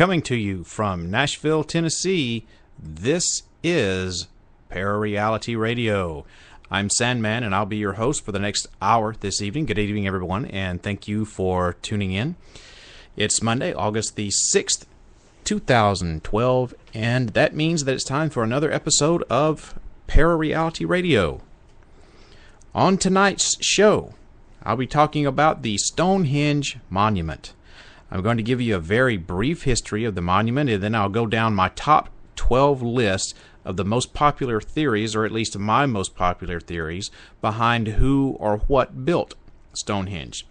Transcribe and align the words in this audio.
Coming 0.00 0.22
to 0.22 0.34
you 0.34 0.64
from 0.64 1.10
Nashville, 1.10 1.62
Tennessee, 1.62 2.46
this 2.78 3.42
is 3.62 4.28
Parareality 4.70 5.58
Radio. 5.60 6.24
I'm 6.70 6.88
Sandman, 6.88 7.44
and 7.44 7.54
I'll 7.54 7.66
be 7.66 7.76
your 7.76 7.92
host 7.92 8.24
for 8.24 8.32
the 8.32 8.38
next 8.38 8.66
hour 8.80 9.14
this 9.20 9.42
evening. 9.42 9.66
Good 9.66 9.78
evening, 9.78 10.06
everyone, 10.06 10.46
and 10.46 10.82
thank 10.82 11.06
you 11.06 11.26
for 11.26 11.74
tuning 11.82 12.12
in. 12.12 12.36
It's 13.14 13.42
Monday, 13.42 13.74
August 13.74 14.16
the 14.16 14.30
6th, 14.54 14.86
2012, 15.44 16.74
and 16.94 17.28
that 17.34 17.54
means 17.54 17.84
that 17.84 17.92
it's 17.92 18.02
time 18.02 18.30
for 18.30 18.42
another 18.42 18.72
episode 18.72 19.22
of 19.24 19.78
Parareality 20.08 20.88
Radio. 20.88 21.42
On 22.74 22.96
tonight's 22.96 23.62
show, 23.62 24.14
I'll 24.62 24.76
be 24.76 24.86
talking 24.86 25.26
about 25.26 25.60
the 25.60 25.76
Stonehenge 25.76 26.78
Monument. 26.88 27.52
I'm 28.10 28.22
going 28.22 28.38
to 28.38 28.42
give 28.42 28.60
you 28.60 28.74
a 28.74 28.80
very 28.80 29.16
brief 29.16 29.62
history 29.62 30.04
of 30.04 30.14
the 30.14 30.20
monument, 30.20 30.68
and 30.68 30.82
then 30.82 30.94
I'll 30.94 31.08
go 31.08 31.26
down 31.26 31.54
my 31.54 31.68
top 31.70 32.10
12 32.36 32.82
list 32.82 33.36
of 33.64 33.76
the 33.76 33.84
most 33.84 34.14
popular 34.14 34.60
theories, 34.60 35.14
or 35.14 35.24
at 35.24 35.32
least 35.32 35.56
my 35.56 35.86
most 35.86 36.16
popular 36.16 36.58
theories, 36.58 37.10
behind 37.40 37.86
who 37.88 38.36
or 38.40 38.58
what 38.66 39.04
built 39.04 39.34
Stonehenge. 39.72 40.46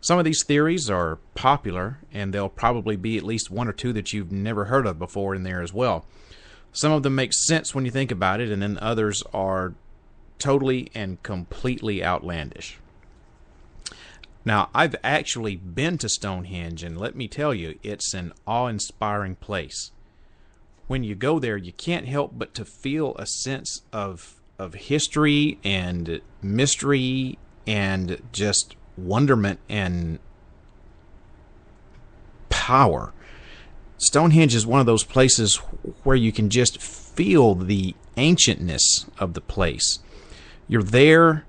Some 0.00 0.18
of 0.18 0.24
these 0.24 0.42
theories 0.44 0.90
are 0.90 1.18
popular, 1.36 1.98
and 2.12 2.34
there'll 2.34 2.48
probably 2.48 2.96
be 2.96 3.16
at 3.16 3.22
least 3.22 3.52
one 3.52 3.68
or 3.68 3.72
two 3.72 3.92
that 3.92 4.12
you've 4.12 4.32
never 4.32 4.64
heard 4.64 4.86
of 4.86 4.98
before 4.98 5.34
in 5.36 5.44
there 5.44 5.62
as 5.62 5.72
well. 5.72 6.04
Some 6.72 6.90
of 6.90 7.04
them 7.04 7.14
make 7.14 7.32
sense 7.32 7.74
when 7.74 7.84
you 7.84 7.92
think 7.92 8.10
about 8.10 8.40
it, 8.40 8.50
and 8.50 8.60
then 8.60 8.78
others 8.80 9.22
are 9.32 9.74
totally 10.40 10.90
and 10.92 11.22
completely 11.22 12.02
outlandish. 12.02 12.78
Now, 14.44 14.70
I've 14.74 14.96
actually 15.04 15.56
been 15.56 15.98
to 15.98 16.08
Stonehenge, 16.08 16.82
and 16.82 16.98
let 16.98 17.14
me 17.14 17.28
tell 17.28 17.54
you, 17.54 17.78
it's 17.82 18.12
an 18.12 18.32
awe 18.46 18.66
inspiring 18.66 19.36
place. 19.36 19.92
When 20.88 21.04
you 21.04 21.14
go 21.14 21.38
there, 21.38 21.56
you 21.56 21.72
can't 21.72 22.08
help 22.08 22.32
but 22.36 22.54
to 22.54 22.64
feel 22.64 23.14
a 23.16 23.26
sense 23.26 23.82
of, 23.92 24.40
of 24.58 24.74
history 24.74 25.58
and 25.62 26.20
mystery 26.42 27.38
and 27.66 28.20
just 28.32 28.74
wonderment 28.96 29.60
and 29.68 30.18
power. 32.48 33.12
Stonehenge 33.98 34.56
is 34.56 34.66
one 34.66 34.80
of 34.80 34.86
those 34.86 35.04
places 35.04 35.56
where 36.02 36.16
you 36.16 36.32
can 36.32 36.50
just 36.50 36.82
feel 36.82 37.54
the 37.54 37.94
ancientness 38.16 39.06
of 39.18 39.34
the 39.34 39.40
place. 39.40 40.00
You're 40.66 40.82
there 40.82 41.44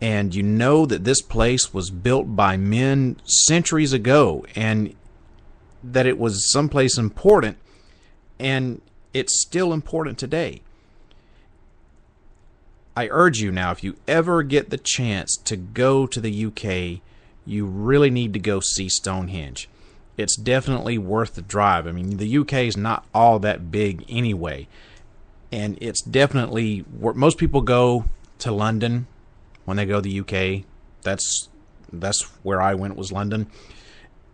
and 0.00 0.34
you 0.34 0.42
know 0.42 0.86
that 0.86 1.04
this 1.04 1.20
place 1.22 1.74
was 1.74 1.90
built 1.90 2.36
by 2.36 2.56
men 2.56 3.16
centuries 3.24 3.92
ago 3.92 4.46
and 4.54 4.94
that 5.82 6.06
it 6.06 6.18
was 6.18 6.50
someplace 6.52 6.96
important 6.96 7.56
and 8.38 8.80
it's 9.12 9.40
still 9.40 9.72
important 9.72 10.18
today. 10.18 10.62
I 12.96 13.08
urge 13.10 13.38
you 13.38 13.52
now, 13.52 13.70
if 13.70 13.84
you 13.84 13.96
ever 14.06 14.42
get 14.42 14.70
the 14.70 14.78
chance 14.78 15.36
to 15.44 15.56
go 15.56 16.06
to 16.06 16.20
the 16.20 16.46
UK, 16.46 17.00
you 17.46 17.64
really 17.64 18.10
need 18.10 18.32
to 18.32 18.40
go 18.40 18.60
see 18.60 18.88
Stonehenge. 18.88 19.68
It's 20.16 20.36
definitely 20.36 20.98
worth 20.98 21.34
the 21.34 21.42
drive. 21.42 21.86
I 21.86 21.92
mean, 21.92 22.16
the 22.16 22.38
UK 22.38 22.54
is 22.54 22.76
not 22.76 23.06
all 23.14 23.38
that 23.38 23.70
big 23.70 24.04
anyway, 24.08 24.66
and 25.52 25.78
it's 25.80 26.02
definitely 26.02 26.80
where 26.80 27.14
most 27.14 27.38
people 27.38 27.60
go 27.60 28.06
to 28.40 28.50
London 28.50 29.06
when 29.68 29.76
they 29.76 29.86
go 29.86 30.00
to 30.00 30.08
the 30.08 30.20
UK. 30.20 30.64
That's 31.02 31.48
that's 31.92 32.22
where 32.42 32.60
I 32.60 32.74
went 32.74 32.96
was 32.96 33.12
London, 33.12 33.46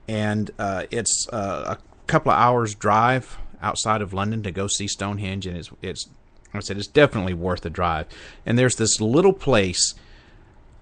and 0.09 0.51
uh, 0.59 0.85
it's 0.91 1.29
uh, 1.33 1.77
a 1.77 2.07
couple 2.07 2.33
of 2.33 2.39
hours 2.39 2.75
drive 2.75 3.39
outside 3.61 4.01
of 4.01 4.13
London 4.13 4.43
to 4.45 4.51
go 4.51 4.67
see 4.67 4.87
Stonehenge, 4.87 5.47
and 5.47 5.57
it's 5.57 5.71
it's 5.83 6.09
I 6.55 6.61
said 6.61 6.79
it's 6.79 6.87
definitely 6.87 7.35
worth 7.35 7.63
the 7.63 7.71
drive. 7.71 8.07
And 8.47 8.59
there's 8.59 8.77
this 8.77 9.01
little 9.01 9.33
place 9.33 9.95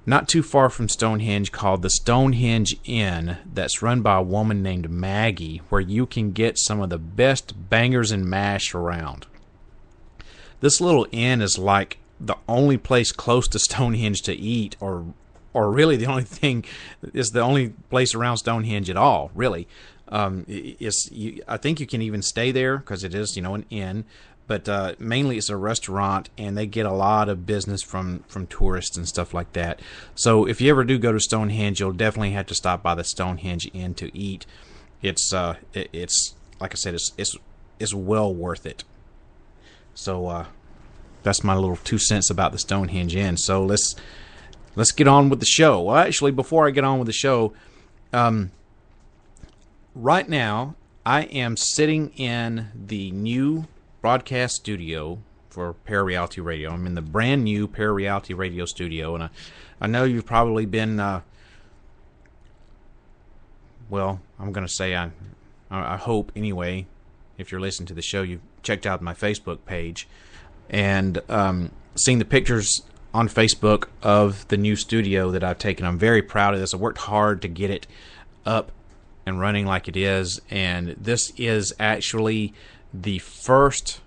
not 0.04 0.28
too 0.28 0.42
far 0.42 0.68
from 0.68 0.88
Stonehenge 0.88 1.50
called 1.52 1.82
the 1.82 1.90
Stonehenge 1.90 2.76
Inn 2.84 3.38
that's 3.50 3.82
run 3.82 4.02
by 4.02 4.16
a 4.16 4.22
woman 4.22 4.62
named 4.62 4.90
Maggie, 4.90 5.62
where 5.68 5.80
you 5.80 6.06
can 6.06 6.32
get 6.32 6.58
some 6.58 6.80
of 6.80 6.90
the 6.90 6.98
best 6.98 7.70
bangers 7.70 8.10
and 8.10 8.26
mash 8.26 8.74
around. 8.74 9.26
This 10.60 10.80
little 10.80 11.06
inn 11.10 11.40
is 11.40 11.58
like 11.58 11.98
the 12.24 12.36
only 12.48 12.76
place 12.76 13.12
close 13.12 13.48
to 13.48 13.58
Stonehenge 13.58 14.22
to 14.22 14.32
eat, 14.32 14.76
or 14.80 15.04
or 15.52 15.70
really 15.70 15.96
the 15.96 16.06
only 16.06 16.24
thing 16.40 16.64
is 17.12 17.30
the 17.30 17.40
only 17.40 17.70
place 17.90 18.14
around 18.14 18.38
Stonehenge 18.38 18.88
at 18.88 18.96
all. 18.96 19.30
Really, 19.34 19.68
um, 20.08 20.44
is 20.48 21.08
you, 21.12 21.42
I 21.48 21.56
think 21.56 21.80
you 21.80 21.86
can 21.86 22.02
even 22.02 22.22
stay 22.22 22.52
there 22.52 22.78
because 22.78 23.04
it 23.04 23.14
is 23.14 23.36
you 23.36 23.42
know 23.42 23.54
an 23.54 23.66
inn, 23.70 24.04
but 24.46 24.68
uh, 24.68 24.94
mainly 24.98 25.38
it's 25.38 25.48
a 25.48 25.56
restaurant 25.56 26.30
and 26.36 26.56
they 26.56 26.66
get 26.66 26.86
a 26.86 26.92
lot 26.92 27.28
of 27.28 27.46
business 27.46 27.82
from 27.82 28.24
from 28.28 28.46
tourists 28.46 28.96
and 28.96 29.08
stuff 29.08 29.34
like 29.34 29.52
that. 29.54 29.80
So 30.14 30.46
if 30.46 30.60
you 30.60 30.70
ever 30.70 30.84
do 30.84 30.98
go 30.98 31.12
to 31.12 31.20
Stonehenge, 31.20 31.80
you'll 31.80 31.92
definitely 31.92 32.32
have 32.32 32.46
to 32.46 32.54
stop 32.54 32.82
by 32.82 32.94
the 32.94 33.04
Stonehenge 33.04 33.68
Inn 33.72 33.94
to 33.94 34.16
eat. 34.16 34.46
It's 35.00 35.32
uh, 35.32 35.56
it, 35.74 35.88
it's 35.92 36.34
like 36.60 36.72
I 36.72 36.76
said, 36.76 36.94
it's 36.94 37.12
it's 37.16 37.36
it's 37.78 37.94
well 37.94 38.32
worth 38.32 38.66
it. 38.66 38.84
So 39.94 40.26
uh, 40.28 40.46
that's 41.22 41.44
my 41.44 41.54
little 41.54 41.76
two 41.76 41.98
cents 41.98 42.30
about 42.30 42.52
the 42.52 42.58
Stonehenge 42.58 43.14
Inn. 43.16 43.36
So 43.36 43.64
let's 43.64 43.94
let's 44.76 44.92
get 44.92 45.08
on 45.08 45.28
with 45.28 45.40
the 45.40 45.46
show. 45.46 45.80
Well, 45.82 45.96
actually, 45.96 46.32
before 46.32 46.66
I 46.66 46.70
get 46.70 46.84
on 46.84 46.98
with 46.98 47.06
the 47.06 47.12
show, 47.12 47.52
um, 48.12 48.50
right 49.94 50.28
now 50.28 50.74
I 51.04 51.22
am 51.22 51.56
sitting 51.56 52.10
in 52.10 52.68
the 52.74 53.10
new 53.12 53.66
broadcast 54.00 54.56
studio 54.56 55.18
for 55.50 55.74
Parareality 55.86 56.42
Radio. 56.42 56.70
I'm 56.70 56.86
in 56.86 56.94
the 56.94 57.02
brand 57.02 57.44
new 57.44 57.68
Parareality 57.68 58.36
Radio 58.36 58.64
studio, 58.64 59.14
and 59.14 59.24
I, 59.24 59.30
I 59.80 59.86
know 59.86 60.04
you've 60.04 60.26
probably 60.26 60.66
been. 60.66 60.98
Uh, 60.98 61.20
well, 63.90 64.20
I'm 64.38 64.52
going 64.52 64.66
to 64.66 64.72
say 64.72 64.96
I, 64.96 65.10
I 65.70 65.96
hope 65.96 66.32
anyway. 66.34 66.86
If 67.36 67.50
you're 67.50 67.60
listening 67.60 67.86
to 67.88 67.94
the 67.94 68.02
show, 68.02 68.22
you've 68.22 68.40
checked 68.62 68.86
out 68.86 69.02
my 69.02 69.14
Facebook 69.14 69.64
page 69.66 70.06
and 70.72 71.20
um, 71.28 71.70
seeing 71.94 72.18
the 72.18 72.24
pictures 72.24 72.82
on 73.14 73.28
Facebook 73.28 73.88
of 74.02 74.48
the 74.48 74.56
new 74.56 74.74
studio 74.74 75.30
that 75.30 75.44
I've 75.44 75.58
taken. 75.58 75.84
I'm 75.84 75.98
very 75.98 76.22
proud 76.22 76.54
of 76.54 76.60
this. 76.60 76.72
I 76.72 76.78
worked 76.78 76.98
hard 76.98 77.42
to 77.42 77.48
get 77.48 77.70
it 77.70 77.86
up 78.46 78.72
and 79.26 79.38
running 79.38 79.66
like 79.66 79.86
it 79.86 79.96
is, 79.96 80.40
and 80.50 80.96
this 80.98 81.32
is 81.36 81.72
actually 81.78 82.54
the 82.92 83.18
first 83.18 84.00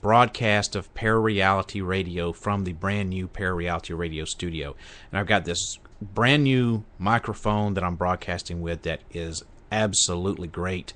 broadcast 0.00 0.74
of 0.74 0.92
Parareality 0.94 1.86
Radio 1.86 2.32
from 2.32 2.64
the 2.64 2.72
brand 2.72 3.10
new 3.10 3.28
Parareality 3.28 3.96
Radio 3.96 4.24
studio. 4.24 4.74
And 5.10 5.18
I've 5.18 5.28
got 5.28 5.44
this 5.44 5.78
brand 6.00 6.42
new 6.42 6.82
microphone 6.98 7.74
that 7.74 7.84
I'm 7.84 7.94
broadcasting 7.94 8.60
with 8.60 8.82
that 8.82 9.00
is 9.12 9.44
absolutely 9.70 10.48
great. 10.48 10.92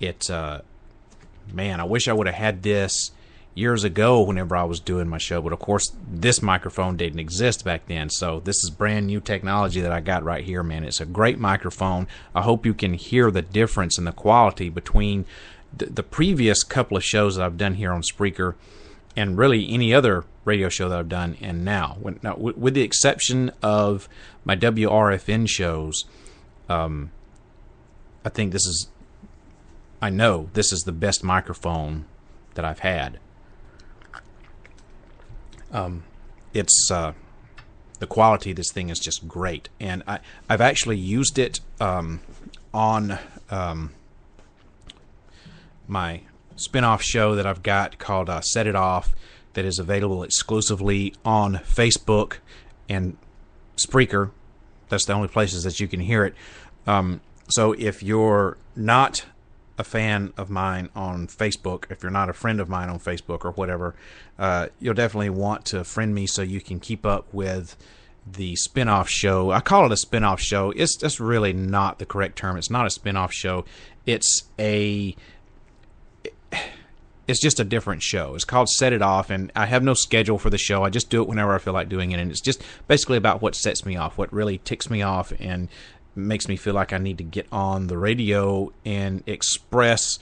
It, 0.00 0.28
uh, 0.28 0.62
man, 1.52 1.78
I 1.78 1.84
wish 1.84 2.08
I 2.08 2.12
would 2.12 2.26
have 2.26 2.34
had 2.36 2.62
this 2.64 3.12
years 3.54 3.84
ago 3.84 4.20
whenever 4.22 4.56
I 4.56 4.64
was 4.64 4.80
doing 4.80 5.08
my 5.08 5.18
show. 5.18 5.42
But 5.42 5.52
of 5.52 5.58
course, 5.58 5.92
this 6.10 6.40
microphone 6.40 6.96
didn't 6.96 7.18
exist 7.18 7.64
back 7.64 7.86
then. 7.86 8.10
So 8.10 8.40
this 8.40 8.56
is 8.56 8.70
brand 8.70 9.06
new 9.06 9.20
technology 9.20 9.80
that 9.80 9.92
I 9.92 10.00
got 10.00 10.24
right 10.24 10.44
here, 10.44 10.62
man. 10.62 10.84
It's 10.84 11.00
a 11.00 11.06
great 11.06 11.38
microphone. 11.38 12.06
I 12.34 12.42
hope 12.42 12.64
you 12.64 12.74
can 12.74 12.94
hear 12.94 13.30
the 13.30 13.42
difference 13.42 13.98
in 13.98 14.04
the 14.04 14.12
quality 14.12 14.68
between 14.68 15.24
the, 15.76 15.86
the 15.86 16.02
previous 16.02 16.62
couple 16.62 16.96
of 16.96 17.04
shows 17.04 17.36
that 17.36 17.44
I've 17.44 17.58
done 17.58 17.74
here 17.74 17.92
on 17.92 18.02
Spreaker 18.02 18.54
and 19.16 19.36
really 19.36 19.68
any 19.70 19.92
other 19.92 20.24
radio 20.44 20.68
show 20.68 20.88
that 20.88 20.98
I've 20.98 21.08
done 21.08 21.36
and 21.40 21.64
now. 21.64 21.96
When, 22.00 22.20
now 22.22 22.36
with, 22.36 22.56
with 22.56 22.74
the 22.74 22.82
exception 22.82 23.50
of 23.62 24.08
my 24.44 24.56
WRFN 24.56 25.48
shows, 25.48 26.04
um, 26.68 27.10
I 28.24 28.28
think 28.28 28.52
this 28.52 28.66
is, 28.66 28.88
I 30.00 30.10
know 30.10 30.50
this 30.54 30.72
is 30.72 30.80
the 30.82 30.92
best 30.92 31.24
microphone 31.24 32.04
that 32.54 32.64
I've 32.64 32.80
had. 32.80 33.18
Um, 35.72 36.04
it's 36.52 36.90
uh, 36.90 37.12
the 37.98 38.06
quality 38.06 38.50
of 38.50 38.56
this 38.56 38.72
thing 38.72 38.88
is 38.88 38.98
just 38.98 39.28
great, 39.28 39.68
and 39.78 40.02
I 40.06 40.20
I've 40.48 40.60
actually 40.60 40.98
used 40.98 41.38
it 41.38 41.60
um, 41.80 42.20
on 42.72 43.18
um, 43.50 43.92
my 45.86 46.22
spin-off 46.56 47.02
show 47.02 47.34
that 47.34 47.46
I've 47.46 47.62
got 47.62 47.98
called 47.98 48.28
uh, 48.28 48.40
Set 48.40 48.66
It 48.66 48.76
Off 48.76 49.14
that 49.54 49.64
is 49.64 49.78
available 49.78 50.22
exclusively 50.22 51.14
on 51.24 51.54
Facebook 51.54 52.38
and 52.88 53.16
Spreaker. 53.76 54.30
That's 54.88 55.06
the 55.06 55.12
only 55.12 55.28
places 55.28 55.64
that 55.64 55.80
you 55.80 55.88
can 55.88 56.00
hear 56.00 56.24
it. 56.24 56.34
Um, 56.86 57.20
so 57.48 57.72
if 57.72 58.02
you're 58.02 58.56
not 58.76 59.24
a 59.80 59.84
fan 59.84 60.32
of 60.36 60.50
mine 60.50 60.90
on 60.94 61.26
Facebook, 61.26 61.90
if 61.90 62.02
you're 62.02 62.12
not 62.12 62.28
a 62.28 62.32
friend 62.34 62.60
of 62.60 62.68
mine 62.68 62.88
on 62.88 63.00
Facebook 63.00 63.44
or 63.44 63.50
whatever, 63.52 63.94
uh, 64.38 64.68
you'll 64.78 64.94
definitely 64.94 65.30
want 65.30 65.64
to 65.64 65.82
friend 65.82 66.14
me 66.14 66.26
so 66.26 66.42
you 66.42 66.60
can 66.60 66.78
keep 66.78 67.04
up 67.04 67.26
with 67.32 67.76
the 68.30 68.54
spin-off 68.56 69.08
show. 69.08 69.50
I 69.50 69.60
call 69.60 69.86
it 69.86 69.92
a 69.92 69.96
spin-off 69.96 70.40
show. 70.40 70.70
It's 70.76 70.96
just 70.96 71.18
really 71.18 71.54
not 71.54 71.98
the 71.98 72.06
correct 72.06 72.36
term. 72.36 72.56
It's 72.56 72.70
not 72.70 72.86
a 72.86 72.90
spin-off 72.90 73.32
show. 73.32 73.64
It's 74.06 74.44
a 74.58 75.16
it's 77.26 77.40
just 77.40 77.60
a 77.60 77.64
different 77.64 78.02
show. 78.02 78.34
It's 78.34 78.44
called 78.44 78.68
Set 78.68 78.92
It 78.92 79.02
Off, 79.02 79.30
and 79.30 79.52
I 79.54 79.66
have 79.66 79.84
no 79.84 79.94
schedule 79.94 80.36
for 80.36 80.50
the 80.50 80.58
show. 80.58 80.82
I 80.82 80.90
just 80.90 81.10
do 81.10 81.22
it 81.22 81.28
whenever 81.28 81.54
I 81.54 81.58
feel 81.58 81.72
like 81.72 81.88
doing 81.88 82.10
it, 82.10 82.18
and 82.18 82.30
it's 82.30 82.40
just 82.40 82.62
basically 82.88 83.16
about 83.16 83.40
what 83.40 83.54
sets 83.54 83.86
me 83.86 83.96
off, 83.96 84.18
what 84.18 84.32
really 84.32 84.58
ticks 84.58 84.90
me 84.90 85.00
off, 85.00 85.32
and 85.38 85.68
makes 86.14 86.48
me 86.48 86.56
feel 86.56 86.74
like 86.74 86.92
I 86.92 86.98
need 86.98 87.18
to 87.18 87.24
get 87.24 87.46
on 87.52 87.86
the 87.86 87.98
radio 87.98 88.72
and 88.84 89.22
express 89.26 90.18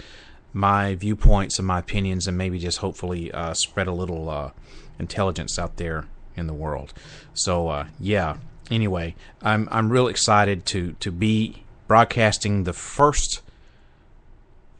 my 0.52 0.94
viewpoints 0.94 1.58
and 1.58 1.66
my 1.66 1.78
opinions, 1.78 2.26
and 2.26 2.36
maybe 2.36 2.58
just 2.58 2.78
hopefully 2.78 3.30
uh, 3.32 3.54
spread 3.54 3.86
a 3.86 3.92
little 3.92 4.30
uh, 4.30 4.50
intelligence 4.98 5.58
out 5.58 5.76
there 5.76 6.06
in 6.36 6.46
the 6.46 6.54
world. 6.54 6.92
So 7.34 7.68
uh, 7.68 7.86
yeah. 8.00 8.36
Anyway, 8.70 9.14
I'm 9.42 9.68
I'm 9.70 9.90
real 9.90 10.08
excited 10.08 10.66
to 10.66 10.92
to 11.00 11.10
be 11.10 11.64
broadcasting 11.86 12.64
the 12.64 12.74
first 12.74 13.40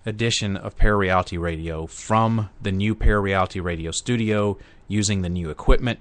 edition 0.04 0.56
of 0.56 0.76
Parareality 0.76 1.38
Radio 1.38 1.86
from 1.86 2.50
the 2.60 2.72
new 2.72 2.94
Parareality 2.94 3.62
Radio 3.62 3.90
studio 3.90 4.58
using 4.88 5.22
the 5.22 5.28
new 5.28 5.50
equipment. 5.50 6.00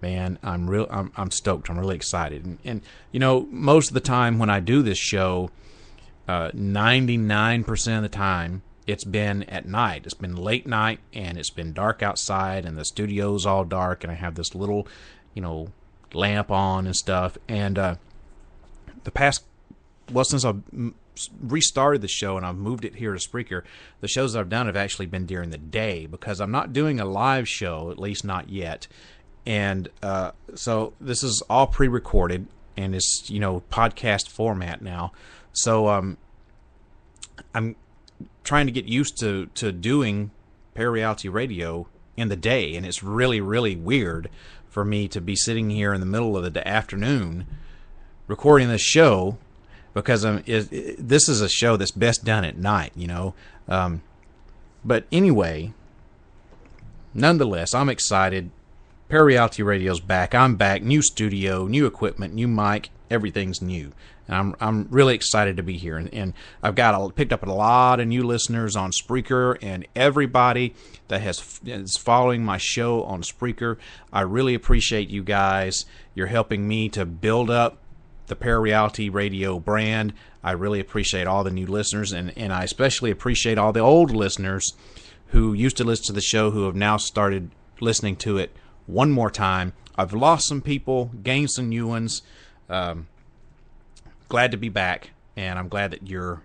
Man, 0.00 0.38
I'm 0.42 0.70
real. 0.70 0.86
I'm, 0.90 1.12
I'm 1.16 1.30
stoked. 1.30 1.68
I'm 1.68 1.78
really 1.78 1.96
excited. 1.96 2.44
And, 2.44 2.58
and, 2.64 2.82
you 3.10 3.18
know, 3.18 3.48
most 3.50 3.88
of 3.88 3.94
the 3.94 4.00
time 4.00 4.38
when 4.38 4.50
I 4.50 4.60
do 4.60 4.82
this 4.82 4.98
show, 4.98 5.50
uh, 6.28 6.50
99% 6.50 7.96
of 7.96 8.02
the 8.02 8.08
time 8.08 8.62
it's 8.88 9.04
been 9.04 9.42
at 9.44 9.68
night. 9.68 10.02
It's 10.06 10.14
been 10.14 10.34
late 10.34 10.66
night 10.66 11.00
and 11.12 11.36
it's 11.36 11.50
been 11.50 11.74
dark 11.74 12.02
outside 12.02 12.64
and 12.64 12.78
the 12.78 12.86
studio's 12.86 13.44
all 13.44 13.64
dark 13.64 14.02
and 14.02 14.10
I 14.10 14.14
have 14.14 14.34
this 14.34 14.54
little, 14.54 14.88
you 15.34 15.42
know, 15.42 15.68
lamp 16.14 16.50
on 16.50 16.86
and 16.86 16.96
stuff. 16.96 17.36
And 17.48 17.78
uh, 17.78 17.96
the 19.04 19.10
past, 19.10 19.44
well, 20.10 20.24
since 20.24 20.42
I've 20.42 20.62
restarted 21.42 22.00
the 22.00 22.08
show 22.08 22.38
and 22.38 22.46
I've 22.46 22.56
moved 22.56 22.86
it 22.86 22.94
here 22.94 23.12
to 23.12 23.18
Spreaker, 23.18 23.62
the 24.00 24.08
shows 24.08 24.34
I've 24.34 24.48
done 24.48 24.64
have 24.64 24.76
actually 24.76 25.06
been 25.06 25.26
during 25.26 25.50
the 25.50 25.58
day 25.58 26.06
because 26.06 26.40
I'm 26.40 26.50
not 26.50 26.72
doing 26.72 26.98
a 26.98 27.04
live 27.04 27.46
show, 27.46 27.90
at 27.90 27.98
least 27.98 28.24
not 28.24 28.48
yet. 28.48 28.86
And 29.48 29.88
uh, 30.02 30.32
so 30.54 30.92
this 31.00 31.22
is 31.22 31.42
all 31.48 31.66
pre-recorded 31.66 32.46
and 32.76 32.94
it's 32.94 33.28
you 33.30 33.40
know 33.40 33.62
podcast 33.70 34.28
format 34.28 34.82
now. 34.82 35.12
So 35.52 35.88
um, 35.88 36.18
I'm 37.54 37.74
trying 38.44 38.66
to 38.66 38.72
get 38.72 38.84
used 38.84 39.18
to 39.20 39.46
to 39.54 39.72
doing 39.72 40.30
Parareality 40.76 41.32
Radio 41.32 41.88
in 42.14 42.28
the 42.28 42.36
day, 42.36 42.76
and 42.76 42.84
it's 42.84 43.02
really 43.02 43.40
really 43.40 43.74
weird 43.74 44.28
for 44.68 44.84
me 44.84 45.08
to 45.08 45.20
be 45.20 45.34
sitting 45.34 45.70
here 45.70 45.94
in 45.94 46.00
the 46.00 46.06
middle 46.06 46.36
of 46.36 46.52
the 46.52 46.68
afternoon 46.68 47.46
recording 48.26 48.68
this 48.68 48.82
show 48.82 49.38
because 49.94 50.24
it, 50.24 50.46
it, 50.46 51.08
this 51.08 51.26
is 51.26 51.40
a 51.40 51.48
show 51.48 51.78
that's 51.78 51.90
best 51.90 52.22
done 52.22 52.44
at 52.44 52.58
night, 52.58 52.92
you 52.94 53.06
know. 53.06 53.34
Um, 53.66 54.02
but 54.84 55.06
anyway, 55.10 55.72
nonetheless, 57.14 57.72
I'm 57.74 57.88
excited. 57.88 58.50
Parareality 59.08 59.64
Radio's 59.64 60.00
back. 60.00 60.34
I'm 60.34 60.56
back. 60.56 60.82
New 60.82 61.00
studio, 61.00 61.66
new 61.66 61.86
equipment, 61.86 62.34
new 62.34 62.46
mic. 62.46 62.90
Everything's 63.10 63.62
new, 63.62 63.92
and 64.26 64.36
I'm 64.36 64.54
I'm 64.60 64.86
really 64.90 65.14
excited 65.14 65.56
to 65.56 65.62
be 65.62 65.78
here. 65.78 65.96
And, 65.96 66.12
and 66.12 66.34
I've 66.62 66.74
got 66.74 66.94
a, 66.94 67.10
picked 67.10 67.32
up 67.32 67.46
a 67.46 67.50
lot 67.50 68.00
of 68.00 68.06
new 68.06 68.22
listeners 68.22 68.76
on 68.76 68.90
Spreaker, 68.90 69.56
and 69.62 69.86
everybody 69.96 70.74
that 71.08 71.22
has 71.22 71.58
is 71.64 71.96
following 71.96 72.44
my 72.44 72.58
show 72.58 73.02
on 73.04 73.22
Spreaker. 73.22 73.78
I 74.12 74.20
really 74.20 74.52
appreciate 74.52 75.08
you 75.08 75.22
guys. 75.22 75.86
You're 76.14 76.26
helping 76.26 76.68
me 76.68 76.90
to 76.90 77.06
build 77.06 77.48
up 77.48 77.78
the 78.26 78.36
Parareality 78.36 79.10
Radio 79.10 79.58
brand. 79.58 80.12
I 80.44 80.52
really 80.52 80.80
appreciate 80.80 81.26
all 81.26 81.44
the 81.44 81.50
new 81.50 81.66
listeners, 81.66 82.12
and, 82.12 82.36
and 82.36 82.52
I 82.52 82.64
especially 82.64 83.10
appreciate 83.10 83.56
all 83.56 83.72
the 83.72 83.80
old 83.80 84.10
listeners 84.10 84.74
who 85.28 85.54
used 85.54 85.78
to 85.78 85.84
listen 85.84 86.04
to 86.08 86.12
the 86.12 86.20
show 86.20 86.50
who 86.50 86.66
have 86.66 86.76
now 86.76 86.98
started 86.98 87.52
listening 87.80 88.16
to 88.16 88.36
it 88.36 88.54
one 88.88 89.12
more 89.12 89.30
time. 89.30 89.74
I've 89.96 90.12
lost 90.12 90.48
some 90.48 90.60
people, 90.60 91.12
gained 91.22 91.50
some 91.50 91.68
new 91.68 91.86
ones. 91.86 92.22
Um, 92.68 93.06
glad 94.28 94.50
to 94.50 94.56
be 94.56 94.68
back, 94.68 95.10
and 95.36 95.58
I'm 95.58 95.68
glad 95.68 95.92
that 95.92 96.08
you're 96.08 96.42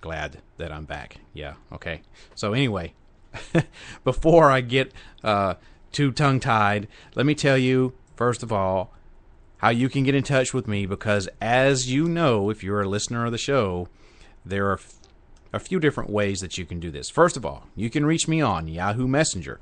glad 0.00 0.38
that 0.58 0.70
I'm 0.70 0.84
back. 0.84 1.18
Yeah, 1.32 1.54
okay. 1.72 2.02
So, 2.34 2.52
anyway, 2.52 2.92
before 4.04 4.50
I 4.50 4.60
get 4.60 4.92
uh, 5.24 5.54
too 5.92 6.12
tongue 6.12 6.40
tied, 6.40 6.88
let 7.14 7.24
me 7.24 7.34
tell 7.34 7.56
you, 7.56 7.94
first 8.16 8.42
of 8.42 8.52
all, 8.52 8.92
how 9.58 9.70
you 9.70 9.88
can 9.88 10.04
get 10.04 10.14
in 10.14 10.22
touch 10.22 10.52
with 10.52 10.68
me 10.68 10.86
because, 10.86 11.28
as 11.40 11.90
you 11.90 12.08
know, 12.08 12.50
if 12.50 12.62
you're 12.62 12.82
a 12.82 12.88
listener 12.88 13.26
of 13.26 13.32
the 13.32 13.38
show, 13.38 13.88
there 14.44 14.70
are 14.70 14.80
a 15.52 15.58
few 15.58 15.80
different 15.80 16.10
ways 16.10 16.40
that 16.40 16.58
you 16.58 16.64
can 16.64 16.78
do 16.78 16.90
this. 16.90 17.08
First 17.08 17.36
of 17.36 17.44
all, 17.44 17.64
you 17.74 17.90
can 17.90 18.06
reach 18.06 18.28
me 18.28 18.40
on 18.40 18.68
Yahoo 18.68 19.08
Messenger 19.08 19.58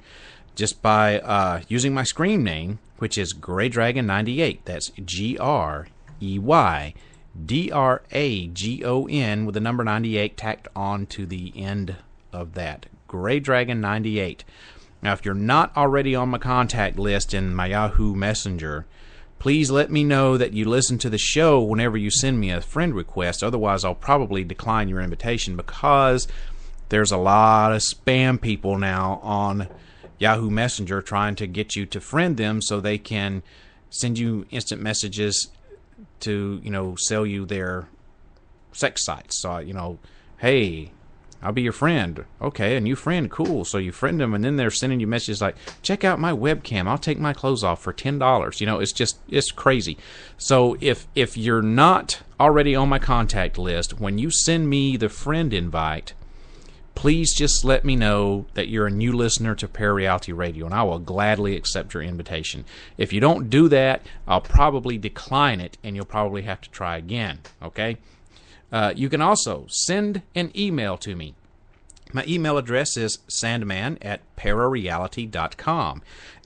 just 0.56 0.82
by 0.82 1.20
uh, 1.20 1.60
using 1.68 1.94
my 1.94 2.02
screen 2.02 2.42
name, 2.42 2.80
which 2.98 3.16
is 3.16 3.32
Grey 3.32 3.68
Dragon 3.68 4.06
98. 4.06 4.64
That's 4.64 4.90
G 5.04 5.38
R 5.38 5.86
E 6.20 6.38
Y 6.38 6.94
D 7.44 7.70
R 7.70 8.02
A 8.10 8.48
G 8.48 8.84
O 8.84 9.06
N 9.06 9.46
with 9.46 9.54
the 9.54 9.60
number 9.60 9.84
98 9.84 10.36
tacked 10.36 10.66
on 10.74 11.06
to 11.06 11.26
the 11.26 11.52
end 11.54 11.94
of 12.32 12.54
that. 12.54 12.86
Grey 13.06 13.38
Dragon 13.38 13.80
98. 13.80 14.42
Now, 15.02 15.12
if 15.12 15.24
you're 15.24 15.34
not 15.34 15.76
already 15.76 16.16
on 16.16 16.30
my 16.30 16.38
contact 16.38 16.98
list 16.98 17.32
in 17.32 17.54
my 17.54 17.66
Yahoo 17.66 18.16
Messenger, 18.16 18.86
Please 19.38 19.70
let 19.70 19.90
me 19.90 20.02
know 20.02 20.36
that 20.36 20.54
you 20.54 20.64
listen 20.64 20.98
to 20.98 21.10
the 21.10 21.18
show 21.18 21.62
whenever 21.62 21.96
you 21.96 22.10
send 22.10 22.40
me 22.40 22.50
a 22.50 22.60
friend 22.60 22.94
request. 22.94 23.44
Otherwise, 23.44 23.84
I'll 23.84 23.94
probably 23.94 24.42
decline 24.44 24.88
your 24.88 25.00
invitation 25.00 25.56
because 25.56 26.26
there's 26.88 27.12
a 27.12 27.18
lot 27.18 27.72
of 27.72 27.82
spam 27.82 28.40
people 28.40 28.78
now 28.78 29.20
on 29.22 29.68
Yahoo 30.18 30.50
Messenger 30.50 31.02
trying 31.02 31.34
to 31.36 31.46
get 31.46 31.76
you 31.76 31.86
to 31.86 32.00
friend 32.00 32.36
them 32.36 32.62
so 32.62 32.80
they 32.80 32.98
can 32.98 33.42
send 33.90 34.18
you 34.18 34.46
instant 34.50 34.82
messages 34.82 35.48
to, 36.20 36.60
you 36.62 36.70
know, 36.70 36.96
sell 36.96 37.26
you 37.26 37.44
their 37.44 37.88
sex 38.72 39.04
sites. 39.04 39.40
So, 39.40 39.58
you 39.58 39.72
know, 39.72 39.98
hey, 40.38 40.90
I'll 41.42 41.52
be 41.52 41.62
your 41.62 41.72
friend. 41.72 42.24
Okay, 42.40 42.76
a 42.76 42.80
new 42.80 42.96
friend, 42.96 43.30
cool. 43.30 43.64
So 43.64 43.78
you 43.78 43.92
friend 43.92 44.20
them, 44.20 44.34
and 44.34 44.42
then 44.42 44.56
they're 44.56 44.70
sending 44.70 45.00
you 45.00 45.06
messages 45.06 45.40
like, 45.40 45.56
"Check 45.82 46.02
out 46.02 46.18
my 46.18 46.32
webcam. 46.32 46.88
I'll 46.88 46.98
take 46.98 47.18
my 47.18 47.32
clothes 47.32 47.62
off 47.62 47.82
for 47.82 47.92
ten 47.92 48.18
dollars." 48.18 48.60
You 48.60 48.66
know, 48.66 48.80
it's 48.80 48.92
just 48.92 49.18
it's 49.28 49.50
crazy. 49.50 49.98
So 50.38 50.76
if 50.80 51.06
if 51.14 51.36
you're 51.36 51.62
not 51.62 52.22
already 52.40 52.74
on 52.74 52.88
my 52.88 52.98
contact 52.98 53.58
list, 53.58 54.00
when 54.00 54.18
you 54.18 54.30
send 54.30 54.68
me 54.70 54.96
the 54.96 55.08
friend 55.08 55.52
invite, 55.52 56.14
please 56.96 57.32
just 57.32 57.64
let 57.64 57.84
me 57.84 57.94
know 57.94 58.46
that 58.54 58.68
you're 58.68 58.88
a 58.88 58.90
new 58.90 59.12
listener 59.12 59.54
to 59.54 59.68
Parareality 59.68 60.36
Radio, 60.36 60.66
and 60.66 60.74
I 60.74 60.82
will 60.82 60.98
gladly 60.98 61.54
accept 61.54 61.94
your 61.94 62.02
invitation. 62.02 62.64
If 62.98 63.12
you 63.12 63.20
don't 63.20 63.48
do 63.48 63.68
that, 63.68 64.04
I'll 64.26 64.40
probably 64.40 64.98
decline 64.98 65.60
it, 65.60 65.78
and 65.84 65.94
you'll 65.94 66.06
probably 66.06 66.42
have 66.42 66.60
to 66.62 66.70
try 66.70 66.96
again. 66.96 67.40
Okay. 67.62 67.98
Uh, 68.72 68.92
you 68.96 69.08
can 69.08 69.22
also 69.22 69.66
send 69.68 70.22
an 70.34 70.50
email 70.56 70.96
to 70.96 71.14
me. 71.14 71.34
My 72.12 72.24
email 72.26 72.56
address 72.56 72.96
is 72.96 73.18
sandman 73.28 73.98
at 74.00 74.22
parareality.com. 74.36 76.02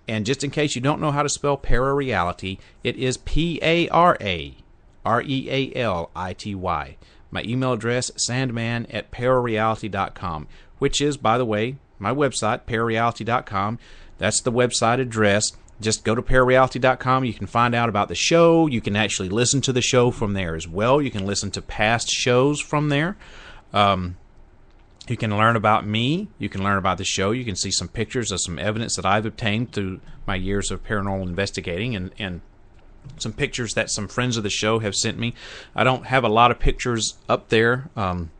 And 0.08 0.26
just 0.26 0.42
in 0.42 0.50
case 0.50 0.74
you 0.74 0.80
don't 0.80 1.00
know 1.00 1.12
how 1.12 1.22
to 1.22 1.28
spell 1.28 1.56
parareality, 1.56 2.58
it 2.82 2.96
is 2.96 3.16
P 3.16 3.60
A 3.62 3.88
R 3.88 4.16
A 4.20 4.56
R 5.04 5.22
E 5.22 5.48
A 5.48 5.78
L 5.78 6.10
I 6.16 6.32
T 6.32 6.54
Y. 6.54 6.96
My 7.30 7.42
email 7.42 7.72
address, 7.72 8.10
sandman 8.16 8.86
at 8.86 9.10
parareality.com, 9.10 10.48
which 10.78 11.00
is, 11.00 11.16
by 11.16 11.38
the 11.38 11.44
way, 11.44 11.76
my 11.98 12.12
website, 12.12 12.62
parareality.com. 12.62 13.78
That's 14.18 14.42
the 14.42 14.52
website 14.52 15.00
address 15.00 15.52
just 15.80 16.04
go 16.04 16.14
to 16.14 16.22
parareality.com. 16.22 17.24
You 17.24 17.32
can 17.32 17.46
find 17.46 17.74
out 17.74 17.88
about 17.88 18.08
the 18.08 18.14
show. 18.14 18.66
You 18.66 18.80
can 18.80 18.96
actually 18.96 19.28
listen 19.28 19.60
to 19.62 19.72
the 19.72 19.82
show 19.82 20.10
from 20.10 20.34
there 20.34 20.54
as 20.54 20.68
well. 20.68 21.00
You 21.00 21.10
can 21.10 21.26
listen 21.26 21.50
to 21.52 21.62
past 21.62 22.08
shows 22.08 22.60
from 22.60 22.90
there. 22.90 23.16
Um, 23.72 24.16
you 25.08 25.16
can 25.16 25.36
learn 25.36 25.56
about 25.56 25.86
me. 25.86 26.28
You 26.38 26.48
can 26.48 26.62
learn 26.62 26.78
about 26.78 26.98
the 26.98 27.04
show. 27.04 27.30
You 27.30 27.44
can 27.44 27.56
see 27.56 27.70
some 27.70 27.88
pictures 27.88 28.30
of 28.30 28.40
some 28.42 28.58
evidence 28.58 28.96
that 28.96 29.06
I've 29.06 29.26
obtained 29.26 29.72
through 29.72 30.00
my 30.26 30.36
years 30.36 30.70
of 30.70 30.84
paranormal 30.84 31.22
investigating 31.22 31.96
and, 31.96 32.12
and 32.18 32.42
some 33.18 33.32
pictures 33.32 33.74
that 33.74 33.90
some 33.90 34.08
friends 34.08 34.36
of 34.36 34.42
the 34.42 34.50
show 34.50 34.78
have 34.78 34.94
sent 34.94 35.18
me. 35.18 35.34
I 35.74 35.84
don't 35.84 36.06
have 36.06 36.24
a 36.24 36.28
lot 36.28 36.50
of 36.50 36.58
pictures 36.58 37.14
up 37.28 37.48
there. 37.48 37.90
Um, 37.96 38.30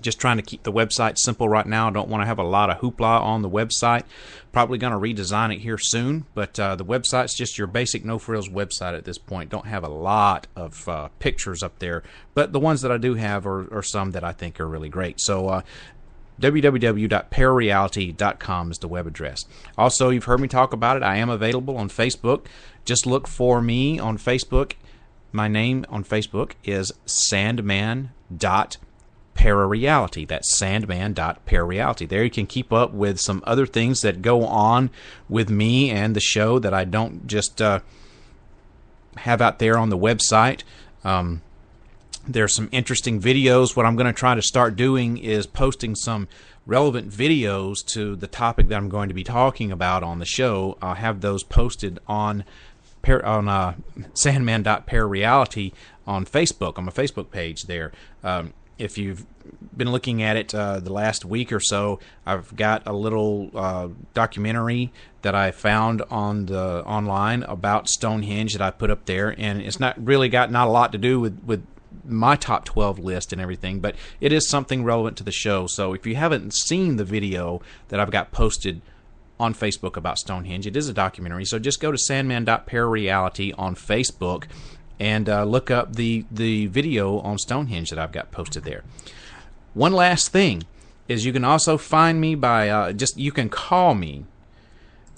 just 0.00 0.20
trying 0.20 0.36
to 0.36 0.42
keep 0.42 0.62
the 0.62 0.72
website 0.72 1.18
simple 1.18 1.48
right 1.48 1.66
now. 1.66 1.88
I 1.88 1.90
don't 1.90 2.08
want 2.08 2.22
to 2.22 2.26
have 2.26 2.38
a 2.38 2.44
lot 2.44 2.70
of 2.70 2.78
hoopla 2.78 3.20
on 3.20 3.42
the 3.42 3.48
website. 3.48 4.04
Probably 4.52 4.78
going 4.78 4.92
to 4.92 4.98
redesign 4.98 5.54
it 5.54 5.60
here 5.60 5.78
soon, 5.78 6.26
but 6.34 6.60
uh, 6.60 6.76
the 6.76 6.84
website's 6.84 7.34
just 7.34 7.58
your 7.58 7.66
basic 7.66 8.04
no 8.04 8.18
frills 8.18 8.48
website 8.48 8.96
at 8.96 9.04
this 9.04 9.18
point. 9.18 9.50
Don't 9.50 9.66
have 9.66 9.84
a 9.84 9.88
lot 9.88 10.46
of 10.54 10.88
uh, 10.88 11.08
pictures 11.18 11.62
up 11.62 11.78
there, 11.78 12.02
but 12.34 12.52
the 12.52 12.60
ones 12.60 12.82
that 12.82 12.92
I 12.92 12.98
do 12.98 13.14
have 13.14 13.46
are, 13.46 13.72
are 13.74 13.82
some 13.82 14.12
that 14.12 14.24
I 14.24 14.32
think 14.32 14.60
are 14.60 14.68
really 14.68 14.88
great. 14.88 15.20
So 15.20 15.48
uh, 15.48 15.62
www.parareality.com 16.40 18.70
is 18.70 18.78
the 18.78 18.88
web 18.88 19.06
address. 19.06 19.44
Also, 19.78 20.10
you've 20.10 20.24
heard 20.24 20.40
me 20.40 20.48
talk 20.48 20.72
about 20.72 20.96
it. 20.96 21.02
I 21.02 21.16
am 21.16 21.30
available 21.30 21.76
on 21.78 21.88
Facebook. 21.88 22.46
Just 22.86 23.06
look 23.06 23.28
for 23.28 23.60
me 23.60 23.98
on 23.98 24.16
Facebook. 24.16 24.72
My 25.32 25.48
name 25.48 25.84
on 25.90 26.04
Facebook 26.04 26.52
is 26.64 26.92
Sandman 27.04 28.12
dot 28.34 28.78
parareality. 29.34 30.26
That's 30.26 30.56
sandman.parareality. 30.58 32.08
There 32.08 32.24
you 32.24 32.30
can 32.30 32.46
keep 32.46 32.72
up 32.72 32.92
with 32.92 33.20
some 33.20 33.42
other 33.46 33.66
things 33.66 34.00
that 34.00 34.22
go 34.22 34.46
on 34.46 34.90
with 35.28 35.50
me 35.50 35.90
and 35.90 36.16
the 36.16 36.20
show 36.20 36.58
that 36.58 36.72
I 36.72 36.84
don't 36.84 37.26
just 37.26 37.60
uh, 37.60 37.80
have 39.18 39.42
out 39.42 39.58
there 39.58 39.76
on 39.76 39.90
the 39.90 39.98
website. 39.98 40.62
Um, 41.04 41.42
there's 42.26 42.56
some 42.56 42.68
interesting 42.72 43.20
videos. 43.20 43.76
What 43.76 43.86
I'm 43.86 43.94
going 43.96 44.06
to 44.06 44.12
try 44.12 44.34
to 44.34 44.42
start 44.42 44.74
doing 44.74 45.18
is 45.18 45.46
posting 45.46 45.94
some 45.94 46.28
relevant 46.64 47.10
videos 47.10 47.84
to 47.86 48.16
the 48.16 48.26
topic 48.26 48.68
that 48.68 48.76
I'm 48.76 48.88
going 48.88 49.08
to 49.08 49.14
be 49.14 49.22
talking 49.22 49.70
about 49.70 50.02
on 50.02 50.18
the 50.18 50.24
show. 50.24 50.76
I'll 50.82 50.94
have 50.94 51.20
those 51.20 51.44
posted 51.44 52.00
on 52.08 52.44
on 53.08 53.48
uh, 53.48 53.74
sandman.parareality 54.14 55.72
on 56.06 56.24
Facebook, 56.24 56.78
on 56.78 56.84
my 56.84 56.92
Facebook 56.92 57.30
page 57.30 57.64
there. 57.64 57.92
Um, 58.22 58.52
if 58.78 58.98
you've 58.98 59.24
been 59.76 59.90
looking 59.90 60.22
at 60.22 60.36
it 60.36 60.54
uh, 60.54 60.80
the 60.80 60.92
last 60.92 61.24
week 61.24 61.52
or 61.52 61.60
so, 61.60 61.98
I've 62.24 62.54
got 62.54 62.86
a 62.86 62.92
little 62.92 63.50
uh, 63.54 63.88
documentary 64.14 64.92
that 65.22 65.34
I 65.34 65.50
found 65.50 66.02
on 66.10 66.46
the 66.46 66.84
online 66.84 67.42
about 67.44 67.88
Stonehenge 67.88 68.52
that 68.52 68.62
I 68.62 68.70
put 68.70 68.90
up 68.90 69.06
there, 69.06 69.34
and 69.38 69.62
it's 69.62 69.80
not 69.80 70.04
really 70.04 70.28
got 70.28 70.50
not 70.50 70.68
a 70.68 70.70
lot 70.70 70.92
to 70.92 70.98
do 70.98 71.20
with 71.20 71.42
with 71.44 71.66
my 72.04 72.36
top 72.36 72.64
12 72.64 72.98
list 72.98 73.32
and 73.32 73.40
everything, 73.40 73.80
but 73.80 73.96
it 74.20 74.32
is 74.32 74.48
something 74.48 74.84
relevant 74.84 75.16
to 75.16 75.24
the 75.24 75.32
show. 75.32 75.66
So 75.66 75.92
if 75.92 76.06
you 76.06 76.14
haven't 76.14 76.54
seen 76.54 76.96
the 76.96 77.04
video 77.04 77.60
that 77.88 77.98
I've 77.98 78.10
got 78.10 78.30
posted 78.30 78.80
on 79.38 79.54
Facebook 79.54 79.96
about 79.96 80.18
Stonehenge, 80.18 80.66
it 80.66 80.76
is 80.76 80.88
a 80.88 80.94
documentary. 80.94 81.44
So 81.44 81.58
just 81.58 81.80
go 81.80 81.92
to 81.92 81.98
sandman.parareality 81.98 83.52
on 83.58 83.74
Facebook 83.74 84.44
and 84.98 85.28
uh, 85.28 85.44
look 85.44 85.70
up 85.70 85.96
the 85.96 86.24
the 86.30 86.66
video 86.66 87.18
on 87.20 87.38
Stonehenge 87.38 87.90
that 87.90 87.98
I've 87.98 88.12
got 88.12 88.30
posted 88.30 88.64
there. 88.64 88.82
One 89.74 89.92
last 89.92 90.30
thing 90.30 90.62
is 91.08 91.26
you 91.26 91.32
can 91.32 91.44
also 91.44 91.76
find 91.76 92.20
me 92.20 92.34
by 92.34 92.68
uh, 92.68 92.92
just 92.92 93.18
you 93.18 93.32
can 93.32 93.48
call 93.48 93.94
me. 93.94 94.24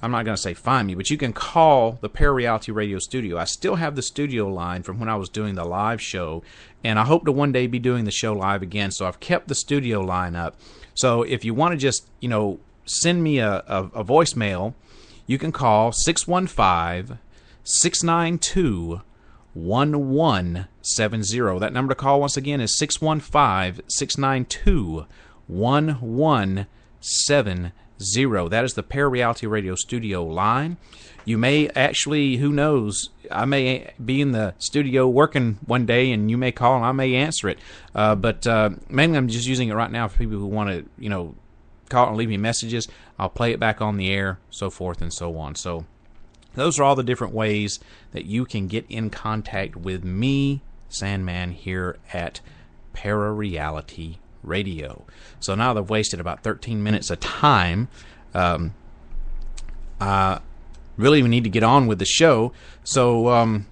I'm 0.01 0.13
not 0.13 0.25
going 0.25 0.37
to 0.37 0.43
say 0.43 0.55
find 0.55 0.87
me, 0.87 0.95
but 0.95 1.11
you 1.11 1.17
can 1.17 1.33
call 1.33 1.99
the 2.01 2.09
Parareality 2.09 2.73
Radio 2.73 3.01
Studio. 3.01 3.37
I 3.37 3.45
still 3.45 3.77
have 3.77 3.97
the 3.97 4.03
studio 4.03 4.47
line 4.47 4.85
from 4.85 5.01
when 5.01 5.09
I 5.09 5.17
was 5.17 5.29
doing 5.29 5.57
the 5.57 5.65
live 5.65 6.01
show, 6.01 6.45
and 6.85 7.01
I 7.01 7.05
hope 7.05 7.25
to 7.25 7.33
one 7.33 7.51
day 7.51 7.67
be 7.67 7.81
doing 7.81 8.05
the 8.05 8.13
show 8.13 8.33
live 8.33 8.63
again. 8.63 8.93
So 8.93 9.07
I've 9.07 9.19
kept 9.19 9.49
the 9.49 9.57
studio 9.57 10.01
line 10.01 10.37
up. 10.37 10.57
So 10.95 11.23
if 11.23 11.45
you 11.45 11.53
want 11.55 11.73
to 11.73 11.77
just 11.77 12.09
you 12.21 12.29
know 12.29 12.61
send 12.89 13.23
me 13.23 13.39
a, 13.39 13.63
a, 13.67 13.85
a 13.95 14.05
voicemail, 14.05 14.75
you 15.27 15.39
can 15.39 15.53
call 15.53 15.93
615 15.93 17.19
692 17.63 19.01
1170. 19.55 21.59
That 21.59 21.73
number 21.73 21.95
to 21.95 21.99
call 21.99 22.21
once 22.21 22.37
again 22.37 22.61
is 22.61 22.79
615 22.79 23.83
692 23.89 25.07
1170. 25.47 27.73
That 28.49 28.65
is 28.65 28.75
the 28.75 28.83
Parareality 28.83 29.49
Radio 29.51 29.75
studio 29.75 30.23
line. 30.25 30.77
You 31.25 31.37
may 31.37 31.69
actually, 31.71 32.37
who 32.37 32.53
knows, 32.53 33.11
I 33.31 33.45
may 33.45 33.91
be 34.03 34.23
in 34.23 34.33
the 34.33 34.55
studio 34.59 35.07
working 35.09 35.59
one 35.67 35.85
day 35.85 36.11
and 36.13 36.31
you 36.31 36.39
may 36.39 36.53
call 36.53 36.77
and 36.77 36.87
I 36.87 36.93
may 36.93 37.17
answer 37.17 37.51
it. 37.51 37.59
Uh, 37.95 38.15
but 38.15 38.47
uh, 38.47 38.71
mainly 38.89 39.19
I'm 39.19 39.29
just 39.29 39.47
using 39.47 39.69
it 39.69 39.75
right 39.75 39.91
now 39.91 40.09
for 40.09 40.17
people 40.17 40.39
who 40.39 40.47
want 40.47 40.71
to, 40.71 40.87
you 40.99 41.11
know, 41.11 41.35
call 41.89 42.09
and 42.09 42.17
leave 42.17 42.29
me 42.29 42.37
messages. 42.37 42.89
I'll 43.19 43.29
play 43.29 43.53
it 43.53 43.61
back 43.61 43.81
on 43.81 43.97
the 43.97 44.11
air, 44.11 44.39
so 44.51 44.71
forth 44.71 45.01
and 45.01 45.13
so 45.13 45.37
on. 45.39 45.55
So 45.55 45.87
those 46.55 46.79
are 46.79 46.85
all 46.85 46.97
the 46.97 47.03
different 47.03 47.35
ways 47.35 47.81
that 48.13 48.27
you 48.27 48.45
can 48.45 48.67
get 48.67 48.87
in 48.89 49.11
contact 49.11 49.77
with 49.77 50.05
me, 50.05 50.63
Sandman, 50.89 51.53
here 51.53 51.99
at 52.13 52.41
Parareality 52.95 54.17
Radio. 54.43 55.05
So 55.41 55.55
now 55.55 55.75
they've 55.75 55.89
wasted 55.89 56.21
about 56.21 56.43
13 56.43 56.83
minutes 56.83 57.11
of 57.11 57.21
time. 57.21 57.89
Um, 58.35 58.75
really, 60.97 61.23
we 61.23 61.29
need 61.29 61.45
to 61.45 61.51
get 61.51 61.63
on 61.63 61.87
with 61.87 61.99
the 61.99 62.05
show. 62.05 62.53
So, 62.85 63.29
um, 63.29 63.67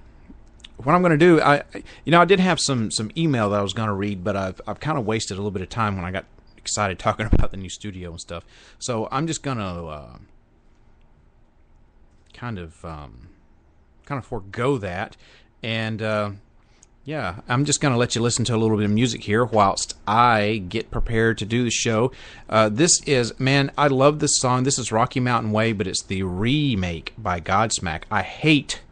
what 0.77 0.95
I'm 0.95 1.03
going 1.03 1.13
to 1.13 1.19
do, 1.19 1.41
I, 1.41 1.63
you 2.05 2.13
know, 2.13 2.21
I 2.21 2.27
did 2.27 2.39
have 2.41 2.61
some 2.61 2.91
some 2.91 3.11
email 3.17 3.51
that 3.51 3.59
I 3.59 3.63
was 3.63 3.73
going 3.73 3.89
to 3.89 3.95
read, 3.95 4.23
but 4.23 4.37
I've 4.37 4.61
I've 4.67 4.81
kind 4.81 4.99
of 4.99 5.07
wasted 5.07 5.37
a 5.37 5.41
little 5.41 5.51
bit 5.51 5.63
of 5.63 5.69
time 5.69 5.97
when 5.97 6.05
I 6.05 6.11
got 6.11 6.27
excited 6.67 6.99
talking 7.07 7.27
about 7.27 7.51
the 7.51 7.57
new 7.57 7.71
studio 7.71 8.11
and 8.11 8.21
stuff. 8.21 8.45
So 8.79 9.09
I'm 9.11 9.27
just 9.27 9.43
to. 9.59 9.87
Uh, 9.87 10.19
kind 12.37 12.59
of 12.59 12.85
um, 12.85 13.29
kind 14.05 14.19
of 14.19 14.27
forego 14.27 14.79
that. 14.79 15.17
And 15.63 16.03
uh, 16.03 16.31
yeah, 17.05 17.41
I'm 17.49 17.65
just 17.65 17.81
to 17.93 17.99
let 17.99 18.15
you 18.15 18.23
listen 18.23 18.45
to 18.47 18.55
a 18.55 18.59
little 18.59 18.77
bit 18.77 18.85
of 18.85 18.91
music 18.91 19.25
here 19.25 19.45
whilst 19.45 19.97
I 20.07 20.63
get 20.69 20.91
prepared 20.91 21.39
to 21.39 21.47
do 21.47 21.65
the 21.65 21.71
show. 21.71 22.13
Uh, 22.49 22.69
this 22.69 23.03
is, 23.05 23.39
man, 23.41 23.73
I 23.77 23.89
love 23.89 24.19
this 24.21 24.39
song. 24.39 24.65
This 24.65 24.79
is 24.79 24.93
Rocky 24.93 25.21
Mountain 25.21 25.51
Way, 25.51 25.73
but 25.73 25.87
it's 25.87 26.03
the 26.03 26.23
remake 26.23 27.15
by 27.17 27.41
Godsmack. 27.41 28.03
I 28.11 28.23
hate 28.23 28.83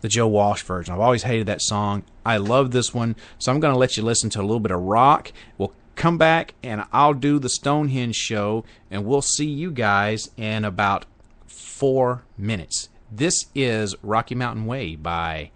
the 0.00 0.08
Joe 0.08 0.26
Walsh 0.26 0.62
version. 0.62 0.92
I've 0.92 1.00
always 1.00 1.22
hated 1.22 1.46
that 1.46 1.62
song. 1.62 2.02
I 2.26 2.38
love 2.38 2.72
this 2.72 2.92
one. 2.92 3.14
So 3.38 3.52
I'm 3.52 3.60
going 3.60 3.72
to 3.72 3.78
let 3.78 3.96
you 3.96 4.02
listen 4.02 4.30
to 4.30 4.40
a 4.40 4.42
little 4.42 4.60
bit 4.60 4.72
of 4.72 4.80
rock. 4.80 5.32
We'll 5.58 5.72
come 5.96 6.18
back 6.18 6.54
and 6.62 6.84
I'll 6.92 7.14
do 7.14 7.38
the 7.38 7.48
Stonehenge 7.48 8.16
show, 8.16 8.64
and 8.90 9.04
we'll 9.04 9.22
see 9.22 9.48
you 9.48 9.70
guys 9.70 10.30
in 10.36 10.64
about 10.64 11.06
four 11.46 12.24
minutes. 12.38 12.88
This 13.10 13.46
is 13.54 13.94
Rocky 14.02 14.34
Mountain 14.34 14.66
Way 14.66 14.96
by 14.96 15.50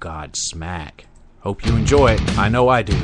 Godsmack. 0.00 1.04
Hope 1.40 1.64
you 1.66 1.76
enjoy 1.76 2.12
it. 2.12 2.38
I 2.38 2.48
know 2.48 2.68
I 2.68 2.82
do. 2.82 2.96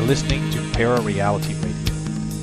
Are 0.00 0.04
listening 0.04 0.50
to 0.50 0.58
Para 0.70 0.98
Reality 1.02 1.52
Radio, 1.56 1.94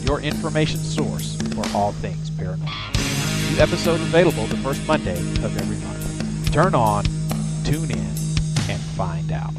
your 0.04 0.22
information 0.22 0.80
source 0.80 1.36
for 1.56 1.65
all 1.76 1.91
things 1.93 2.30
paranormal. 2.30 3.52
New 3.52 3.60
episode 3.60 4.00
available 4.00 4.46
the 4.46 4.58
first 4.58 4.86
Monday 4.88 5.17
of 5.43 5.58
every 5.58 5.78
month. 5.78 6.54
Turn 6.54 6.76
on, 6.76 7.04
tune 7.63 7.89
in, 7.89 8.13
and 8.70 8.80
find 8.96 9.32
out. 9.32 9.54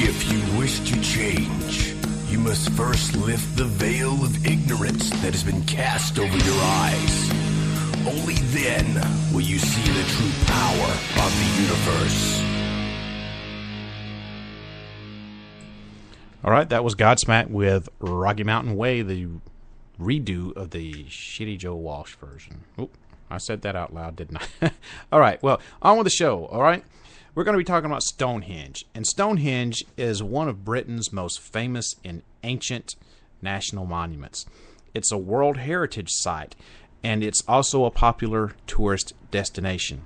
If 0.00 0.32
you 0.32 0.58
wish 0.58 0.80
to 0.80 1.00
change, 1.02 1.94
you 2.30 2.38
must 2.38 2.70
first 2.70 3.14
lift 3.16 3.54
the 3.56 3.64
veil 3.64 4.12
of 4.24 4.46
ignorance 4.46 5.10
that 5.10 5.34
has 5.34 5.44
been 5.44 5.62
cast 5.64 6.18
over 6.18 6.38
your 6.38 6.60
eyes. 6.62 7.30
Only 8.06 8.36
then 8.56 8.94
will 9.30 9.42
you 9.42 9.58
see 9.58 9.92
the 9.92 10.08
true 10.08 10.32
power 10.46 10.90
of 11.22 11.32
the 11.38 11.62
universe. 11.62 12.43
All 16.44 16.50
right, 16.50 16.68
that 16.68 16.84
was 16.84 16.94
Godsmack 16.94 17.48
with 17.48 17.88
Rocky 18.00 18.44
Mountain 18.44 18.76
Way, 18.76 19.00
the 19.00 19.28
redo 19.98 20.54
of 20.54 20.72
the 20.72 21.04
shitty 21.04 21.56
Joe 21.56 21.74
Walsh 21.74 22.16
version. 22.16 22.64
Oop, 22.78 22.98
I 23.30 23.38
said 23.38 23.62
that 23.62 23.74
out 23.74 23.94
loud, 23.94 24.14
didn't 24.14 24.40
I? 24.60 24.70
all 25.12 25.20
right, 25.20 25.42
well, 25.42 25.58
on 25.80 25.96
with 25.96 26.04
the 26.04 26.10
show, 26.10 26.44
all 26.44 26.60
right? 26.60 26.84
We're 27.34 27.44
going 27.44 27.54
to 27.54 27.58
be 27.58 27.64
talking 27.64 27.88
about 27.88 28.02
Stonehenge. 28.02 28.84
And 28.94 29.06
Stonehenge 29.06 29.86
is 29.96 30.22
one 30.22 30.50
of 30.50 30.66
Britain's 30.66 31.14
most 31.14 31.40
famous 31.40 31.96
and 32.04 32.22
ancient 32.42 32.94
national 33.40 33.86
monuments. 33.86 34.44
It's 34.92 35.10
a 35.10 35.16
World 35.16 35.56
Heritage 35.56 36.10
Site, 36.10 36.54
and 37.02 37.24
it's 37.24 37.42
also 37.48 37.86
a 37.86 37.90
popular 37.90 38.52
tourist 38.66 39.14
destination. 39.30 40.02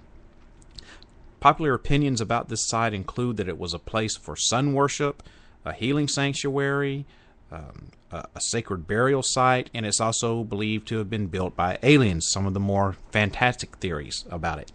Popular 1.40 1.74
opinions 1.74 2.20
about 2.20 2.48
this 2.48 2.68
site 2.68 2.94
include 2.94 3.38
that 3.38 3.48
it 3.48 3.58
was 3.58 3.74
a 3.74 3.80
place 3.80 4.16
for 4.16 4.36
sun 4.36 4.72
worship, 4.72 5.24
a 5.68 5.72
healing 5.72 6.08
sanctuary, 6.08 7.04
um, 7.50 7.88
a, 8.10 8.24
a, 8.34 8.40
sacred 8.40 8.86
burial 8.86 9.22
site, 9.22 9.70
and 9.72 9.86
it's 9.86 10.00
also 10.00 10.44
believed 10.44 10.88
to 10.88 10.98
have 10.98 11.08
been 11.08 11.26
built 11.26 11.56
by 11.56 11.78
aliens, 11.82 12.28
some 12.30 12.46
of 12.46 12.54
the 12.54 12.60
more 12.60 12.96
fantastic 13.10 13.76
theories 13.76 14.24
about 14.30 14.58
it. 14.58 14.72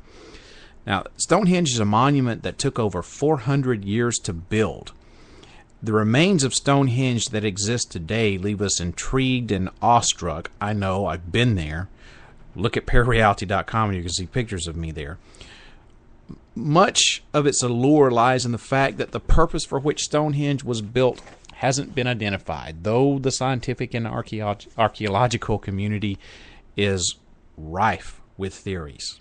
Now, 0.85 1.05
Stonehenge 1.17 1.71
is 1.71 1.79
a 1.79 1.85
monument 1.85 2.43
that 2.43 2.57
took 2.57 2.77
over 2.77 3.01
400 3.01 3.85
years 3.85 4.17
to 4.19 4.33
build. 4.33 4.91
The 5.81 5.93
remains 5.93 6.43
of 6.43 6.53
Stonehenge 6.53 7.27
that 7.27 7.45
exist 7.45 7.91
today 7.91 8.37
leave 8.37 8.61
us 8.61 8.79
intrigued 8.79 9.51
and 9.51 9.69
awestruck. 9.81 10.51
I 10.59 10.73
know, 10.73 11.05
I've 11.05 11.31
been 11.31 11.55
there. 11.55 11.89
Look 12.55 12.77
at 12.77 12.85
parareality.com 12.85 13.89
and 13.89 13.97
you 13.97 14.03
can 14.03 14.11
see 14.11 14.25
pictures 14.25 14.67
of 14.67 14.75
me 14.75 14.91
there. 14.91 15.17
Much 16.55 17.23
of 17.33 17.47
its 17.47 17.63
allure 17.63 18.11
lies 18.11 18.45
in 18.45 18.51
the 18.51 18.57
fact 18.57 18.97
that 18.97 19.11
the 19.11 19.19
purpose 19.19 19.65
for 19.65 19.79
which 19.79 20.03
Stonehenge 20.03 20.63
was 20.63 20.81
built 20.81 21.19
hasn't 21.55 21.95
been 21.95 22.07
identified, 22.07 22.83
though 22.83 23.17
the 23.17 23.31
scientific 23.31 23.93
and 23.93 24.05
archaeological 24.05 25.57
community 25.57 26.19
is 26.77 27.15
rife 27.57 28.21
with 28.37 28.53
theories. 28.53 29.19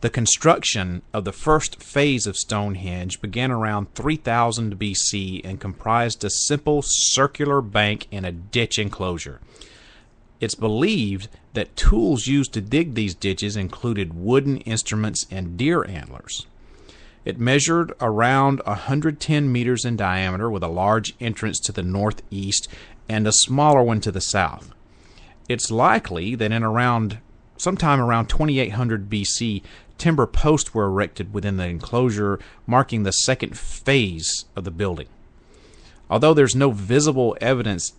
The 0.00 0.08
construction 0.08 1.02
of 1.12 1.26
the 1.26 1.32
first 1.32 1.82
phase 1.82 2.26
of 2.26 2.36
Stonehenge 2.38 3.20
began 3.20 3.50
around 3.50 3.94
3000 3.94 4.78
BC 4.78 5.42
and 5.44 5.60
comprised 5.60 6.24
a 6.24 6.30
simple 6.30 6.80
circular 6.82 7.60
bank 7.60 8.06
and 8.10 8.24
a 8.24 8.32
ditch 8.32 8.78
enclosure. 8.78 9.40
It's 10.40 10.54
believed 10.54 11.28
that 11.52 11.76
tools 11.76 12.26
used 12.26 12.52
to 12.54 12.60
dig 12.60 12.94
these 12.94 13.14
ditches 13.14 13.56
included 13.56 14.14
wooden 14.14 14.58
instruments 14.58 15.26
and 15.30 15.56
deer 15.56 15.84
antlers. 15.84 16.46
It 17.24 17.38
measured 17.38 17.92
around 18.00 18.62
110 18.64 19.52
meters 19.52 19.84
in 19.84 19.96
diameter 19.96 20.50
with 20.50 20.62
a 20.62 20.68
large 20.68 21.14
entrance 21.20 21.60
to 21.60 21.72
the 21.72 21.82
northeast 21.82 22.66
and 23.08 23.26
a 23.26 23.32
smaller 23.32 23.82
one 23.82 24.00
to 24.00 24.10
the 24.10 24.22
south. 24.22 24.72
It's 25.48 25.70
likely 25.70 26.34
that 26.36 26.52
in 26.52 26.62
around 26.62 27.18
sometime 27.58 28.00
around 28.00 28.28
2800 28.28 29.10
BC, 29.10 29.62
timber 29.98 30.26
posts 30.26 30.72
were 30.72 30.86
erected 30.86 31.34
within 31.34 31.58
the 31.58 31.66
enclosure, 31.66 32.38
marking 32.66 33.02
the 33.02 33.10
second 33.10 33.58
phase 33.58 34.46
of 34.56 34.64
the 34.64 34.70
building. 34.70 35.08
Although 36.08 36.32
there's 36.32 36.56
no 36.56 36.70
visible 36.70 37.36
evidence 37.40 37.92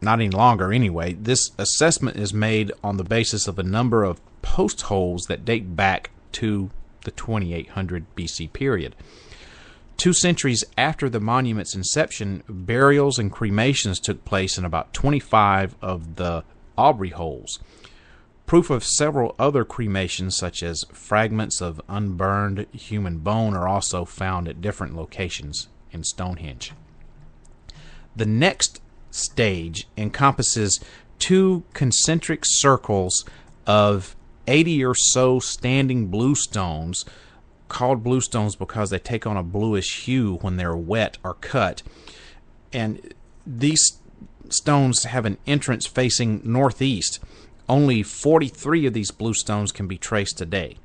not 0.00 0.20
any 0.20 0.30
longer 0.30 0.72
anyway. 0.72 1.12
This 1.14 1.50
assessment 1.58 2.16
is 2.16 2.32
made 2.32 2.72
on 2.82 2.96
the 2.96 3.04
basis 3.04 3.46
of 3.46 3.58
a 3.58 3.62
number 3.62 4.04
of 4.04 4.20
post 4.42 4.82
holes 4.82 5.24
that 5.28 5.44
date 5.44 5.76
back 5.76 6.10
to 6.32 6.70
the 7.04 7.10
2800 7.10 8.04
BC 8.16 8.52
period. 8.52 8.94
Two 9.96 10.12
centuries 10.14 10.64
after 10.78 11.10
the 11.10 11.20
monument's 11.20 11.74
inception, 11.74 12.42
burials 12.48 13.18
and 13.18 13.30
cremations 13.30 14.00
took 14.00 14.24
place 14.24 14.56
in 14.56 14.64
about 14.64 14.94
25 14.94 15.76
of 15.82 16.16
the 16.16 16.42
Aubrey 16.78 17.10
holes. 17.10 17.58
Proof 18.46 18.70
of 18.70 18.82
several 18.82 19.34
other 19.38 19.64
cremations, 19.64 20.36
such 20.36 20.62
as 20.62 20.86
fragments 20.92 21.60
of 21.60 21.82
unburned 21.88 22.66
human 22.72 23.18
bone, 23.18 23.54
are 23.54 23.68
also 23.68 24.04
found 24.04 24.48
at 24.48 24.62
different 24.62 24.96
locations 24.96 25.68
in 25.92 26.02
Stonehenge. 26.02 26.72
The 28.16 28.26
next 28.26 28.80
stage 29.10 29.88
encompasses 29.96 30.80
two 31.18 31.64
concentric 31.72 32.42
circles 32.44 33.24
of 33.66 34.16
80 34.46 34.84
or 34.84 34.94
so 34.94 35.38
standing 35.38 36.10
bluestones, 36.10 37.04
called 37.68 38.02
bluestones 38.02 38.58
because 38.58 38.90
they 38.90 38.98
take 38.98 39.26
on 39.26 39.36
a 39.36 39.42
bluish 39.42 40.04
hue 40.04 40.36
when 40.38 40.56
they're 40.56 40.76
wet 40.76 41.18
or 41.22 41.34
cut. 41.34 41.82
And 42.72 43.14
these 43.46 44.00
stones 44.48 45.04
have 45.04 45.24
an 45.24 45.38
entrance 45.46 45.86
facing 45.86 46.42
northeast. 46.44 47.20
Only 47.68 48.02
43 48.02 48.86
of 48.86 48.92
these 48.92 49.12
bluestones 49.12 49.72
can 49.72 49.86
be 49.86 49.96
traced 49.96 50.36
today. 50.36 50.78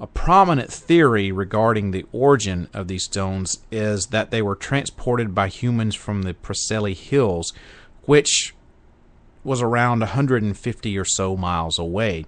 A 0.00 0.06
prominent 0.06 0.72
theory 0.72 1.30
regarding 1.30 1.90
the 1.90 2.06
origin 2.10 2.68
of 2.72 2.88
these 2.88 3.04
stones 3.04 3.58
is 3.70 4.06
that 4.06 4.30
they 4.30 4.40
were 4.40 4.56
transported 4.56 5.34
by 5.34 5.48
humans 5.48 5.94
from 5.94 6.22
the 6.22 6.32
Preseli 6.32 6.96
Hills, 6.96 7.52
which 8.06 8.54
was 9.44 9.60
around 9.60 10.00
150 10.00 10.98
or 10.98 11.04
so 11.04 11.36
miles 11.36 11.78
away. 11.78 12.24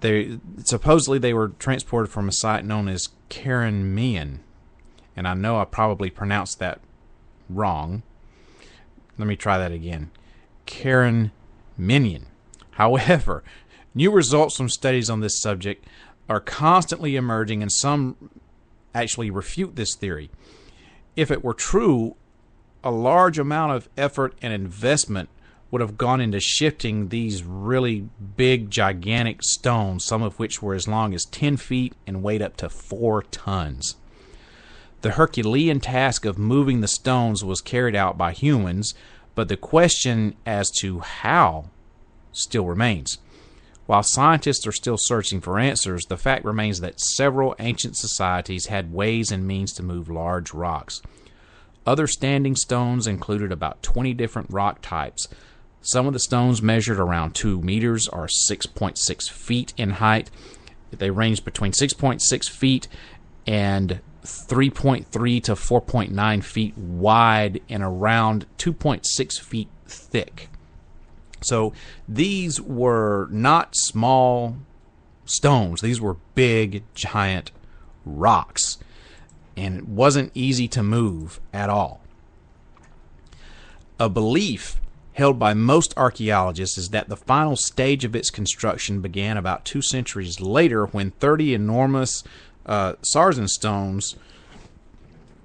They 0.00 0.38
supposedly 0.64 1.18
they 1.18 1.34
were 1.34 1.48
transported 1.48 2.12
from 2.12 2.28
a 2.28 2.32
site 2.32 2.64
known 2.64 2.88
as 2.88 3.08
Karen 3.28 3.92
Mian, 3.92 4.40
and 5.16 5.26
I 5.26 5.34
know 5.34 5.58
I 5.58 5.64
probably 5.64 6.10
pronounced 6.10 6.60
that 6.60 6.80
wrong. 7.50 8.04
Let 9.18 9.26
me 9.26 9.36
try 9.36 9.58
that 9.58 9.72
again. 9.72 10.10
Karen 10.66 11.32
Minion. 11.76 12.26
However, 12.72 13.42
new 13.94 14.10
results 14.10 14.56
from 14.56 14.68
studies 14.68 15.10
on 15.10 15.20
this 15.20 15.40
subject 15.40 15.86
are 16.28 16.40
constantly 16.40 17.16
emerging, 17.16 17.62
and 17.62 17.72
some 17.72 18.30
actually 18.94 19.30
refute 19.30 19.76
this 19.76 19.94
theory. 19.94 20.30
If 21.16 21.30
it 21.30 21.44
were 21.44 21.54
true, 21.54 22.16
a 22.84 22.90
large 22.90 23.38
amount 23.38 23.72
of 23.72 23.88
effort 23.96 24.34
and 24.42 24.52
investment 24.52 25.28
would 25.70 25.80
have 25.80 25.96
gone 25.96 26.20
into 26.20 26.38
shifting 26.38 27.08
these 27.08 27.42
really 27.42 28.08
big, 28.36 28.70
gigantic 28.70 29.42
stones, 29.42 30.04
some 30.04 30.22
of 30.22 30.38
which 30.38 30.60
were 30.60 30.74
as 30.74 30.86
long 30.86 31.14
as 31.14 31.24
10 31.24 31.56
feet 31.56 31.94
and 32.06 32.22
weighed 32.22 32.42
up 32.42 32.56
to 32.58 32.68
4 32.68 33.22
tons. 33.22 33.96
The 35.00 35.12
Herculean 35.12 35.80
task 35.80 36.24
of 36.24 36.38
moving 36.38 36.80
the 36.80 36.88
stones 36.88 37.42
was 37.42 37.60
carried 37.60 37.96
out 37.96 38.18
by 38.18 38.32
humans, 38.32 38.94
but 39.34 39.48
the 39.48 39.56
question 39.56 40.36
as 40.44 40.70
to 40.80 41.00
how 41.00 41.70
still 42.32 42.66
remains. 42.66 43.18
While 43.86 44.02
scientists 44.02 44.66
are 44.66 44.72
still 44.72 44.96
searching 44.96 45.40
for 45.40 45.58
answers, 45.58 46.04
the 46.04 46.16
fact 46.16 46.44
remains 46.44 46.80
that 46.80 47.00
several 47.00 47.56
ancient 47.58 47.96
societies 47.96 48.66
had 48.66 48.92
ways 48.92 49.32
and 49.32 49.46
means 49.46 49.72
to 49.74 49.82
move 49.82 50.08
large 50.08 50.54
rocks. 50.54 51.02
Other 51.84 52.06
standing 52.06 52.54
stones 52.54 53.06
included 53.08 53.50
about 53.50 53.82
20 53.82 54.14
different 54.14 54.50
rock 54.50 54.80
types. 54.82 55.26
Some 55.80 56.06
of 56.06 56.12
the 56.12 56.20
stones 56.20 56.62
measured 56.62 57.00
around 57.00 57.34
2 57.34 57.60
meters 57.60 58.06
or 58.06 58.26
6.6 58.26 59.30
feet 59.30 59.74
in 59.76 59.90
height. 59.90 60.30
They 60.92 61.10
ranged 61.10 61.44
between 61.44 61.72
6.6 61.72 62.48
feet 62.48 62.86
and 63.48 64.00
3.3 64.24 65.42
to 65.42 65.52
4.9 65.54 66.44
feet 66.44 66.78
wide 66.78 67.60
and 67.68 67.82
around 67.82 68.46
2.6 68.58 69.40
feet 69.40 69.68
thick. 69.88 70.48
So 71.42 71.72
these 72.08 72.60
were 72.60 73.28
not 73.30 73.74
small 73.74 74.56
stones, 75.24 75.80
these 75.80 76.00
were 76.00 76.16
big, 76.34 76.82
giant 76.94 77.52
rocks. 78.04 78.78
And 79.56 79.78
it 79.78 79.88
wasn't 79.88 80.32
easy 80.34 80.66
to 80.68 80.82
move 80.82 81.40
at 81.52 81.68
all. 81.68 82.00
A 84.00 84.08
belief 84.08 84.80
held 85.14 85.38
by 85.38 85.52
most 85.54 85.92
archaeologists 85.96 86.78
is 86.78 86.88
that 86.88 87.08
the 87.08 87.16
final 87.16 87.56
stage 87.56 88.04
of 88.04 88.16
its 88.16 88.30
construction 88.30 89.00
began 89.00 89.36
about 89.36 89.64
two 89.64 89.82
centuries 89.82 90.40
later 90.40 90.86
when 90.86 91.10
30 91.12 91.54
enormous 91.54 92.24
uh, 92.64 92.94
Sarsen 93.02 93.48
stones 93.48 94.16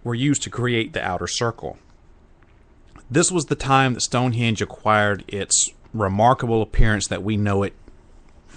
were 0.04 0.16
used 0.16 0.42
to 0.44 0.50
create 0.50 0.94
the 0.94 1.06
outer 1.06 1.28
circle. 1.28 1.78
This 3.10 3.32
was 3.32 3.46
the 3.46 3.56
time 3.56 3.94
that 3.94 4.02
Stonehenge 4.02 4.62
acquired 4.62 5.24
its 5.28 5.72
remarkable 5.94 6.62
appearance 6.62 7.08
that 7.08 7.24
we 7.24 7.38
know 7.38 7.64
it 7.64 7.74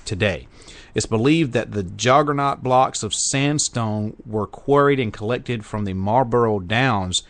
today. 0.04 0.46
It's 0.94 1.06
believed 1.06 1.52
that 1.52 1.72
the 1.72 1.82
juggernaut 1.82 2.62
blocks 2.62 3.02
of 3.02 3.14
sandstone 3.14 4.16
were 4.26 4.46
quarried 4.46 4.98
and 4.98 5.12
collected 5.12 5.64
from 5.64 5.84
the 5.84 5.92
Marlborough 5.92 6.60
Downs, 6.60 7.22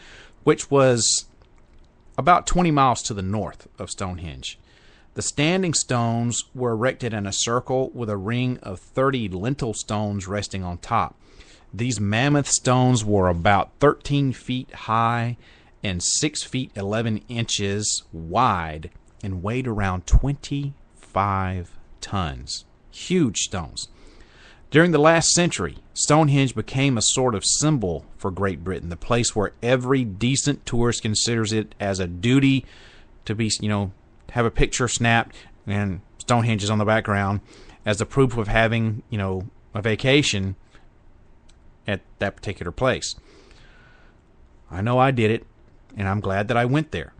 which 0.45 0.71
was 0.71 1.27
about 2.17 2.47
20 2.47 2.71
miles 2.71 3.03
to 3.03 3.15
the 3.15 3.23
north 3.23 3.69
of 3.79 3.91
Stonehenge. 3.91 4.59
The 5.15 5.23
standing 5.23 5.75
stones 5.75 6.45
were 6.55 6.73
erected 6.73 7.13
in 7.13 7.27
a 7.27 7.33
circle 7.33 7.91
with 7.91 8.09
a 8.09 8.17
ring 8.17 8.59
of 8.63 8.79
30 8.79 9.29
lintel 9.29 9.75
stones 9.75 10.29
resting 10.29 10.63
on 10.63 10.79
top. 10.79 11.17
These 11.75 12.01
mammoth 12.01 12.49
stones 12.49 13.05
were 13.05 13.29
about 13.29 13.73
13 13.81 14.33
feet 14.33 14.73
high 14.73 15.37
and 15.83 16.03
6 16.03 16.43
feet 16.45 16.71
11 16.75 17.23
inches 17.29 18.05
wide 18.13 18.91
and 19.23 19.43
weighed 19.43 19.67
around 19.67 20.07
25 20.07 21.79
tons. 22.01 22.65
Huge 22.91 23.39
stones. 23.39 23.89
During 24.71 24.93
the 24.93 24.99
last 24.99 25.31
century, 25.31 25.79
Stonehenge 25.95 26.55
became 26.55 26.97
a 26.97 27.03
sort 27.03 27.35
of 27.35 27.45
symbol 27.45 28.07
for 28.17 28.31
Great 28.31 28.63
Britain, 28.63 28.89
the 28.89 28.97
place 28.97 29.35
where 29.35 29.53
every 29.63 30.05
decent 30.05 30.65
tourist 30.65 31.03
considers 31.03 31.53
it 31.53 31.75
as 31.81 31.99
a 31.99 32.07
duty 32.07 32.65
to 33.25 33.35
be, 33.35 33.51
you 33.61 33.69
know, 33.69 33.93
have 34.31 34.47
a 34.47 34.51
picture 34.51 34.87
snapped 34.87 35.35
and 35.67 36.01
Stonehenge 36.19 36.63
is 36.63 36.71
on 36.71 36.79
the 36.79 36.85
background 36.85 37.41
as 37.85 38.01
a 38.01 38.07
proof 38.07 38.37
of 38.37 38.49
having, 38.49 39.03
you 39.11 39.19
know, 39.19 39.49
a 39.75 39.83
vacation 39.83 40.57
at 41.87 42.01
that 42.19 42.37
particular 42.37 42.71
place. 42.71 43.17
I 44.71 44.81
know 44.81 44.99
I 44.99 45.11
did 45.11 45.31
it, 45.31 45.45
and 45.97 46.09
I'm 46.09 46.21
glad 46.21 46.49
that 46.49 46.57
I 46.57 46.65
went 46.65 46.93
there. 46.93 47.13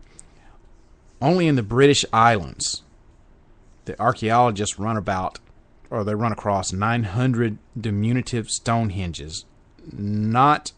Only 1.21 1.47
in 1.47 1.55
the 1.55 1.63
British 1.63 2.03
Islands, 2.11 2.81
the 3.85 3.99
archaeologists 4.01 4.79
run 4.79 4.97
about, 4.97 5.39
or 5.89 6.03
they 6.03 6.15
run 6.15 6.31
across 6.31 6.73
900 6.73 7.57
diminutive 7.79 8.47
Stonehenges, 8.47 9.45
not 9.91 10.71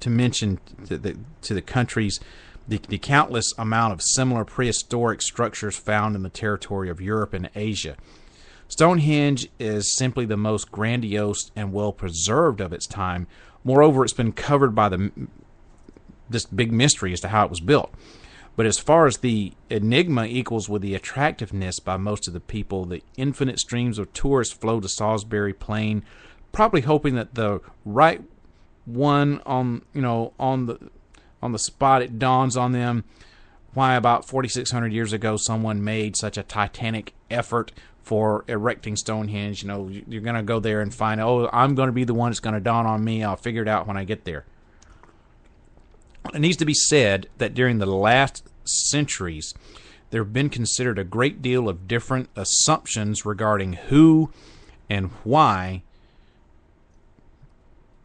to 0.00 0.10
mention 0.10 0.58
to 0.86 0.98
the, 0.98 1.16
to 1.42 1.54
the 1.54 1.62
countries 1.62 2.20
the, 2.66 2.80
the 2.88 2.98
countless 2.98 3.52
amount 3.58 3.92
of 3.92 4.02
similar 4.02 4.44
prehistoric 4.44 5.22
structures 5.22 5.76
found 5.76 6.16
in 6.16 6.22
the 6.22 6.30
territory 6.30 6.88
of 6.88 7.00
Europe 7.00 7.34
and 7.34 7.50
Asia. 7.54 7.96
Stonehenge 8.68 9.48
is 9.58 9.94
simply 9.94 10.24
the 10.24 10.36
most 10.36 10.72
grandiose 10.72 11.50
and 11.54 11.72
well 11.72 11.92
preserved 11.92 12.60
of 12.60 12.72
its 12.72 12.86
time. 12.86 13.26
Moreover, 13.62 14.02
it's 14.02 14.14
been 14.14 14.32
covered 14.32 14.74
by 14.74 14.88
the 14.88 15.12
this 16.28 16.46
big 16.46 16.72
mystery 16.72 17.12
as 17.12 17.20
to 17.20 17.28
how 17.28 17.44
it 17.44 17.50
was 17.50 17.60
built. 17.60 17.92
But 18.56 18.66
as 18.66 18.78
far 18.78 19.06
as 19.06 19.18
the 19.18 19.52
enigma 19.68 20.26
equals 20.26 20.68
with 20.68 20.82
the 20.82 20.94
attractiveness 20.94 21.80
by 21.80 21.96
most 21.96 22.28
of 22.28 22.34
the 22.34 22.40
people, 22.40 22.84
the 22.84 23.02
infinite 23.16 23.58
streams 23.58 23.98
of 23.98 24.12
tourists 24.12 24.54
flow 24.54 24.80
to 24.80 24.88
Salisbury 24.88 25.52
Plain, 25.52 26.04
probably 26.52 26.82
hoping 26.82 27.16
that 27.16 27.34
the 27.34 27.60
right 27.84 28.22
one 28.86 29.40
on 29.46 29.82
you 29.92 30.02
know 30.02 30.32
on 30.38 30.66
the 30.66 30.78
on 31.42 31.52
the 31.52 31.58
spot 31.58 32.02
it 32.02 32.18
dawns 32.18 32.54
on 32.54 32.72
them 32.72 33.02
why 33.72 33.96
about 33.96 34.28
4600 34.28 34.92
years 34.92 35.12
ago 35.12 35.36
someone 35.36 35.82
made 35.82 36.16
such 36.16 36.38
a 36.38 36.42
titanic 36.42 37.12
effort 37.30 37.72
for 38.02 38.44
erecting 38.46 38.96
Stonehenge. 38.96 39.62
You 39.62 39.68
know, 39.68 39.88
you're 39.88 40.20
going 40.20 40.36
to 40.36 40.42
go 40.42 40.60
there 40.60 40.80
and 40.80 40.94
find, 40.94 41.20
oh, 41.20 41.48
I'm 41.52 41.74
going 41.74 41.88
to 41.88 41.92
be 41.92 42.04
the 42.04 42.14
one 42.14 42.30
that's 42.30 42.40
going 42.40 42.54
to 42.54 42.60
dawn 42.60 42.86
on 42.86 43.02
me. 43.02 43.24
I'll 43.24 43.36
figure 43.36 43.62
it 43.62 43.68
out 43.68 43.86
when 43.86 43.96
I 43.96 44.04
get 44.04 44.24
there. 44.24 44.44
It 46.32 46.40
needs 46.40 46.56
to 46.58 46.64
be 46.64 46.74
said 46.74 47.28
that 47.38 47.54
during 47.54 47.78
the 47.78 47.86
last 47.86 48.48
centuries, 48.64 49.54
there 50.10 50.22
have 50.22 50.32
been 50.32 50.48
considered 50.48 50.98
a 50.98 51.04
great 51.04 51.42
deal 51.42 51.68
of 51.68 51.88
different 51.88 52.28
assumptions 52.36 53.26
regarding 53.26 53.74
who 53.74 54.30
and 54.88 55.10
why 55.24 55.82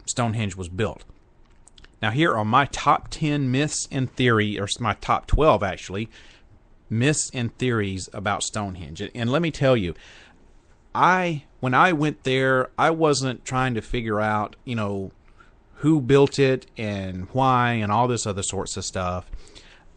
Stonehenge 0.06 0.56
was 0.56 0.70
built. 0.70 1.04
Now, 2.02 2.12
here 2.12 2.36
are 2.36 2.46
my 2.46 2.66
top 2.66 3.10
10 3.10 3.52
myths 3.52 3.88
and 3.92 4.12
theory, 4.12 4.60
or 4.60 4.68
my 4.80 4.94
top 4.96 5.28
12 5.28 5.64
actually, 5.64 6.10
myths 6.90 7.30
and 7.34 7.56
theories 7.58 8.10
about 8.14 8.44
Stonehenge. 8.44 9.02
And 9.14 9.32
let 9.32 9.42
me 9.42 9.52
tell 9.52 9.78
you, 9.78 9.94
I 10.96 11.44
when 11.60 11.74
I 11.74 11.92
went 11.94 12.24
there, 12.24 12.70
I 12.78 12.90
wasn't 12.90 13.46
trying 13.46 13.74
to 13.76 13.82
figure 13.82 14.20
out, 14.20 14.56
you 14.64 14.76
know, 14.76 15.12
who 15.80 16.02
built 16.02 16.40
it 16.40 16.66
and 16.78 17.28
why 17.32 17.74
and 17.74 17.92
all 17.92 18.08
this 18.08 18.26
other 18.26 18.44
sorts 18.44 18.76
of 18.78 18.86
stuff. 18.86 19.30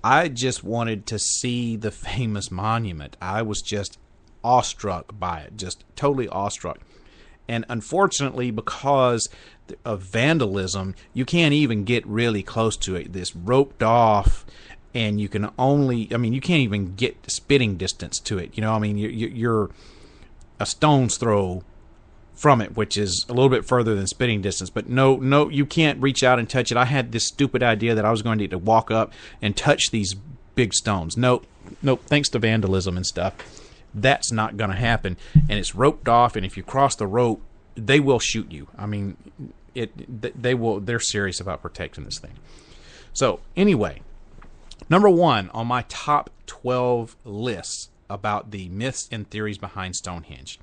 I 0.04 0.28
just 0.28 0.64
wanted 0.64 1.06
to 1.06 1.18
see 1.18 1.76
the 1.76 1.90
famous 1.90 2.50
monument. 2.50 3.16
I 3.20 3.42
was 3.42 3.62
just 3.62 3.98
awestruck 4.44 5.18
by 5.18 5.40
it, 5.40 5.56
just 5.56 5.84
totally 5.96 6.28
awestruck. 6.28 6.80
And 7.48 7.64
unfortunately, 7.68 8.50
because 8.50 9.28
of 9.84 10.02
vandalism, 10.02 10.94
you 11.12 11.24
can't 11.24 11.52
even 11.52 11.84
get 11.84 12.06
really 12.06 12.42
close 12.42 12.76
to 12.78 12.94
it. 12.94 13.12
This 13.12 13.34
roped 13.34 13.82
off 13.82 14.46
and 14.94 15.20
you 15.20 15.28
can 15.28 15.50
only 15.58 16.08
i 16.12 16.16
mean 16.18 16.32
you 16.32 16.40
can't 16.40 16.60
even 16.60 16.94
get 16.94 17.16
spitting 17.30 17.76
distance 17.76 18.18
to 18.18 18.38
it 18.38 18.50
you 18.54 18.60
know 18.60 18.74
i 18.74 18.78
mean 18.78 18.98
you're, 18.98 19.10
you're 19.10 19.70
a 20.60 20.66
stone's 20.66 21.16
throw 21.16 21.62
from 22.42 22.60
it 22.60 22.76
which 22.76 22.96
is 22.96 23.24
a 23.28 23.32
little 23.32 23.48
bit 23.48 23.64
further 23.64 23.94
than 23.94 24.04
spitting 24.08 24.42
distance. 24.42 24.68
But 24.68 24.88
no 24.88 25.14
no 25.16 25.48
you 25.48 25.64
can't 25.64 26.02
reach 26.02 26.24
out 26.24 26.40
and 26.40 26.50
touch 26.50 26.72
it. 26.72 26.76
I 26.76 26.86
had 26.86 27.12
this 27.12 27.28
stupid 27.28 27.62
idea 27.62 27.94
that 27.94 28.04
i 28.04 28.10
was 28.10 28.20
going 28.20 28.38
to, 28.40 28.48
to 28.48 28.58
walk 28.58 28.90
up 28.90 29.12
and 29.40 29.56
touch 29.56 29.92
these 29.92 30.16
big 30.56 30.74
stones. 30.74 31.16
Nope 31.16 31.46
nope 31.80 32.02
thanks 32.06 32.28
to 32.30 32.40
vandalism 32.40 32.96
and 32.96 33.06
stuff 33.06 33.34
that's 33.94 34.32
not 34.32 34.56
going 34.56 34.70
to 34.70 34.76
happen. 34.76 35.16
And 35.34 35.52
it's 35.52 35.74
roped 35.76 36.08
off 36.08 36.34
and 36.34 36.44
if 36.44 36.56
you 36.56 36.64
cross 36.64 36.96
the 36.96 37.06
rope 37.06 37.40
they 37.76 38.00
will 38.00 38.18
shoot 38.18 38.50
you. 38.50 38.66
I 38.76 38.86
mean 38.86 39.16
it 39.74 40.42
they 40.42 40.54
will 40.54 40.80
they're 40.80 40.98
serious 40.98 41.38
about 41.38 41.62
protecting 41.62 42.04
this 42.04 42.18
thing. 42.18 42.34
So 43.12 43.38
anyway 43.56 44.00
Number 44.90 45.08
one 45.08 45.48
on 45.50 45.68
my 45.68 45.84
top 45.88 46.28
12 46.46 47.16
lists 47.24 47.90
about 48.10 48.50
the 48.50 48.68
myths 48.68 49.08
and 49.12 49.30
theories 49.30 49.58
behind 49.58 49.94
Stonehenge. 49.96 50.58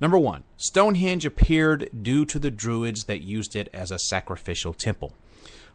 Number 0.00 0.18
one, 0.18 0.44
Stonehenge 0.56 1.26
appeared 1.26 1.90
due 2.02 2.24
to 2.26 2.38
the 2.38 2.50
Druids 2.50 3.04
that 3.04 3.22
used 3.22 3.56
it 3.56 3.68
as 3.72 3.90
a 3.90 3.98
sacrificial 3.98 4.72
temple. 4.72 5.14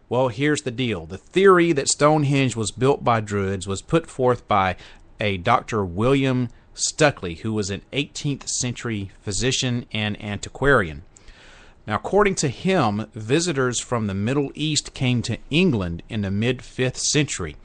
Well, 0.09 0.29
here's 0.29 0.61
the 0.61 0.71
deal. 0.71 1.05
The 1.05 1.17
theory 1.17 1.71
that 1.73 1.89
Stonehenge 1.89 2.55
was 2.55 2.71
built 2.71 3.03
by 3.03 3.19
Druids 3.21 3.67
was 3.67 3.81
put 3.81 4.07
forth 4.07 4.47
by 4.47 4.75
a 5.19 5.37
Dr. 5.37 5.83
William 5.83 6.49
Stukeley, 6.73 7.39
who 7.39 7.53
was 7.53 7.69
an 7.69 7.81
18th 7.91 8.47
century 8.47 9.11
physician 9.21 9.85
and 9.91 10.21
antiquarian. 10.23 11.03
Now, 11.85 11.95
according 11.95 12.35
to 12.35 12.47
him, 12.47 13.07
visitors 13.13 13.79
from 13.79 14.07
the 14.07 14.13
Middle 14.13 14.51
East 14.55 14.93
came 14.93 15.21
to 15.23 15.37
England 15.49 16.01
in 16.07 16.21
the 16.21 16.31
mid 16.31 16.59
5th 16.59 16.97
century 16.97 17.55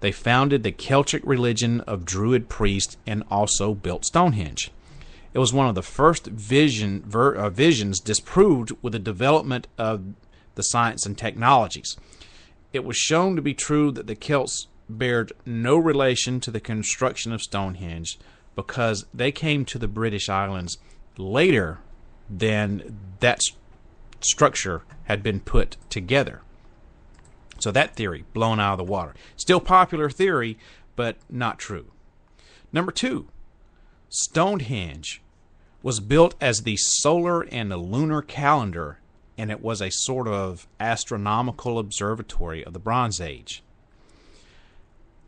they 0.00 0.12
founded 0.12 0.62
the 0.62 0.72
Celtic 0.72 1.22
religion 1.24 1.80
of 1.80 2.04
Druid 2.04 2.48
priests 2.48 2.96
and 3.06 3.24
also 3.30 3.74
built 3.74 4.04
Stonehenge. 4.04 4.70
It 5.34 5.38
was 5.38 5.52
one 5.52 5.68
of 5.68 5.74
the 5.74 5.82
first 5.82 6.26
vision, 6.26 7.02
ver, 7.06 7.34
uh, 7.34 7.50
visions 7.50 8.00
disproved 8.00 8.72
with 8.82 8.92
the 8.92 8.98
development 8.98 9.68
of 9.76 10.02
the 10.54 10.62
science 10.62 11.06
and 11.06 11.16
technologies. 11.16 11.96
It 12.72 12.84
was 12.84 12.96
shown 12.96 13.36
to 13.36 13.42
be 13.42 13.54
true 13.54 13.90
that 13.92 14.06
the 14.06 14.14
Celts 14.14 14.68
bared 14.88 15.32
no 15.44 15.76
relation 15.76 16.40
to 16.40 16.50
the 16.50 16.60
construction 16.60 17.32
of 17.32 17.42
Stonehenge 17.42 18.18
because 18.56 19.06
they 19.14 19.30
came 19.30 19.64
to 19.66 19.78
the 19.78 19.88
British 19.88 20.28
Islands 20.28 20.78
later 21.16 21.78
than 22.28 22.98
that 23.20 23.40
structure 24.20 24.82
had 25.04 25.22
been 25.22 25.40
put 25.40 25.76
together. 25.90 26.42
So 27.58 27.70
that 27.70 27.94
theory 27.94 28.24
blown 28.32 28.60
out 28.60 28.72
of 28.72 28.78
the 28.78 28.84
water. 28.84 29.14
Still 29.36 29.60
popular 29.60 30.10
theory, 30.10 30.58
but 30.96 31.16
not 31.28 31.58
true. 31.58 31.92
Number 32.72 32.92
two, 32.92 33.28
Stonehenge 34.08 35.20
was 35.82 36.00
built 36.00 36.34
as 36.40 36.62
the 36.62 36.76
solar 36.76 37.42
and 37.42 37.70
the 37.70 37.76
lunar 37.76 38.22
calendar, 38.22 38.98
and 39.36 39.50
it 39.50 39.62
was 39.62 39.80
a 39.80 39.90
sort 39.90 40.26
of 40.26 40.66
astronomical 40.80 41.78
observatory 41.78 42.64
of 42.64 42.72
the 42.72 42.78
Bronze 42.78 43.20
Age. 43.20 43.62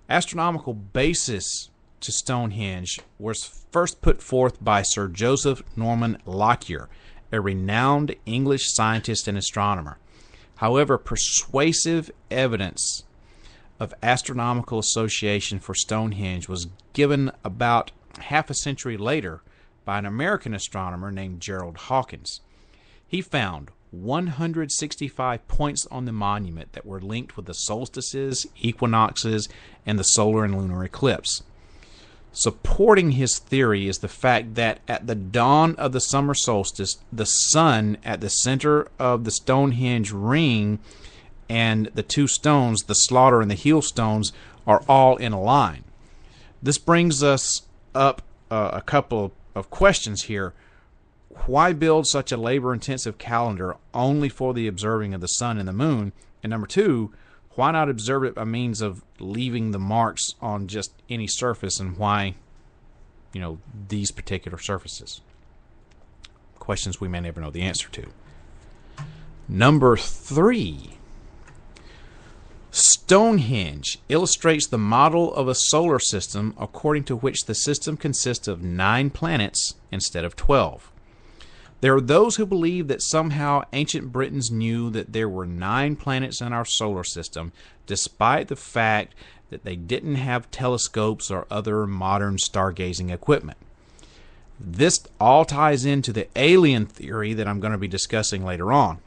Astronomical 0.09 0.75
basis 0.75 1.69
to 2.01 2.11
Stonehenge 2.11 3.01
was 3.19 3.45
first 3.71 4.01
put 4.01 4.23
forth 4.23 4.63
by 4.65 4.83
Sir 4.83 5.09
Joseph 5.09 5.63
Norman 5.77 6.19
Lockyer, 6.25 6.89
a 7.31 7.41
renowned 7.41 8.17
English 8.27 8.73
scientist 8.73 9.29
and 9.29 9.39
astronomer. 9.39 9.99
However, 10.57 10.99
persuasive 10.99 12.11
evidence 12.31 13.05
of 13.79 13.95
astronomical 14.03 14.79
association 14.79 15.59
for 15.59 15.75
Stonehenge 15.75 16.49
was 16.49 16.69
given 16.93 17.31
about 17.45 17.93
half 18.23 18.51
a 18.51 18.55
century 18.55 18.97
later 18.97 19.43
by 19.85 19.99
an 19.99 20.07
American 20.07 20.55
astronomer 20.55 21.11
named 21.11 21.41
Gerald 21.41 21.77
Hawkins. 21.77 22.41
He 23.07 23.21
found 23.21 23.71
165 23.91 25.49
points 25.49 25.87
on 25.91 26.05
the 26.05 26.13
monument 26.13 26.73
that 26.73 26.87
were 26.87 27.01
linked 27.01 27.37
with 27.37 27.47
the 27.47 27.55
solstices, 27.55 28.47
equinoxes, 28.61 29.49
and 29.85 29.99
the 29.99 30.05
solar 30.05 30.45
and 30.45 30.57
lunar 30.57 30.85
eclipse. 30.85 31.43
Supporting 32.33 33.13
his 33.13 33.41
theory 33.41 33.89
is 33.89 33.99
the 33.99 34.09
fact 34.09 34.55
that 34.55 34.79
at 34.87 35.09
the 35.09 35.17
dawn 35.17 35.75
of 35.75 35.91
the 35.91 36.01
summer 36.01 36.35
solstice, 36.35 36.99
the 37.13 37.25
sun 37.25 37.97
at 38.05 38.21
the 38.21 38.31
center 38.31 38.87
of 39.01 39.25
the 39.25 39.33
Stonehenge 39.33 40.13
ring 40.13 40.79
and 41.49 41.91
the 41.95 42.05
two 42.05 42.29
stones, 42.29 42.83
the 42.85 42.95
slaughter 42.95 43.41
and 43.41 43.51
the 43.51 43.57
heel 43.57 43.83
stones, 43.83 44.33
are 44.65 44.85
all 44.89 45.17
in 45.17 45.33
a 45.33 45.41
line. 45.41 45.83
This 46.63 46.79
brings 46.79 47.25
us 47.25 47.63
up 47.95 48.23
uh, 48.51 48.71
a 48.73 48.81
couple 48.81 49.33
of 49.55 49.71
questions 49.71 50.25
here. 50.25 50.53
Why 51.47 51.73
build 51.73 52.07
such 52.07 52.33
a 52.33 52.37
labor 52.37 52.73
intensive 52.75 53.19
calendar 53.19 53.77
only 53.95 54.29
for 54.29 54.53
the 54.53 54.67
observing 54.67 55.15
of 55.15 55.21
the 55.21 55.29
sun 55.29 55.59
and 55.59 55.69
the 55.69 55.73
moon? 55.73 56.13
And 56.43 56.51
number 56.51 56.67
two, 56.67 57.13
why 57.55 57.71
not 57.73 57.89
observe 57.89 58.25
it 58.25 58.35
by 58.35 58.45
means 58.45 58.81
of 58.81 59.03
leaving 59.19 59.71
the 59.71 59.79
marks 59.79 60.35
on 60.41 60.67
just 60.67 60.93
any 61.09 61.27
surface 61.27 61.79
and 61.79 61.97
why, 61.97 62.35
you 63.33 63.41
know, 63.41 63.59
these 63.89 64.11
particular 64.11 64.59
surfaces? 64.59 65.21
Questions 66.59 67.01
we 67.01 67.09
may 67.09 67.21
never 67.21 67.41
know 67.41 67.51
the 67.51 67.63
answer 67.63 67.89
to. 67.91 68.07
Number 69.49 69.97
three, 69.97 71.00
Stonehenge 72.73 73.99
illustrates 74.09 74.69
the 74.69 74.79
model 74.79 75.35
of 75.35 75.49
a 75.49 75.55
solar 75.57 75.99
system 75.99 76.55
according 76.59 77.05
to 77.05 77.17
which 77.17 77.47
the 77.47 77.55
system 77.55 77.97
consists 77.97 78.47
of 78.47 78.63
nine 78.63 79.11
planets 79.11 79.75
instead 79.91 80.25
of 80.25 80.37
twelve. 80.37 80.91
There 81.81 81.97
are 81.97 82.01
those 82.01 82.37
who 82.37 82.47
believe 82.47 82.89
that 82.89 83.03
somehow 83.03 83.63
ancient 83.73 84.13
Britons 84.13 84.51
knew 84.51 84.91
that 84.91 85.13
there 85.13 85.29
were 85.29 85.47
nine 85.47 85.97
planets 85.97 86.41
in 86.41 86.53
our 86.53 86.65
solar 86.65 87.05
system, 87.05 87.53
despite 87.87 88.49
the 88.49 88.57
fact 88.57 89.15
that 89.49 89.65
they 89.65 89.77
didn't 89.77 90.17
have 90.17 90.51
telescopes 90.51 91.31
or 91.31 91.47
other 91.51 91.87
modern 91.87 92.37
stargazing 92.37 93.11
equipment. 93.11 93.59
This 94.61 95.03
all 95.19 95.45
ties 95.45 95.87
into 95.87 96.13
the 96.13 96.29
alien 96.37 96.87
theory 96.87 97.33
that 97.33 97.49
I'm 97.49 97.61
going 97.61 97.73
to 97.73 97.79
be 97.79 97.89
discussing 97.89 98.45
later 98.45 98.73
on. 98.73 98.99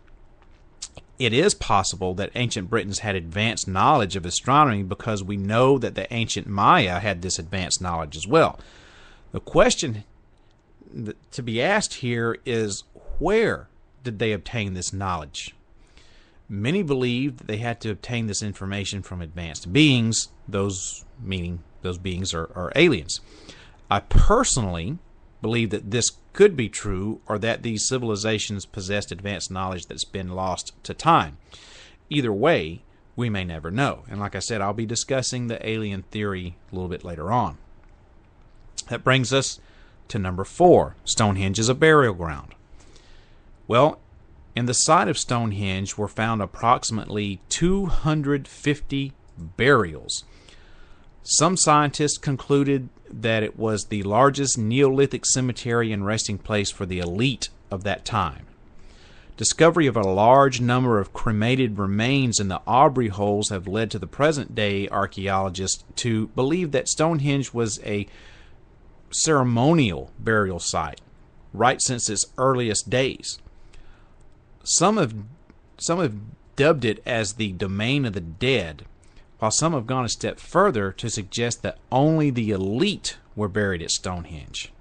It 1.20 1.34
is 1.34 1.54
possible 1.54 2.14
that 2.16 2.32
ancient 2.36 2.70
Britons 2.70 3.00
had 3.00 3.16
advanced 3.16 3.68
knowledge 3.68 4.16
of 4.16 4.26
astronomy 4.26 4.84
because 4.84 5.24
we 5.24 5.38
know 5.38 5.78
that 5.78 5.96
the 5.96 6.12
ancient 6.12 6.48
Maya 6.48 7.00
had 7.00 7.22
this 7.22 7.38
advanced 7.38 7.82
knowledge 7.82 8.18
as 8.18 8.28
well. 8.28 8.60
The 9.32 9.40
question 9.40 10.04
to 11.32 11.44
be 11.44 11.62
asked 11.62 11.96
here 11.96 12.38
is 12.46 12.84
where 13.20 13.68
did 14.04 14.20
they 14.20 14.32
obtain 14.32 14.74
this 14.74 14.94
knowledge? 14.94 15.56
Many 16.50 16.84
believe 16.84 17.38
that 17.38 17.48
they 17.48 17.58
had 17.58 17.80
to 17.82 17.90
obtain 17.90 18.28
this 18.28 18.44
information 18.44 19.02
from 19.02 19.22
advanced 19.22 19.72
beings, 19.72 20.30
those 20.48 21.06
meaning 21.22 21.64
those 21.82 21.98
beings 21.98 22.34
are, 22.34 22.50
are 22.56 22.72
aliens. 22.76 23.22
I 23.90 24.00
personally 24.02 24.98
believe 25.42 25.70
that 25.70 25.92
this 25.92 26.12
could 26.34 26.58
be 26.58 26.68
true 26.68 27.22
or 27.28 27.38
that 27.40 27.64
these 27.64 27.88
civilizations 27.88 28.66
possessed 28.66 29.12
advanced 29.12 29.52
knowledge 29.52 29.86
that's 29.86 30.04
been 30.04 30.30
lost 30.30 30.74
to 30.84 30.94
time. 30.94 31.38
Either 32.10 32.34
way, 32.34 32.82
we 33.16 33.30
may 33.30 33.44
never 33.44 33.72
know. 33.72 34.04
And 34.10 34.20
like 34.20 34.36
I 34.36 34.40
said, 34.40 34.60
I'll 34.60 34.74
be 34.74 34.86
discussing 34.86 35.48
the 35.48 35.68
alien 35.68 36.04
theory 36.04 36.56
a 36.72 36.76
little 36.76 36.90
bit 36.90 37.04
later 37.04 37.32
on. 37.32 37.58
That 38.90 39.04
brings 39.04 39.32
us 39.32 39.60
to 40.10 40.20
number 40.20 40.44
four 40.44 40.96
Stonehenge 41.06 41.60
is 41.60 41.70
a 41.70 41.76
burial 41.76 42.14
ground. 42.14 42.56
Well, 43.68 44.00
in 44.56 44.66
the 44.66 44.74
site 44.74 45.08
of 45.08 45.18
Stonehenge 45.18 45.98
were 45.98 46.08
found 46.08 46.42
approximately 46.42 47.42
250 47.50 49.14
burials. 49.38 50.24
Some 51.24 51.56
scientists 51.56 52.18
concluded 52.18 52.90
that 53.10 53.44
it 53.44 53.58
was 53.58 53.86
the 53.86 54.04
largest 54.04 54.58
Neolithic 54.58 55.26
cemetery 55.26 55.92
and 55.92 56.06
resting 56.06 56.38
place 56.38 56.70
for 56.70 56.86
the 56.86 57.00
elite 57.00 57.50
of 57.72 57.84
that 57.84 58.04
time. 58.04 58.46
Discovery 59.38 59.88
of 59.88 59.98
a 59.98 60.02
large 60.02 60.62
number 60.62 61.00
of 61.00 61.14
cremated 61.14 61.80
remains 61.80 62.40
in 62.40 62.50
the 62.50 62.62
Aubrey 62.68 63.08
holes 63.08 63.50
have 63.50 63.68
led 63.68 63.90
to 63.92 64.00
the 64.00 64.06
present 64.06 64.54
day 64.54 64.88
archaeologists 64.90 65.84
to 65.96 66.28
believe 66.28 66.72
that 66.72 66.90
Stonehenge 66.90 67.54
was 67.54 67.80
a 67.84 68.06
ceremonial 69.10 70.12
burial 70.20 70.60
site 70.60 71.02
right 71.54 71.82
since 71.82 72.10
its 72.10 72.26
earliest 72.38 72.90
days. 72.90 73.40
Some 74.64 74.98
have 74.98 75.14
some 75.78 76.00
have 76.00 76.16
dubbed 76.56 76.86
it 76.86 77.02
as 77.06 77.34
the 77.34 77.52
domain 77.54 78.06
of 78.06 78.14
the 78.14 78.22
dead, 78.22 78.86
while 79.44 79.52
some 79.52 79.74
have 79.74 79.86
gone 79.86 80.06
a 80.06 80.10
step 80.10 80.40
further 80.40 80.94
to 80.94 81.10
suggest 81.10 81.64
that 81.64 81.78
only 81.92 82.30
the 82.30 82.52
elite 82.52 83.18
were 83.36 83.50
buried 83.50 83.82
at 83.82 83.92
Stonehenge. 83.92 84.72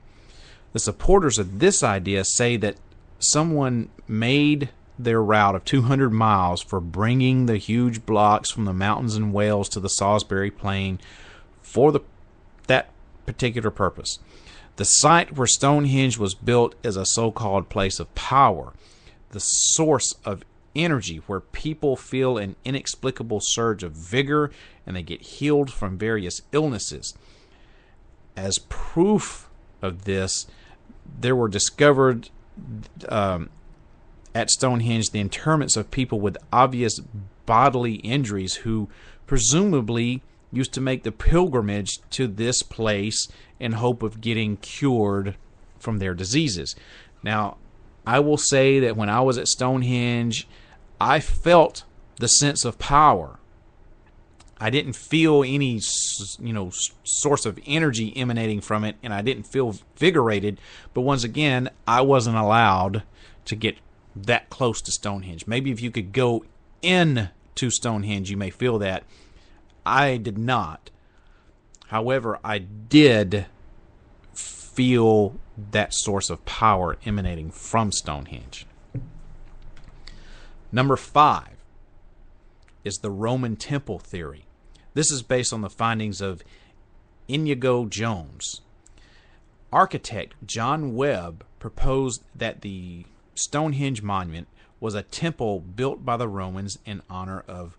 The 0.73 0.79
supporters 0.79 1.37
of 1.37 1.59
this 1.59 1.83
idea 1.83 2.23
say 2.23 2.57
that 2.59 2.77
someone 3.19 3.89
made 4.07 4.69
their 4.97 5.21
route 5.21 5.57
of 5.57 5.65
200 5.65 6.11
miles 6.11 6.63
for 6.63 6.79
bringing 6.79 7.47
the 7.47 7.57
huge 7.57 8.07
blocks 8.07 8.53
from 8.53 8.65
the 8.65 8.73
mountains 8.73 9.17
in 9.17 9.33
Wales 9.33 9.69
to 9.71 9.81
the 9.81 9.89
Salisbury 9.89 10.53
Plain 10.53 11.01
for 11.61 11.91
the 11.91 11.99
that 12.69 12.91
particular 13.27 13.73
purpose. 13.73 14.21
The 14.77 14.85
site 14.85 15.37
where 15.37 15.49
Stonehenge 15.49 16.19
was 16.19 16.37
built 16.37 16.77
is 16.85 16.97
a 16.97 17.05
so 17.05 17.33
called 17.33 17.69
place 17.69 17.99
of 17.99 18.15
power, 18.15 18.75
the 19.31 19.41
source 19.41 20.15
of 20.25 20.45
energy 20.75 21.19
where 21.27 21.41
people 21.41 21.97
feel 21.97 22.39
an 22.39 22.57
inexplicable 22.65 23.41
surge 23.43 23.83
of 23.83 23.93
vigor 23.93 24.51
and 24.87 24.97
they 24.97 25.03
get 25.03 25.23
healed 25.23 25.71
from 25.73 25.99
various 25.99 26.43
illnesses. 26.53 27.15
As 28.37 28.59
proof 28.69 29.49
of 29.81 30.05
this, 30.05 30.47
there 31.21 31.37
were 31.37 31.49
discovered 31.49 32.31
um, 33.09 33.51
at 34.35 34.51
Stonehenge 34.51 35.11
the 35.11 35.21
interments 35.21 35.77
of 35.77 35.91
people 35.91 36.21
with 36.21 36.37
obvious 36.53 37.01
bodily 37.47 37.97
injuries 37.97 38.57
who 38.57 38.89
presumably 39.27 40.23
used 40.53 40.73
to 40.75 40.81
make 40.81 41.03
the 41.03 41.13
pilgrimage 41.13 41.99
to 42.11 42.27
this 42.27 42.63
place 42.63 43.29
in 43.59 43.73
hope 43.73 44.03
of 44.03 44.21
getting 44.21 44.57
cured 44.59 45.35
from 45.79 45.99
their 45.99 46.15
diseases. 46.15 46.77
Now, 47.23 47.57
I 48.07 48.21
will 48.21 48.37
say 48.37 48.81
that 48.81 48.97
when 48.97 49.09
I 49.09 49.21
was 49.21 49.39
at 49.39 49.49
Stonehenge, 49.49 50.47
I 51.03 51.19
felt 51.19 51.83
the 52.21 52.29
sense 52.29 52.65
of 52.65 52.79
power. 52.79 53.41
I 54.61 54.71
didn't 54.71 54.93
feel 54.93 55.43
any, 55.43 55.81
you 56.39 56.53
know, 56.53 56.71
source 57.03 57.45
of 57.45 57.59
energy 57.67 58.17
emanating 58.17 58.61
from 58.61 58.85
it, 58.85 58.95
and 59.03 59.13
I 59.13 59.21
didn't 59.21 59.49
feel 59.49 59.75
vigorated. 59.97 60.61
But 60.95 61.01
once 61.01 61.25
again, 61.25 61.71
I 61.89 62.03
wasn't 62.03 62.37
allowed 62.37 63.03
to 63.47 63.57
get 63.57 63.79
that 64.15 64.49
close 64.49 64.81
to 64.83 64.93
Stonehenge. 64.93 65.49
Maybe 65.49 65.73
if 65.73 65.83
you 65.83 65.91
could 65.91 66.13
go 66.13 66.45
in 66.83 67.31
to 67.57 67.71
Stonehenge, 67.71 68.31
you 68.31 68.37
may 68.37 68.51
feel 68.51 68.79
that. 68.79 69.03
I 69.85 70.19
did 70.19 70.39
not. 70.39 70.91
However, 71.89 72.39
I 72.45 72.59
did 72.59 73.47
feel 74.33 75.35
that 75.73 75.93
source 75.95 76.31
of 76.31 76.45
power 76.45 76.97
emanating 77.05 77.51
from 77.51 77.91
Stonehenge. 77.91 78.67
Number 80.73 80.97
five 80.97 81.63
is 82.83 82.99
the 82.99 83.11
Roman 83.11 83.57
temple 83.57 83.99
theory. 83.99 84.47
This 84.95 85.13
is 85.13 85.23
based 85.23 85.53
on 85.53 85.61
the 85.61 85.71
findings 85.71 86.23
of 86.23 86.43
Inigo 87.29 87.85
Jones. 87.87 88.63
Architect 89.71 90.35
John 90.45 90.95
Webb 90.95 91.45
proposed 91.59 92.25
that 92.35 92.63
the 92.63 93.05
Stonehenge 93.35 94.03
monument 94.03 94.49
was 94.81 94.95
a 94.95 95.03
temple 95.03 95.61
built 95.61 96.05
by 96.05 96.17
the 96.17 96.29
Romans 96.29 96.79
in 96.85 97.03
honor 97.09 97.45
of 97.47 97.77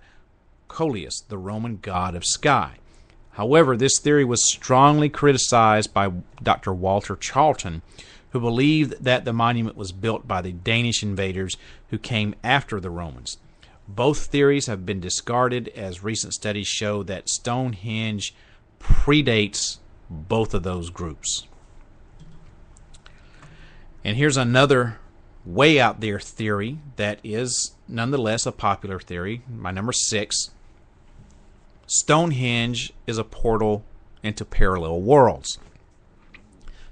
Coelus, 0.68 1.22
the 1.28 1.38
Roman 1.38 1.78
god 1.82 2.16
of 2.16 2.24
sky. 2.24 2.78
However, 3.32 3.76
this 3.76 4.00
theory 4.00 4.24
was 4.24 4.48
strongly 4.52 5.10
criticized 5.10 5.94
by 5.94 6.12
Dr. 6.42 6.74
Walter 6.74 7.16
Charlton, 7.16 7.82
who 8.34 8.40
believed 8.40 9.04
that 9.04 9.26
the 9.26 9.32
monument 9.32 9.78
was 9.78 9.92
built 9.92 10.28
by 10.28 10.42
the 10.42 10.52
Danish 10.52 11.04
invaders 11.04 11.56
who 11.92 12.00
came 12.00 12.34
after 12.44 12.80
the 12.80 12.90
Romans. 12.90 13.38
Both 13.88 14.26
theories 14.26 14.66
have 14.66 14.88
been 14.88 15.00
discarded 15.00 15.68
as 15.76 16.04
recent 16.04 16.34
studies 16.34 16.68
show 16.68 17.04
that 17.04 17.30
Stonehenge 17.30 18.34
predates 18.80 19.78
both 20.10 20.56
of 20.56 20.64
those 20.64 20.90
groups. 20.90 21.48
And 24.04 24.18
here's 24.18 24.38
another 24.38 24.98
way 25.46 25.80
out 25.80 26.02
there 26.02 26.20
theory 26.20 26.80
that 26.96 27.20
is 27.24 27.76
nonetheless 27.88 28.48
a 28.48 28.52
popular 28.52 29.00
theory. 29.00 29.44
My 29.48 29.70
number 29.70 29.94
six 29.94 30.50
Stonehenge 31.86 32.94
is 33.06 33.20
a 33.20 33.24
portal 33.24 33.84
into 34.24 34.44
parallel 34.44 35.02
worlds. 35.02 35.60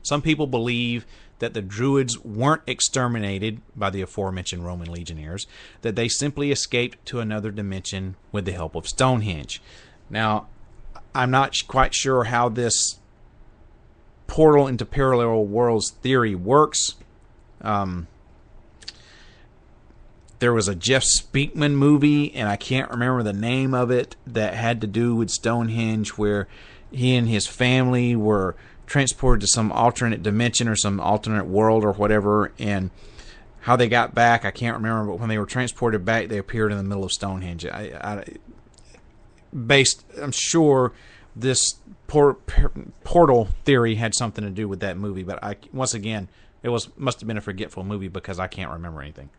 Some 0.04 0.22
people 0.22 0.48
believe 0.48 1.06
that 1.42 1.56
the 1.56 1.62
Druids 1.62 2.24
weren't 2.24 2.62
exterminated 2.68 3.62
by 3.76 3.90
the 3.90 4.04
aforementioned 4.04 4.64
Roman 4.64 4.92
legionnaires, 4.92 5.48
that 5.82 5.96
they 5.96 6.08
simply 6.08 6.52
escaped 6.52 7.04
to 7.08 7.20
another 7.20 7.50
dimension 7.50 8.16
with 8.32 8.46
the 8.46 8.52
help 8.52 8.76
of 8.76 8.88
Stonehenge. 8.88 9.62
Now, 10.08 10.48
I'm 11.14 11.32
not 11.32 11.56
quite 11.68 11.96
sure 11.96 12.26
how 12.26 12.48
this 12.48 13.00
portal 14.28 14.68
into 14.68 14.86
parallel 14.86 15.44
worlds 15.46 15.90
theory 15.90 16.36
works. 16.36 16.96
Um, 17.60 18.08
there 20.38 20.54
was 20.54 20.68
a 20.68 20.76
Jeff 20.76 21.04
Speakman 21.04 21.74
movie, 21.74 22.34
and 22.36 22.48
I 22.48 22.56
can't 22.56 22.92
remember 22.92 23.24
the 23.24 23.34
name 23.34 23.74
of 23.74 23.90
it, 23.90 24.16
that 24.28 24.54
had 24.54 24.80
to 24.82 24.88
do 24.88 25.16
with 25.16 25.32
Stonehenge, 25.32 26.12
where 26.12 26.48
he 26.92 27.16
and 27.16 27.28
his 27.28 27.48
family 27.48 28.16
were 28.16 28.56
transported 28.92 29.42
to 29.42 29.48
some 29.48 29.72
alternate 29.72 30.22
dimension 30.22 30.68
or 30.68 30.76
some 30.76 31.00
alternate 31.00 31.46
world 31.46 31.84
or 31.84 31.94
whatever, 31.94 32.52
and 32.60 32.92
how 33.62 33.76
they 33.76 33.88
got 33.88 34.14
back, 34.14 34.44
I 34.44 34.52
can't 34.52 34.76
remember, 34.76 35.12
but 35.12 35.20
when 35.20 35.30
they 35.30 35.38
were 35.38 35.46
transported 35.46 36.04
back, 36.04 36.28
they 36.28 36.38
appeared 36.38 36.72
in 36.72 36.78
the 36.78 36.84
middle 36.84 37.04
of 37.04 37.12
Stonehenge. 37.12 37.66
I, 37.66 37.94
I 38.02 38.26
based, 39.56 40.04
I'm 40.22 40.34
sure 40.34 40.92
this 41.36 41.76
por- 42.08 42.38
portal 43.04 43.48
theory 43.64 43.96
had 43.96 44.14
something 44.14 44.44
to 44.44 44.50
do 44.50 44.68
with 44.68 44.82
that 44.82 44.98
movie, 44.98 45.24
but 45.24 45.42
I 45.44 45.56
once 45.72 45.94
again, 45.94 46.28
it 46.64 46.70
was 46.70 46.90
must 46.98 47.22
have 47.22 47.28
been 47.28 47.38
a 47.38 47.42
forgetful 47.42 47.84
movie 47.84 48.10
because 48.10 48.40
I 48.40 48.48
can't 48.48 48.72
remember 48.72 49.02
anything 49.02 49.30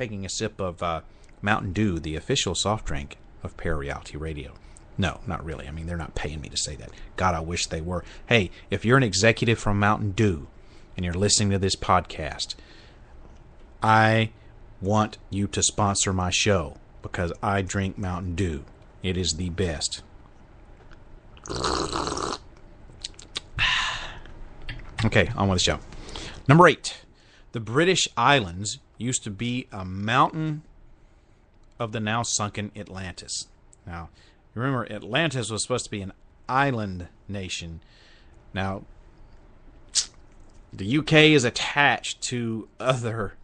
taking 0.00 0.24
a 0.24 0.30
sip 0.30 0.58
of 0.58 0.82
uh, 0.82 1.02
Mountain 1.42 1.74
Dew, 1.74 1.98
the 1.98 2.16
official 2.16 2.54
soft 2.54 2.86
drink 2.86 3.18
of 3.42 3.54
Parareality 3.58 4.18
Radio. 4.18 4.54
No, 5.00 5.20
not 5.26 5.42
really. 5.42 5.66
I 5.66 5.70
mean, 5.70 5.86
they're 5.86 5.96
not 5.96 6.14
paying 6.14 6.42
me 6.42 6.50
to 6.50 6.58
say 6.58 6.76
that. 6.76 6.90
God, 7.16 7.34
I 7.34 7.40
wish 7.40 7.66
they 7.66 7.80
were. 7.80 8.04
Hey, 8.26 8.50
if 8.70 8.84
you're 8.84 8.98
an 8.98 9.02
executive 9.02 9.58
from 9.58 9.80
Mountain 9.80 10.10
Dew 10.10 10.46
and 10.94 11.06
you're 11.06 11.14
listening 11.14 11.48
to 11.52 11.58
this 11.58 11.74
podcast, 11.74 12.54
I 13.82 14.30
want 14.82 15.16
you 15.30 15.46
to 15.46 15.62
sponsor 15.62 16.12
my 16.12 16.28
show 16.28 16.76
because 17.00 17.32
I 17.42 17.62
drink 17.62 17.96
Mountain 17.96 18.34
Dew. 18.34 18.64
It 19.02 19.16
is 19.16 19.36
the 19.36 19.48
best. 19.48 20.02
Okay, 25.02 25.30
on 25.34 25.48
with 25.48 25.56
the 25.56 25.64
show. 25.64 25.78
Number 26.46 26.68
eight. 26.68 27.00
The 27.52 27.60
British 27.60 28.06
Islands 28.18 28.80
used 28.98 29.24
to 29.24 29.30
be 29.30 29.66
a 29.72 29.82
mountain 29.82 30.60
of 31.78 31.92
the 31.92 32.00
now 32.00 32.22
sunken 32.22 32.70
Atlantis. 32.76 33.46
Now, 33.86 34.10
remember, 34.54 34.90
Atlantis 34.90 35.50
was 35.50 35.62
supposed 35.62 35.84
to 35.84 35.90
be 35.90 36.02
an 36.02 36.12
island 36.48 37.08
nation. 37.28 37.80
Now, 38.52 38.82
the 40.72 40.98
UK 40.98 41.12
is 41.12 41.44
attached 41.44 42.20
to 42.22 42.68
other 42.78 43.34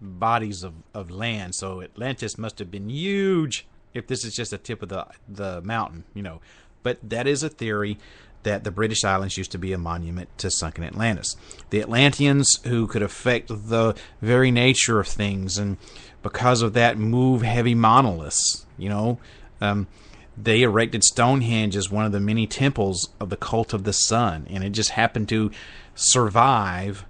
bodies 0.00 0.62
of, 0.62 0.74
of 0.94 1.10
land, 1.10 1.54
so 1.54 1.82
Atlantis 1.82 2.38
must 2.38 2.58
have 2.58 2.70
been 2.70 2.88
huge 2.88 3.66
if 3.94 4.06
this 4.06 4.24
is 4.24 4.34
just 4.34 4.52
a 4.52 4.58
tip 4.58 4.82
of 4.82 4.88
the 4.88 5.06
the 5.28 5.60
mountain, 5.62 6.04
you 6.14 6.22
know. 6.22 6.40
But 6.82 6.98
that 7.02 7.26
is 7.26 7.42
a 7.42 7.48
theory 7.48 7.98
that 8.44 8.64
the 8.64 8.70
British 8.70 9.04
Islands 9.04 9.36
used 9.36 9.50
to 9.52 9.58
be 9.58 9.72
a 9.72 9.78
monument 9.78 10.28
to 10.38 10.50
sunken 10.50 10.84
Atlantis. 10.84 11.36
The 11.70 11.80
Atlanteans, 11.80 12.60
who 12.64 12.86
could 12.86 13.02
affect 13.02 13.48
the 13.48 13.96
very 14.22 14.50
nature 14.50 15.00
of 15.00 15.08
things, 15.08 15.58
and 15.58 15.76
because 16.22 16.62
of 16.62 16.72
that, 16.74 16.96
move 16.96 17.42
heavy 17.42 17.74
monoliths. 17.74 18.66
You 18.76 18.88
know, 18.90 19.18
um, 19.60 19.88
they 20.42 20.62
erected 20.62 21.04
Stonehenge 21.04 21.76
as 21.76 21.90
one 21.90 22.04
of 22.04 22.12
the 22.12 22.20
many 22.20 22.46
temples 22.46 23.10
of 23.20 23.30
the 23.30 23.36
cult 23.36 23.72
of 23.72 23.84
the 23.84 23.92
sun, 23.92 24.46
and 24.50 24.62
it 24.62 24.70
just 24.70 24.90
happened 24.90 25.28
to 25.30 25.50
survive. 25.94 27.04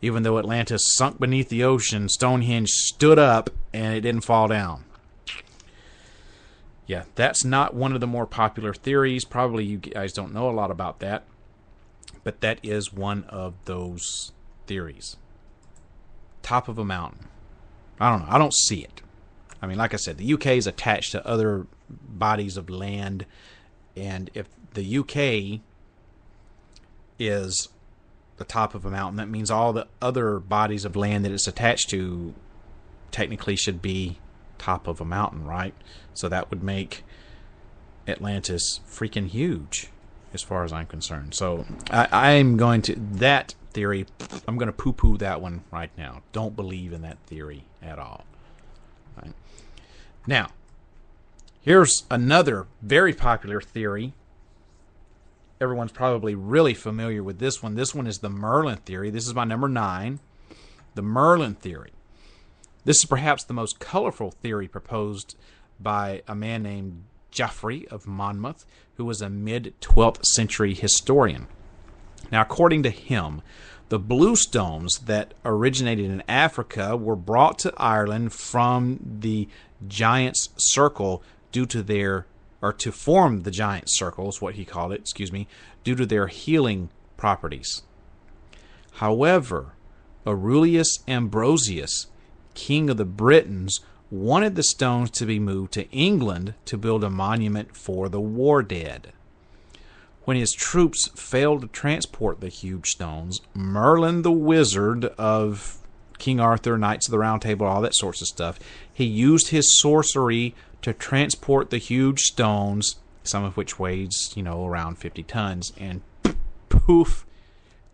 Even 0.00 0.22
though 0.22 0.38
Atlantis 0.38 0.82
sunk 0.94 1.18
beneath 1.18 1.48
the 1.48 1.64
ocean, 1.64 2.08
Stonehenge 2.08 2.68
stood 2.68 3.18
up 3.18 3.50
and 3.72 3.94
it 3.94 4.02
didn't 4.02 4.20
fall 4.20 4.46
down 4.46 4.84
yeah, 6.88 7.04
that's 7.14 7.44
not 7.44 7.74
one 7.74 7.92
of 7.92 8.00
the 8.00 8.06
more 8.06 8.26
popular 8.26 8.72
theories. 8.72 9.24
Probably 9.26 9.64
you 9.64 9.76
guys 9.76 10.14
don't 10.14 10.32
know 10.32 10.48
a 10.48 10.50
lot 10.50 10.70
about 10.70 11.00
that, 11.00 11.24
but 12.24 12.40
that 12.40 12.58
is 12.62 12.92
one 12.92 13.24
of 13.24 13.54
those 13.66 14.32
theories. 14.66 15.18
Top 16.42 16.66
of 16.66 16.78
a 16.78 16.84
mountain. 16.84 17.28
I 18.00 18.10
don't 18.10 18.26
know. 18.26 18.32
I 18.32 18.38
don't 18.38 18.54
see 18.54 18.80
it. 18.80 19.02
I 19.60 19.66
mean, 19.66 19.78
like 19.78 19.94
I 19.94 19.96
said, 19.96 20.18
the 20.18 20.32
UK 20.34 20.46
is 20.48 20.66
attached 20.66 21.12
to 21.12 21.26
other 21.26 21.66
bodies 21.88 22.56
of 22.56 22.70
land, 22.70 23.26
and 23.96 24.30
if 24.34 24.48
the 24.74 24.98
UK 24.98 25.60
is 27.18 27.68
the 28.36 28.44
top 28.44 28.74
of 28.74 28.84
a 28.84 28.90
mountain, 28.90 29.16
that 29.16 29.28
means 29.28 29.50
all 29.50 29.72
the 29.72 29.88
other 30.00 30.38
bodies 30.38 30.84
of 30.84 30.94
land 30.96 31.24
that 31.24 31.32
it's 31.32 31.48
attached 31.48 31.90
to 31.90 32.34
technically 33.10 33.56
should 33.56 33.82
be 33.82 34.18
top 34.58 34.86
of 34.86 35.00
a 35.00 35.04
mountain, 35.04 35.44
right? 35.44 35.74
So 36.14 36.28
that 36.28 36.50
would 36.50 36.62
make 36.62 37.04
Atlantis 38.06 38.80
freaking 38.88 39.28
huge, 39.28 39.90
as 40.32 40.42
far 40.42 40.64
as 40.64 40.72
I'm 40.72 40.86
concerned. 40.86 41.34
So 41.34 41.66
I, 41.90 42.32
am 42.32 42.56
going 42.56 42.82
to 42.82 42.94
that 42.96 43.54
theory. 43.72 44.06
I'm 44.46 44.56
going 44.56 44.66
to 44.68 44.72
poo-poo 44.72 45.18
that 45.18 45.40
one 45.40 45.64
right 45.70 45.90
now. 45.96 46.22
Don't 46.32 46.56
believe 46.56 46.92
in 46.92 47.02
that 47.02 47.18
theory 47.26 47.64
at 47.82 47.98
all. 47.98 48.24
Right. 49.22 49.32
Now, 50.26 50.50
here's 51.60 52.04
another 52.10 52.66
very 52.82 53.14
popular 53.14 53.60
theory. 53.60 54.12
Everyone's 55.60 55.92
probably 55.92 56.34
really 56.34 56.74
familiar 56.74 57.22
with 57.22 57.38
this 57.38 57.62
one. 57.62 57.74
This 57.74 57.94
one 57.94 58.06
is 58.06 58.18
the 58.18 58.28
Merlin 58.28 58.78
theory. 58.78 59.10
This 59.10 59.26
is 59.26 59.34
my 59.34 59.44
number 59.44 59.68
nine. 59.68 60.20
The 60.94 61.02
Merlin 61.02 61.54
theory. 61.54 61.92
This 62.84 62.98
is 62.98 63.04
perhaps 63.04 63.44
the 63.44 63.54
most 63.54 63.80
colorful 63.80 64.30
theory 64.30 64.68
proposed 64.68 65.36
by 65.80 66.22
a 66.28 66.34
man 66.34 66.62
named 66.62 67.04
Geoffrey 67.30 67.86
of 67.88 68.06
Monmouth, 68.06 68.64
who 68.96 69.04
was 69.04 69.20
a 69.20 69.28
mid 69.28 69.74
12th 69.80 70.24
century 70.24 70.74
historian. 70.74 71.46
Now, 72.30 72.42
according 72.42 72.82
to 72.84 72.90
him, 72.90 73.42
the 73.88 73.98
blue 73.98 74.36
stones 74.36 74.98
that 75.06 75.34
originated 75.44 76.10
in 76.10 76.22
Africa 76.28 76.96
were 76.96 77.16
brought 77.16 77.58
to 77.60 77.72
Ireland 77.76 78.32
from 78.32 79.00
the 79.20 79.48
Giant's 79.86 80.50
Circle 80.56 81.22
due 81.52 81.66
to 81.66 81.82
their, 81.82 82.26
or 82.60 82.72
to 82.74 82.92
form 82.92 83.42
the 83.42 83.50
Giant's 83.50 83.98
Circle, 83.98 84.28
is 84.28 84.42
what 84.42 84.56
he 84.56 84.64
called 84.64 84.92
it, 84.92 85.00
excuse 85.00 85.32
me, 85.32 85.48
due 85.84 85.94
to 85.94 86.04
their 86.04 86.26
healing 86.26 86.90
properties. 87.16 87.82
However, 88.94 89.72
Aurelius 90.26 90.98
Ambrosius 91.08 92.08
king 92.58 92.90
of 92.90 92.96
the 92.96 93.04
Britons, 93.04 93.80
wanted 94.10 94.56
the 94.56 94.62
stones 94.64 95.10
to 95.12 95.24
be 95.24 95.38
moved 95.38 95.72
to 95.72 95.88
England 95.90 96.54
to 96.64 96.76
build 96.76 97.04
a 97.04 97.10
monument 97.10 97.76
for 97.76 98.08
the 98.08 98.20
war 98.20 98.62
dead. 98.62 99.12
When 100.28 100.36
his 100.36 100.52
troops 100.52 101.08
failed 101.14 101.62
to 101.62 101.68
transport 101.68 102.42
the 102.42 102.50
huge 102.50 102.88
stones, 102.88 103.40
Merlin 103.54 104.20
the 104.20 104.30
wizard 104.30 105.06
of 105.16 105.78
King 106.18 106.38
Arthur, 106.38 106.76
Knights 106.76 107.08
of 107.08 107.12
the 107.12 107.18
Round 107.18 107.40
Table, 107.40 107.64
all 107.64 107.80
that 107.80 107.94
sorts 107.94 108.20
of 108.20 108.28
stuff, 108.28 108.58
he 108.92 109.06
used 109.06 109.48
his 109.48 109.80
sorcery 109.80 110.54
to 110.82 110.92
transport 110.92 111.70
the 111.70 111.78
huge 111.78 112.20
stones, 112.20 112.96
some 113.24 113.42
of 113.42 113.56
which 113.56 113.78
weighs, 113.78 114.34
you 114.36 114.42
know, 114.42 114.66
around 114.66 114.98
50 114.98 115.22
tons, 115.22 115.72
and 115.78 116.02
poof, 116.68 117.24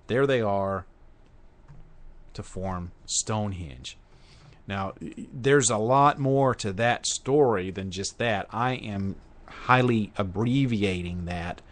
there 0.08 0.26
they 0.26 0.40
are 0.40 0.86
to 2.32 2.42
form 2.42 2.90
Stonehenge. 3.06 3.96
Now, 4.66 4.94
there's 5.32 5.70
a 5.70 5.78
lot 5.78 6.18
more 6.18 6.52
to 6.56 6.72
that 6.72 7.06
story 7.06 7.70
than 7.70 7.92
just 7.92 8.18
that. 8.18 8.48
I 8.50 8.72
am 8.72 9.14
highly 9.46 10.12
abbreviating 10.16 11.26
that 11.26 11.62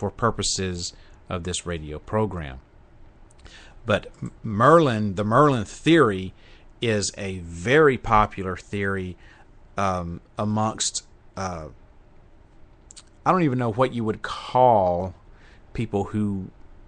for 0.00 0.10
purposes 0.10 0.94
of 1.28 1.44
this 1.44 1.66
radio 1.66 1.98
program. 1.98 2.58
But 3.84 4.06
Merlin, 4.42 5.16
the 5.16 5.24
Merlin 5.24 5.66
theory, 5.66 6.32
is 6.80 7.12
a 7.18 7.40
very 7.40 7.98
popular 7.98 8.56
theory 8.56 9.18
um, 9.76 10.22
amongst. 10.38 11.04
Uh, 11.36 11.66
I 13.26 13.30
don't 13.30 13.42
even 13.42 13.58
know 13.58 13.70
what 13.72 13.92
you 13.92 14.02
would 14.02 14.22
call 14.22 15.14
people 15.74 16.04
who 16.04 16.46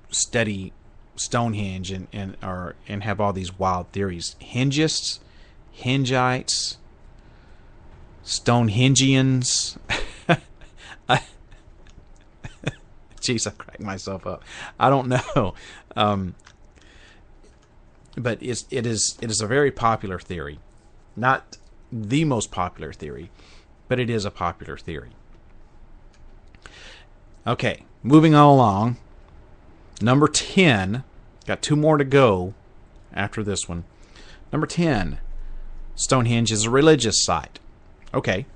study 0.08 0.72
Stonehenge 1.16 1.92
and 1.92 2.08
and 2.14 2.38
are 2.42 2.76
and 2.88 3.02
have 3.02 3.20
all 3.20 3.34
these 3.34 3.58
wild 3.58 3.92
theories. 3.92 4.36
Hengists, 4.40 5.18
Hingites, 5.76 6.78
Stonehengians. 8.24 9.76
Jeez, 13.26 13.46
I 13.46 13.50
cracked 13.50 13.80
myself 13.80 14.26
up. 14.26 14.42
I 14.78 14.90
don't 14.90 15.08
know, 15.08 15.54
um, 15.96 16.34
but 18.16 18.42
it's, 18.42 18.66
it 18.70 18.86
is 18.86 19.18
it 19.22 19.30
is 19.30 19.40
a 19.40 19.46
very 19.46 19.70
popular 19.70 20.18
theory, 20.18 20.58
not 21.16 21.58
the 21.90 22.24
most 22.24 22.50
popular 22.50 22.92
theory, 22.92 23.30
but 23.88 24.00
it 24.00 24.10
is 24.10 24.24
a 24.24 24.30
popular 24.30 24.76
theory. 24.76 25.10
Okay, 27.46 27.84
moving 28.02 28.34
on 28.34 28.46
along. 28.46 28.96
Number 30.00 30.26
10, 30.26 31.04
got 31.46 31.62
two 31.62 31.76
more 31.76 31.96
to 31.96 32.04
go 32.04 32.54
after 33.12 33.44
this 33.44 33.68
one. 33.68 33.84
Number 34.52 34.66
10, 34.66 35.18
Stonehenge 35.94 36.50
is 36.50 36.64
a 36.64 36.70
religious 36.70 37.22
site. 37.22 37.60
Okay. 38.12 38.46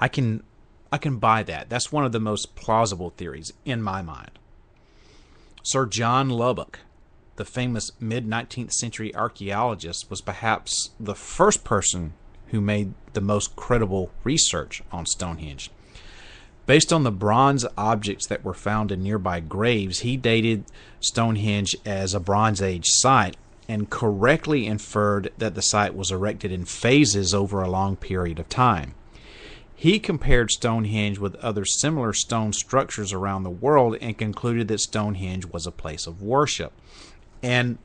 I 0.00 0.08
can 0.08 0.42
I 0.90 0.98
can 0.98 1.18
buy 1.18 1.42
that. 1.44 1.68
That's 1.68 1.92
one 1.92 2.04
of 2.04 2.12
the 2.12 2.20
most 2.20 2.54
plausible 2.54 3.10
theories 3.10 3.52
in 3.64 3.82
my 3.82 4.02
mind. 4.02 4.38
Sir 5.62 5.86
John 5.86 6.30
Lubbock, 6.30 6.80
the 7.36 7.44
famous 7.44 7.92
mid 8.00 8.26
19th 8.26 8.72
century 8.72 9.14
archaeologist, 9.14 10.08
was 10.08 10.20
perhaps 10.20 10.90
the 10.98 11.14
first 11.14 11.62
person 11.62 12.14
who 12.48 12.60
made 12.60 12.94
the 13.12 13.20
most 13.20 13.54
credible 13.54 14.10
research 14.24 14.82
on 14.90 15.04
Stonehenge. 15.04 15.70
Based 16.64 16.92
on 16.92 17.02
the 17.02 17.10
bronze 17.10 17.66
objects 17.76 18.26
that 18.26 18.44
were 18.44 18.54
found 18.54 18.92
in 18.92 19.02
nearby 19.02 19.40
graves, 19.40 20.00
he 20.00 20.16
dated 20.16 20.64
Stonehenge 21.00 21.76
as 21.86 22.12
a 22.12 22.20
Bronze 22.20 22.60
Age 22.60 22.84
site 22.86 23.36
and 23.68 23.90
correctly 23.90 24.66
inferred 24.66 25.30
that 25.38 25.54
the 25.54 25.62
site 25.62 25.94
was 25.94 26.10
erected 26.10 26.50
in 26.50 26.64
phases 26.64 27.34
over 27.34 27.62
a 27.62 27.70
long 27.70 27.96
period 27.96 28.38
of 28.38 28.48
time. 28.48 28.94
He 29.80 30.00
compared 30.00 30.50
Stonehenge 30.50 31.20
with 31.20 31.36
other 31.36 31.64
similar 31.64 32.12
stone 32.12 32.52
structures 32.52 33.12
around 33.12 33.44
the 33.44 33.50
world 33.50 33.96
and 34.00 34.18
concluded 34.18 34.66
that 34.66 34.80
Stonehenge 34.80 35.46
was 35.46 35.68
a 35.68 35.70
place 35.70 36.08
of 36.08 36.20
worship. 36.20 36.72
And, 37.44 37.78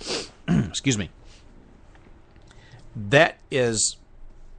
excuse 0.48 0.96
me, 0.96 1.10
that 2.96 3.36
is 3.50 3.98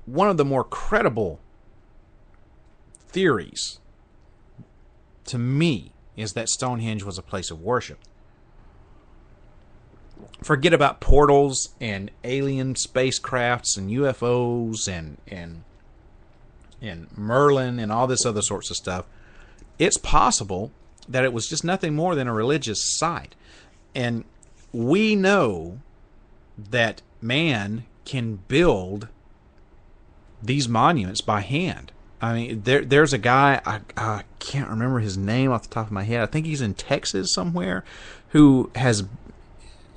one 0.06 0.30
of 0.30 0.38
the 0.38 0.46
more 0.46 0.64
credible 0.64 1.40
theories 3.08 3.80
to 5.26 5.40
me 5.40 5.94
is 6.16 6.34
that 6.34 6.48
Stonehenge 6.48 7.02
was 7.02 7.18
a 7.18 7.24
place 7.24 7.50
of 7.50 7.60
worship. 7.60 7.98
Forget 10.44 10.74
about 10.74 11.02
portals 11.02 11.74
and 11.82 12.12
alien 12.24 12.76
spacecrafts 12.76 13.80
and 13.80 13.90
UFOs 13.90 14.88
and 14.88 15.18
and 15.28 15.64
and 16.82 17.08
Merlin 17.18 17.80
and 17.80 17.92
all 17.92 18.08
this 18.08 18.26
other 18.26 18.42
sorts 18.42 18.70
of 18.70 18.78
stuff, 18.78 19.06
it's 19.80 19.98
possible 19.98 20.72
that 21.08 21.24
it 21.24 21.34
was 21.34 21.48
just 21.48 21.64
nothing 21.64 21.96
more 21.96 22.16
than 22.16 22.28
a 22.28 22.34
religious 22.34 22.80
site. 22.98 23.36
And 23.96 24.26
we 24.72 25.16
know 25.16 25.80
that 26.58 27.02
man 27.22 27.86
can 28.06 28.40
build 28.48 29.08
these 30.42 30.68
monuments 30.68 31.22
by 31.22 31.42
hand. 31.42 31.92
I 32.22 32.34
mean, 32.34 32.62
there 32.64 32.84
there's 32.84 33.14
a 33.14 33.20
guy 33.20 33.62
I, 33.66 33.82
I 33.96 34.24
can't 34.40 34.70
remember 34.70 35.00
his 35.00 35.18
name 35.18 35.52
off 35.52 35.64
the 35.64 35.70
top 35.70 35.88
of 35.88 35.92
my 35.92 36.04
head. 36.04 36.22
I 36.22 36.26
think 36.26 36.46
he's 36.46 36.62
in 36.62 36.74
Texas 36.74 37.32
somewhere, 37.32 37.84
who 38.30 38.72
has 38.76 39.04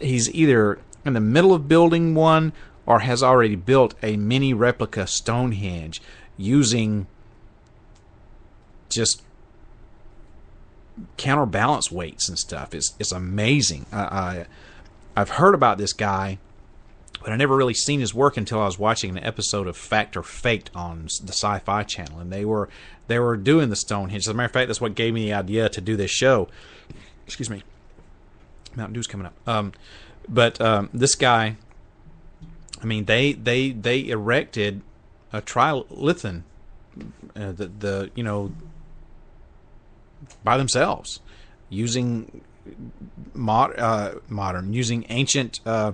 he's 0.01 0.33
either 0.35 0.79
in 1.05 1.15
the 1.15 1.21
middle 1.21 1.55
of 1.55 1.69
building 1.69 2.15
one 2.15 2.53
or 2.85 3.01
has 3.01 3.23
already 3.23 3.57
built 3.57 3.95
a 4.03 4.17
mini 4.17 4.53
replica 4.53 5.07
Stonehenge 5.07 6.03
using 6.41 7.07
just 8.89 9.23
counterbalance 11.17 11.91
weights 11.91 12.29
and 12.29 12.39
stuff 12.39 12.75
is 12.75 12.95
is 12.99 13.13
amazing. 13.13 13.87
I, 13.93 14.01
I 14.01 14.47
I've 15.17 15.31
heard 15.31 15.55
about 15.55 15.79
this 15.79 15.93
guy, 15.93 16.39
but 17.23 17.31
I 17.31 17.37
never 17.37 17.57
really 17.57 17.75
seen 17.75 18.01
his 18.01 18.15
work 18.15 18.37
until 18.37 18.61
I 18.61 18.65
was 18.65 18.79
watching 18.79 19.17
an 19.17 19.25
episode 19.25 19.67
of 19.67 19.77
Fact 19.77 20.17
or 20.17 20.23
Faked 20.23 20.71
on 20.75 21.05
the 21.23 21.33
Sci-Fi 21.33 21.83
Channel, 21.85 22.19
and 22.19 22.33
they 22.33 22.45
were 22.45 22.69
they 23.07 23.19
were 23.19 23.37
doing 23.37 23.71
the 23.71 23.77
Stonehenge. 23.77 24.25
As 24.25 24.29
a 24.29 24.35
matter 24.35 24.47
of 24.47 24.53
fact, 24.53 24.69
that's 24.69 24.81
what 24.81 24.95
gave 24.95 25.15
me 25.15 25.27
the 25.27 25.35
idea 25.35 25.69
to 25.69 25.81
do 25.81 25.97
this 25.97 26.11
show. 26.11 26.49
Excuse 27.27 27.51
me, 27.51 27.63
Mountain 28.75 28.95
Dew's 28.95 29.07
coming 29.07 29.27
up. 29.27 29.35
Um, 29.47 29.73
but 30.29 30.61
um, 30.61 30.91
this 30.93 31.15
guy, 31.15 31.57
I 32.83 32.85
mean, 32.85 33.05
they 33.05 33.33
they 33.33 33.71
they 33.71 34.09
erected 34.09 34.83
a 35.33 35.41
trilithon, 35.41 36.43
uh, 37.37 37.53
the 37.53 37.71
the 37.79 38.11
you 38.15 38.23
know 38.23 38.53
by 40.45 40.57
themselves 40.57 41.21
using 41.69 42.43
mod, 43.35 43.79
uh, 43.79 44.15
modern 44.29 44.73
using 44.73 45.07
ancient 45.09 45.61
uh, 45.65 45.93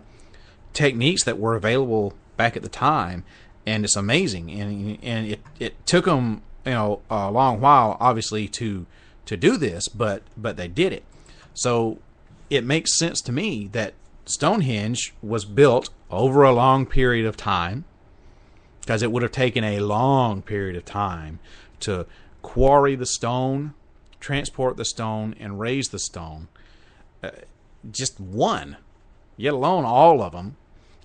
techniques 0.73 1.25
that 1.25 1.39
were 1.39 1.55
available 1.55 2.15
back 2.37 2.57
at 2.57 2.63
the 2.63 2.69
time, 2.69 3.25
and 3.67 3.85
it's 3.85 3.97
amazing. 3.97 4.51
And 4.51 4.99
and 5.03 5.27
it 5.27 5.41
it 5.59 5.87
took 5.87 6.07
them 6.07 6.43
you 6.65 6.73
know 6.73 7.01
a 7.11 7.31
long 7.31 7.61
while, 7.61 7.97
obviously, 8.01 8.49
to 8.49 8.87
to 9.27 9.37
do 9.37 9.57
this, 9.57 9.89
but 9.89 10.23
but 10.37 10.57
they 10.57 10.69
did 10.69 10.93
it. 10.93 11.05
So 11.55 11.99
it 12.51 12.65
makes 12.65 12.99
sense 12.99 13.21
to 13.23 13.33
me 13.33 13.69
that 13.73 13.95
Stonehenge 14.25 15.15
was 15.23 15.45
built 15.45 15.91
over 16.11 16.43
a 16.43 16.53
long 16.53 16.87
period 16.87 17.27
of 17.27 17.37
time 17.37 17.85
because 18.87 19.03
it 19.03 19.11
would 19.11 19.25
have 19.25 19.33
taken 19.33 19.65
a 19.65 19.81
long 19.81 20.41
period 20.43 20.77
of 20.77 20.85
time 20.85 21.41
to 21.81 22.07
quarry 22.41 22.95
the 22.95 23.05
stone, 23.05 23.75
transport 24.21 24.77
the 24.77 24.85
stone, 24.85 25.35
and 25.41 25.59
raise 25.59 25.89
the 25.89 25.99
stone. 25.99 26.47
Uh, 27.21 27.31
just 27.91 28.21
one, 28.21 28.77
yet 29.37 29.53
alone 29.53 29.85
all 29.85 30.23
of 30.23 30.31
them, 30.31 30.57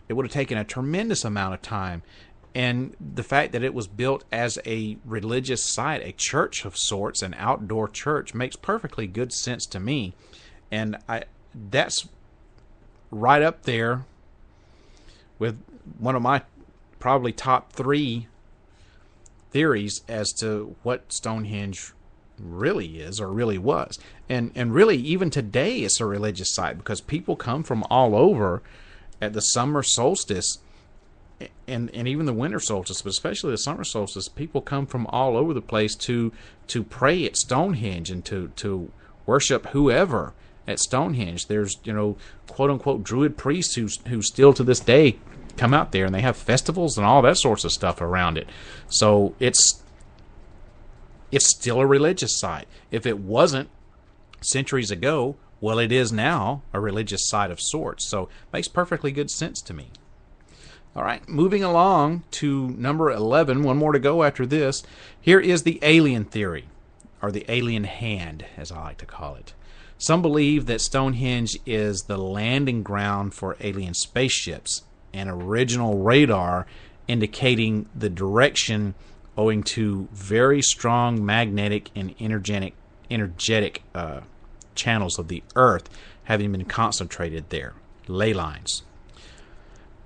it 0.07 0.13
would 0.13 0.27
have 0.27 0.31
taken 0.31 0.59
a 0.59 0.63
tremendous 0.63 1.25
amount 1.25 1.55
of 1.55 1.61
time. 1.63 2.03
And 2.53 2.95
the 2.99 3.23
fact 3.23 3.51
that 3.53 3.63
it 3.63 3.73
was 3.73 3.87
built 3.87 4.25
as 4.31 4.59
a 4.63 4.97
religious 5.03 5.65
site, 5.65 6.03
a 6.03 6.11
church 6.11 6.65
of 6.65 6.77
sorts, 6.77 7.23
an 7.23 7.33
outdoor 7.35 7.87
church, 7.87 8.35
makes 8.35 8.55
perfectly 8.55 9.07
good 9.07 9.33
sense 9.33 9.65
to 9.65 9.79
me. 9.79 10.13
And 10.69 10.97
I, 11.09 11.23
that's 11.55 12.07
right 13.09 13.41
up 13.41 13.63
there 13.63 14.05
with 15.39 15.59
one 15.97 16.15
of 16.15 16.21
my 16.21 16.43
probably 17.01 17.33
top 17.33 17.73
three 17.73 18.27
theories 19.51 20.01
as 20.07 20.31
to 20.31 20.75
what 20.83 21.11
Stonehenge 21.11 21.91
really 22.39 22.99
is 22.99 23.19
or 23.19 23.27
really 23.27 23.57
was. 23.57 23.99
And 24.29 24.51
and 24.55 24.73
really 24.73 24.97
even 24.97 25.29
today 25.29 25.79
it's 25.79 25.99
a 25.99 26.05
religious 26.05 26.53
site 26.53 26.77
because 26.77 27.01
people 27.01 27.35
come 27.35 27.63
from 27.63 27.83
all 27.89 28.15
over 28.15 28.61
at 29.21 29.33
the 29.33 29.41
summer 29.41 29.83
solstice 29.83 30.59
and 31.67 31.89
and 31.93 32.07
even 32.07 32.25
the 32.25 32.33
winter 32.33 32.59
solstice, 32.59 33.01
but 33.01 33.09
especially 33.09 33.51
the 33.51 33.57
summer 33.57 33.83
solstice, 33.83 34.27
people 34.27 34.61
come 34.61 34.85
from 34.85 35.05
all 35.07 35.35
over 35.37 35.53
the 35.53 35.61
place 35.61 35.95
to 35.95 36.31
to 36.67 36.83
pray 36.83 37.25
at 37.25 37.35
Stonehenge 37.35 38.09
and 38.09 38.23
to 38.25 38.51
to 38.57 38.91
worship 39.25 39.67
whoever 39.67 40.33
at 40.67 40.79
Stonehenge. 40.79 41.47
There's 41.47 41.77
you 41.83 41.93
know 41.93 42.17
quote 42.47 42.69
unquote 42.69 43.03
druid 43.03 43.37
priests 43.37 43.75
who 43.75 43.87
who 44.07 44.21
still 44.21 44.53
to 44.53 44.63
this 44.63 44.79
day 44.79 45.17
come 45.57 45.73
out 45.73 45.91
there 45.91 46.05
and 46.05 46.13
they 46.13 46.21
have 46.21 46.37
festivals 46.37 46.97
and 46.97 47.05
all 47.05 47.21
that 47.21 47.37
sorts 47.37 47.63
of 47.63 47.71
stuff 47.71 48.01
around 48.01 48.37
it. 48.37 48.47
So 48.89 49.35
it's 49.39 49.81
it's 51.31 51.49
still 51.49 51.79
a 51.79 51.85
religious 51.85 52.39
site. 52.39 52.67
If 52.91 53.05
it 53.05 53.19
wasn't 53.19 53.69
centuries 54.41 54.91
ago, 54.91 55.35
well 55.61 55.79
it 55.79 55.91
is 55.91 56.11
now 56.11 56.63
a 56.73 56.79
religious 56.79 57.27
site 57.27 57.51
of 57.51 57.61
sorts. 57.61 58.07
So 58.09 58.29
makes 58.51 58.67
perfectly 58.67 59.11
good 59.11 59.31
sense 59.31 59.61
to 59.61 59.73
me. 59.73 59.89
All 60.93 61.03
right, 61.03 61.27
moving 61.29 61.63
along 61.63 62.23
to 62.31 62.71
number 62.71 63.09
11, 63.09 63.63
one 63.63 63.77
more 63.77 63.93
to 63.93 63.99
go 63.99 64.23
after 64.23 64.45
this. 64.45 64.83
Here 65.21 65.39
is 65.39 65.63
the 65.63 65.79
alien 65.83 66.25
theory, 66.25 66.65
or 67.21 67.31
the 67.31 67.45
alien 67.49 67.85
hand, 67.85 68.43
as 68.57 68.73
I 68.73 68.81
like 68.81 68.97
to 68.97 69.05
call 69.05 69.35
it. 69.35 69.53
Some 69.97 70.21
believe 70.21 70.65
that 70.65 70.81
Stonehenge 70.81 71.57
is 71.65 72.01
the 72.03 72.17
landing 72.17 72.83
ground 72.83 73.33
for 73.33 73.55
alien 73.61 73.93
spaceships 73.93 74.81
an 75.13 75.27
original 75.27 75.99
radar 75.99 76.65
indicating 77.07 77.87
the 77.95 78.09
direction 78.09 78.93
owing 79.37 79.63
to 79.63 80.07
very 80.11 80.61
strong 80.61 81.25
magnetic 81.25 81.89
and 81.95 82.13
energetic 82.19 82.73
energetic 83.09 83.83
uh, 83.93 84.21
channels 84.75 85.19
of 85.19 85.27
the 85.27 85.43
earth 85.55 85.89
having 86.23 86.51
been 86.51 86.65
concentrated 86.65 87.49
there 87.49 87.73
ley 88.07 88.33
lines 88.33 88.83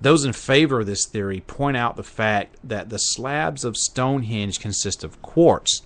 those 0.00 0.24
in 0.24 0.32
favor 0.32 0.80
of 0.80 0.86
this 0.86 1.06
theory 1.06 1.40
point 1.40 1.76
out 1.76 1.96
the 1.96 2.02
fact 2.02 2.56
that 2.62 2.90
the 2.90 2.98
slabs 2.98 3.64
of 3.64 3.76
Stonehenge 3.76 4.60
consist 4.60 5.02
of 5.02 5.22
quartz. 5.22 5.82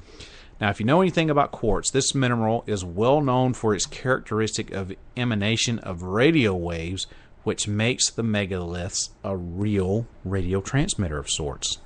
Now, 0.60 0.68
if 0.68 0.80
you 0.80 0.86
know 0.86 1.00
anything 1.00 1.30
about 1.30 1.52
quartz, 1.52 1.90
this 1.90 2.14
mineral 2.14 2.64
is 2.66 2.84
well 2.84 3.20
known 3.20 3.54
for 3.54 3.74
its 3.74 3.86
characteristic 3.86 4.72
of 4.72 4.92
emanation 5.16 5.78
of 5.78 6.02
radio 6.02 6.54
waves 6.54 7.06
which 7.42 7.68
makes 7.68 8.10
the 8.10 8.22
megaliths 8.22 9.10
a 9.24 9.36
real 9.36 10.06
radio 10.24 10.60
transmitter 10.60 11.18
of 11.18 11.30
sorts. 11.30 11.78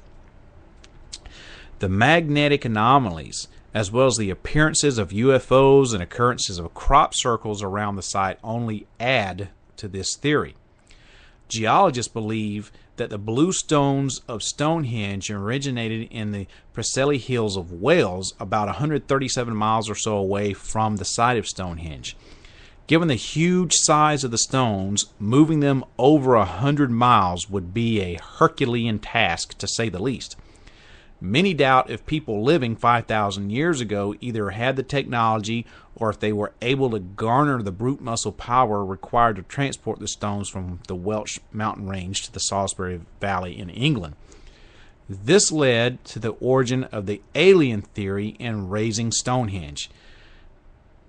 The 1.78 1.88
magnetic 1.88 2.64
anomalies, 2.64 3.48
as 3.72 3.90
well 3.90 4.06
as 4.06 4.16
the 4.16 4.30
appearances 4.30 4.98
of 4.98 5.10
UFOs 5.10 5.92
and 5.92 6.02
occurrences 6.02 6.58
of 6.58 6.74
crop 6.74 7.12
circles 7.14 7.62
around 7.62 7.96
the 7.96 8.02
site, 8.02 8.38
only 8.42 8.86
add 9.00 9.48
to 9.76 9.88
this 9.88 10.16
theory. 10.16 10.54
Geologists 11.48 12.12
believe 12.12 12.72
that 12.96 13.10
the 13.10 13.18
blue 13.18 13.52
stones 13.52 14.20
of 14.28 14.42
Stonehenge 14.42 15.30
originated 15.30 16.08
in 16.10 16.30
the 16.30 16.46
Preseli 16.74 17.18
Hills 17.18 17.56
of 17.56 17.72
Wales, 17.72 18.34
about 18.38 18.66
137 18.66 19.54
miles 19.54 19.90
or 19.90 19.94
so 19.94 20.16
away 20.16 20.52
from 20.52 20.96
the 20.96 21.04
site 21.04 21.36
of 21.36 21.46
Stonehenge. 21.46 22.16
Given 22.86 23.08
the 23.08 23.14
huge 23.14 23.72
size 23.74 24.24
of 24.24 24.30
the 24.30 24.36
stones, 24.36 25.06
moving 25.18 25.60
them 25.60 25.84
over 25.98 26.34
a 26.34 26.44
hundred 26.44 26.90
miles 26.90 27.48
would 27.48 27.72
be 27.72 28.00
a 28.00 28.20
Herculean 28.38 28.98
task, 28.98 29.56
to 29.58 29.66
say 29.66 29.88
the 29.88 30.02
least. 30.02 30.36
Many 31.18 31.54
doubt 31.54 31.88
if 31.88 32.04
people 32.04 32.44
living 32.44 32.76
5,000 32.76 33.48
years 33.48 33.80
ago 33.80 34.14
either 34.20 34.50
had 34.50 34.76
the 34.76 34.82
technology 34.82 35.64
or 35.96 36.10
if 36.10 36.20
they 36.20 36.32
were 36.32 36.52
able 36.60 36.90
to 36.90 36.98
garner 36.98 37.62
the 37.62 37.72
brute 37.72 38.02
muscle 38.02 38.32
power 38.32 38.84
required 38.84 39.36
to 39.36 39.42
transport 39.42 39.98
the 39.98 40.08
stones 40.08 40.50
from 40.50 40.80
the 40.86 40.94
Welsh 40.94 41.38
mountain 41.52 41.88
range 41.88 42.22
to 42.24 42.32
the 42.32 42.40
Salisbury 42.40 43.00
Valley 43.18 43.58
in 43.58 43.70
England. 43.70 44.16
This 45.08 45.50
led 45.50 46.04
to 46.06 46.18
the 46.18 46.32
origin 46.32 46.84
of 46.84 47.06
the 47.06 47.22
alien 47.34 47.80
theory 47.80 48.36
in 48.38 48.68
raising 48.68 49.10
Stonehenge. 49.10 49.88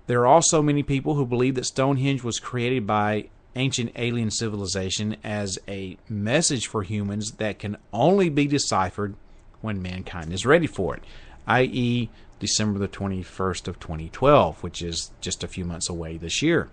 There 0.06 0.20
are 0.20 0.26
also 0.26 0.62
many 0.62 0.82
people 0.82 1.14
who 1.14 1.26
believe 1.26 1.56
that 1.56 1.66
Stonehenge 1.66 2.22
was 2.22 2.38
created 2.38 2.86
by 2.86 3.28
ancient 3.56 3.92
alien 3.96 4.30
civilization 4.30 5.16
as 5.24 5.58
a 5.66 5.96
message 6.08 6.66
for 6.66 6.82
humans 6.82 7.32
that 7.32 7.58
can 7.58 7.76
only 7.92 8.28
be 8.28 8.46
deciphered 8.46 9.14
when 9.60 9.82
mankind 9.82 10.32
is 10.32 10.46
ready 10.46 10.66
for 10.66 10.94
it, 10.94 11.02
i.e., 11.46 12.10
December 12.38 12.78
the 12.78 12.88
21st 12.88 13.66
of 13.66 13.80
2012, 13.80 14.62
which 14.62 14.82
is 14.82 15.10
just 15.20 15.42
a 15.42 15.48
few 15.48 15.64
months 15.64 15.88
away 15.88 16.18
this 16.18 16.42
year. 16.42 16.68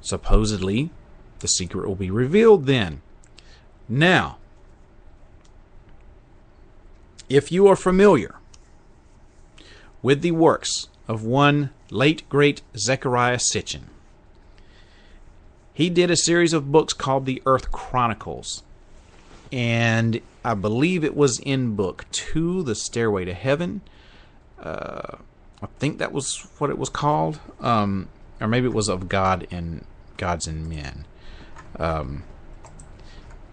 Supposedly, 0.00 0.90
the 1.40 1.46
secret 1.46 1.86
will 1.86 1.94
be 1.94 2.10
revealed 2.10 2.66
then. 2.66 3.02
Now, 3.88 4.38
if 7.28 7.52
you 7.52 7.68
are 7.68 7.76
familiar 7.76 8.36
with 10.02 10.22
the 10.22 10.32
works 10.32 10.88
of 11.08 11.24
one 11.24 11.70
late 11.90 12.28
great 12.28 12.62
Zechariah 12.76 13.38
Sitchin, 13.38 13.84
he 15.74 15.88
did 15.88 16.10
a 16.10 16.16
series 16.16 16.52
of 16.52 16.70
books 16.70 16.92
called 16.92 17.26
the 17.26 17.42
Earth 17.46 17.72
Chronicles. 17.72 18.62
And 19.50 20.20
I 20.44 20.54
believe 20.54 21.04
it 21.04 21.16
was 21.16 21.38
in 21.40 21.76
book 21.76 22.06
two, 22.10 22.62
The 22.62 22.74
Stairway 22.74 23.24
to 23.24 23.34
Heaven. 23.34 23.82
Uh, 24.58 25.16
I 25.62 25.66
think 25.78 25.98
that 25.98 26.12
was 26.12 26.48
what 26.58 26.70
it 26.70 26.78
was 26.78 26.88
called. 26.88 27.40
Um, 27.60 28.08
or 28.40 28.48
maybe 28.48 28.66
it 28.66 28.74
was 28.74 28.88
of 28.88 29.08
God 29.08 29.46
and 29.50 29.84
Gods 30.16 30.46
and 30.46 30.68
Men. 30.68 31.06
Um, 31.78 32.24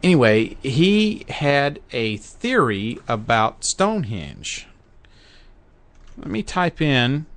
anyway, 0.04 0.58
he 0.62 1.26
had 1.30 1.80
a 1.92 2.18
theory 2.18 3.00
about 3.08 3.64
Stonehenge. 3.64 4.68
Let 6.18 6.28
me 6.28 6.44
type 6.44 6.82
in 6.82 7.28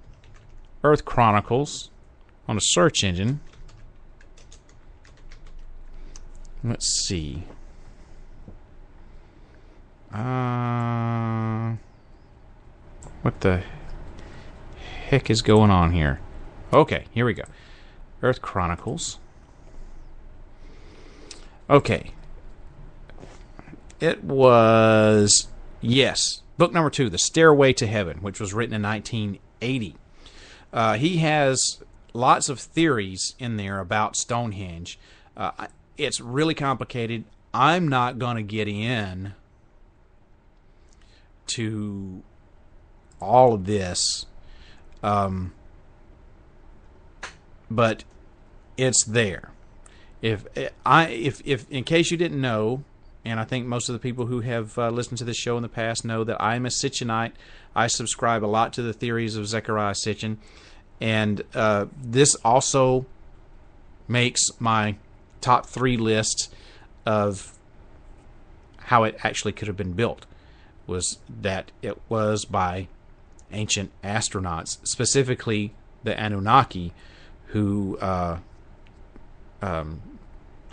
Earth 0.85 1.05
Chronicles 1.05 1.91
on 2.49 2.57
a 2.57 2.61
search 2.61 3.05
engine. 3.05 3.41
Let's 6.64 6.87
see. 7.07 7.45
Uh, 10.12 11.74
what 13.22 13.41
the 13.41 13.62
heck 15.09 15.30
is 15.30 15.43
going 15.43 15.70
on 15.70 15.93
here? 15.93 16.20
Okay, 16.72 17.07
here 17.12 17.24
we 17.24 17.35
go. 17.35 17.45
Earth 18.22 18.43
Chronicles. 18.43 19.18
Okay. 21.70 22.12
It 24.01 24.22
was, 24.24 25.49
yes, 25.80 26.43
book 26.59 26.72
number 26.72 26.91
two, 26.91 27.09
The 27.09 27.18
Stairway 27.18 27.72
to 27.74 27.87
Heaven, 27.87 28.18
which 28.18 28.41
was 28.41 28.53
written 28.53 28.74
in 28.74 28.83
1980. 28.83 29.97
Uh, 30.73 30.95
he 30.95 31.18
has 31.18 31.83
lots 32.12 32.49
of 32.49 32.59
theories 32.61 33.35
in 33.39 33.57
there 33.57 33.81
about 33.81 34.16
Stonehenge. 34.16 34.99
Uh, 35.37 35.68
it's 35.97 36.20
really 36.20 36.55
complicated. 36.55 37.25
I'm 37.55 37.89
not 37.89 38.18
going 38.18 38.37
to 38.37 38.43
get 38.43 38.68
in 38.68 39.35
to 41.49 42.23
all 43.20 43.55
of 43.55 43.66
this, 43.66 44.27
um, 45.03 45.53
but 47.70 48.05
it's 48.77 49.05
there. 49.05 49.51
If 50.23 50.47
I 50.87 51.09
if 51.09 51.43
if 51.45 51.70
in 51.70 51.85
case 51.85 52.11
you 52.11 52.16
didn't 52.16 52.41
know, 52.41 52.85
and 53.25 53.39
I 53.39 53.45
think 53.45 53.66
most 53.66 53.89
of 53.89 53.93
the 53.93 53.99
people 53.99 54.27
who 54.27 54.41
have 54.41 54.77
uh, 54.79 54.91
listened 54.91 55.18
to 55.18 55.25
this 55.25 55.37
show 55.37 55.57
in 55.57 55.62
the 55.62 55.68
past 55.68 56.05
know 56.05 56.25
that 56.25 56.43
I'm 56.43 56.66
a 56.66 56.70
Sitchinite. 56.70 57.33
I 57.75 57.87
subscribe 57.87 58.45
a 58.45 58.47
lot 58.47 58.73
to 58.75 58.83
the 58.83 58.93
theories 58.93 59.37
of 59.37 59.47
Zechariah 59.47 59.95
Sitchin, 59.95 60.39
and 61.01 61.43
uh, 61.55 61.87
this 62.03 62.35
also 62.45 63.07
makes 64.09 64.41
my 64.61 64.97
top 65.41 65.66
three 65.66 65.97
list 65.97 66.53
of 67.07 67.53
how 68.77 69.05
it 69.05 69.16
actually 69.23 69.53
could 69.53 69.68
have 69.68 69.77
been 69.77 69.93
built 69.93 70.27
was 70.87 71.18
that 71.29 71.70
it 71.81 71.99
was 72.09 72.45
by 72.45 72.89
ancient 73.53 73.91
astronauts, 74.03 74.79
specifically 74.87 75.73
the 76.03 76.18
Anunnaki, 76.18 76.93
who 77.49 77.97
uh, 77.99 78.39
um, 79.61 80.03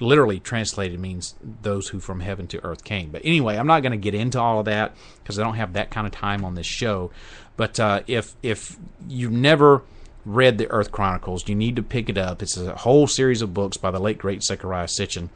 literally 0.02 0.40
translated 0.40 1.00
means 1.00 1.36
those 1.62 1.90
who 1.90 2.00
from 2.00 2.20
heaven 2.20 2.48
to 2.48 2.64
earth 2.64 2.84
came. 2.84 3.10
But 3.10 3.22
anyway, 3.24 3.58
I'm 3.58 3.68
not 3.68 3.82
going 3.82 3.92
to 3.92 3.98
get 3.98 4.14
into 4.14 4.40
all 4.40 4.60
of 4.60 4.66
that 4.66 4.96
because 5.22 5.40
I 5.40 5.44
don't 5.44 5.56
have 5.56 5.74
that 5.74 5.92
kind 5.92 6.08
of 6.08 6.14
time 6.14 6.44
on 6.46 6.56
this 6.56 6.68
show. 6.68 7.12
But 7.58 7.80
uh, 7.80 8.02
if 8.08 8.36
if 8.42 8.78
you've 9.08 9.32
never 9.32 9.84
read 10.26 10.58
the 10.58 10.70
Earth 10.70 10.92
Chronicles, 10.92 11.48
you 11.48 11.56
need 11.56 11.76
to 11.76 11.84
pick 11.84 12.10
it 12.10 12.18
up. 12.18 12.42
It's 12.42 12.58
a 12.58 12.76
whole 12.76 13.08
series 13.08 13.42
of 13.42 13.54
books 13.54 13.78
by 13.78 13.92
the 13.92 14.00
late 14.00 14.18
great 14.18 14.44
Zechariah 14.44 14.88
Sitchin, 14.88 15.30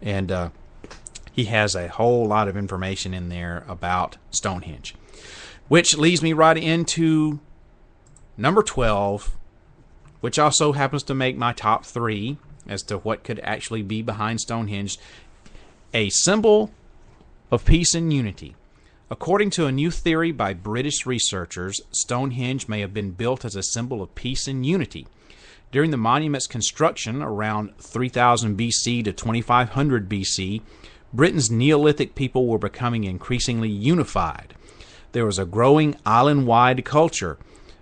and 0.00 0.32
uh, 0.32 0.48
he 1.32 1.44
has 1.44 1.74
a 1.74 1.88
whole 1.88 2.26
lot 2.26 2.48
of 2.48 2.56
information 2.56 3.14
in 3.14 3.28
there 3.28 3.64
about 3.68 4.16
Stonehenge. 4.30 4.94
Which 5.68 5.96
leads 5.96 6.22
me 6.22 6.32
right 6.32 6.56
into 6.56 7.40
number 8.36 8.62
12, 8.62 9.36
which 10.20 10.38
also 10.38 10.72
happens 10.72 11.02
to 11.04 11.14
make 11.14 11.36
my 11.36 11.52
top 11.52 11.84
three 11.84 12.38
as 12.68 12.82
to 12.84 12.98
what 12.98 13.24
could 13.24 13.40
actually 13.42 13.82
be 13.82 14.02
behind 14.02 14.40
Stonehenge. 14.40 14.98
A 15.94 16.10
symbol 16.10 16.70
of 17.50 17.64
peace 17.64 17.94
and 17.94 18.12
unity. 18.12 18.54
According 19.10 19.50
to 19.50 19.66
a 19.66 19.72
new 19.72 19.90
theory 19.90 20.32
by 20.32 20.52
British 20.52 21.06
researchers, 21.06 21.80
Stonehenge 21.92 22.68
may 22.68 22.80
have 22.80 22.92
been 22.92 23.12
built 23.12 23.44
as 23.44 23.56
a 23.56 23.62
symbol 23.62 24.02
of 24.02 24.14
peace 24.14 24.46
and 24.46 24.66
unity. 24.66 25.06
During 25.72 25.90
the 25.90 25.96
monument's 25.96 26.46
construction 26.46 27.22
around 27.22 27.76
3000 27.78 28.58
BC 28.58 29.04
to 29.04 29.12
2500 29.12 30.08
BC, 30.08 30.60
Britain's 31.12 31.50
Neolithic 31.50 32.14
people 32.14 32.46
were 32.46 32.58
becoming 32.58 33.04
increasingly 33.04 33.70
unified. 33.70 34.54
There 35.12 35.24
was 35.24 35.38
a 35.38 35.46
growing 35.46 35.96
island 36.04 36.46
wide 36.46 36.84
culture. 36.84 37.38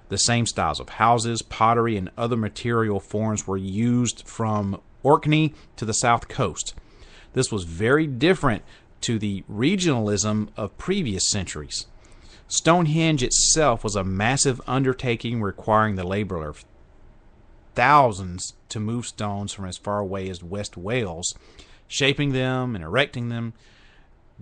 The 0.08 0.18
same 0.18 0.46
styles 0.46 0.80
of 0.80 0.88
houses, 0.90 1.42
pottery, 1.42 1.96
and 1.96 2.10
other 2.16 2.36
material 2.36 3.00
forms 3.00 3.46
were 3.46 3.56
used 3.56 4.26
from 4.26 4.80
Orkney 5.02 5.54
to 5.76 5.84
the 5.84 5.94
south 5.94 6.28
coast. 6.28 6.74
This 7.32 7.50
was 7.50 7.64
very 7.64 8.06
different 8.06 8.62
to 9.02 9.18
the 9.18 9.44
regionalism 9.50 10.48
of 10.56 10.78
previous 10.78 11.28
centuries. 11.28 11.86
Stonehenge 12.48 13.22
itself 13.22 13.82
was 13.82 13.96
a 13.96 14.04
massive 14.04 14.60
undertaking 14.66 15.42
requiring 15.42 15.96
the 15.96 16.06
labor 16.06 16.46
of 16.46 16.64
thousands 17.74 18.54
to 18.68 18.80
move 18.80 19.06
stones 19.06 19.52
from 19.52 19.66
as 19.66 19.76
far 19.76 19.98
away 19.98 20.28
as 20.30 20.42
West 20.42 20.76
Wales 20.76 21.34
shaping 21.88 22.32
them 22.32 22.74
and 22.74 22.84
erecting 22.84 23.28
them. 23.28 23.52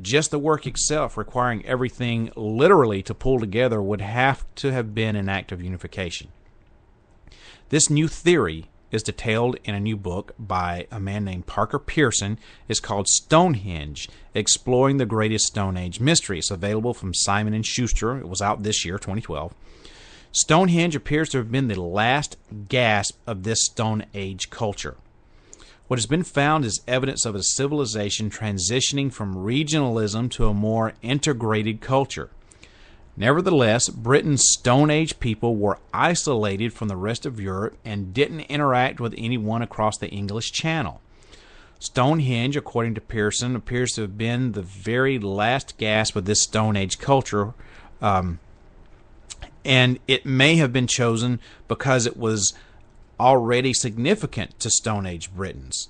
Just 0.00 0.30
the 0.30 0.38
work 0.38 0.66
itself, 0.66 1.16
requiring 1.16 1.64
everything 1.64 2.32
literally 2.34 3.02
to 3.02 3.14
pull 3.14 3.38
together, 3.38 3.80
would 3.80 4.00
have 4.00 4.44
to 4.56 4.72
have 4.72 4.94
been 4.94 5.14
an 5.14 5.28
act 5.28 5.52
of 5.52 5.62
unification. 5.62 6.28
This 7.68 7.88
new 7.88 8.08
theory 8.08 8.66
is 8.90 9.02
detailed 9.02 9.56
in 9.64 9.74
a 9.74 9.80
new 9.80 9.96
book 9.96 10.34
by 10.38 10.86
a 10.90 11.00
man 11.00 11.24
named 11.24 11.46
Parker 11.46 11.78
Pearson. 11.78 12.38
It's 12.68 12.80
called 12.80 13.08
Stonehenge: 13.08 14.08
Exploring 14.34 14.96
the 14.96 15.06
Greatest 15.06 15.46
Stone 15.46 15.76
Age 15.76 16.00
Mystery. 16.00 16.38
It's 16.38 16.50
available 16.50 16.94
from 16.94 17.14
Simon 17.14 17.54
and 17.54 17.64
Schuster. 17.64 18.18
It 18.18 18.28
was 18.28 18.42
out 18.42 18.62
this 18.62 18.84
year, 18.84 18.98
2012. 18.98 19.54
Stonehenge 20.32 20.96
appears 20.96 21.28
to 21.28 21.38
have 21.38 21.52
been 21.52 21.68
the 21.68 21.80
last 21.80 22.36
gasp 22.68 23.16
of 23.26 23.44
this 23.44 23.64
Stone 23.64 24.06
Age 24.12 24.50
culture. 24.50 24.96
What 25.86 25.98
has 25.98 26.06
been 26.06 26.24
found 26.24 26.64
is 26.64 26.80
evidence 26.88 27.26
of 27.26 27.34
a 27.34 27.42
civilization 27.42 28.30
transitioning 28.30 29.12
from 29.12 29.36
regionalism 29.36 30.30
to 30.32 30.48
a 30.48 30.54
more 30.54 30.94
integrated 31.02 31.82
culture. 31.82 32.30
Nevertheless, 33.16 33.90
Britain's 33.90 34.44
Stone 34.58 34.90
Age 34.90 35.20
people 35.20 35.56
were 35.56 35.78
isolated 35.92 36.72
from 36.72 36.88
the 36.88 36.96
rest 36.96 37.26
of 37.26 37.38
Europe 37.38 37.76
and 37.84 38.14
didn't 38.14 38.40
interact 38.40 38.98
with 38.98 39.14
anyone 39.16 39.62
across 39.62 39.98
the 39.98 40.08
English 40.08 40.52
Channel. 40.52 41.00
Stonehenge, 41.78 42.56
according 42.56 42.94
to 42.94 43.00
Pearson, 43.00 43.54
appears 43.54 43.92
to 43.92 44.00
have 44.00 44.16
been 44.16 44.52
the 44.52 44.62
very 44.62 45.18
last 45.18 45.76
gasp 45.76 46.16
of 46.16 46.24
this 46.24 46.40
Stone 46.40 46.76
Age 46.76 46.98
culture. 46.98 47.52
Um, 48.00 48.40
and 49.64 49.98
it 50.08 50.24
may 50.24 50.56
have 50.56 50.72
been 50.72 50.86
chosen 50.86 51.40
because 51.68 52.06
it 52.06 52.16
was 52.16 52.54
already 53.18 53.72
significant 53.72 54.58
to 54.60 54.70
Stone 54.70 55.06
Age 55.06 55.34
Britons. 55.34 55.88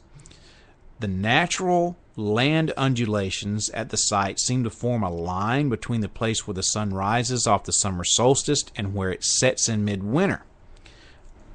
The 1.01 1.09
natural 1.09 1.97
land 2.17 2.73
undulations 2.77 3.69
at 3.71 3.91
the 3.91 3.97
site 3.97 4.39
seem 4.39 4.63
to 4.65 4.71
form 4.71 5.03
a 5.03 5.11
line 5.11 5.69
between 5.69 6.01
the 6.01 6.09
place 6.09 6.47
where 6.47 6.55
the 6.55 6.63
sun 6.63 6.95
rises 6.95 7.47
off 7.47 7.65
the 7.65 7.73
summer 7.73 8.05
solstice 8.05 8.65
and 8.77 8.95
where 8.95 9.11
it 9.11 9.25
sets 9.25 9.69
in 9.69 9.85
midwinter. 9.85 10.43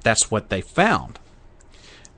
That's 0.02 0.30
what 0.30 0.50
they 0.50 0.60
found. 0.60 1.18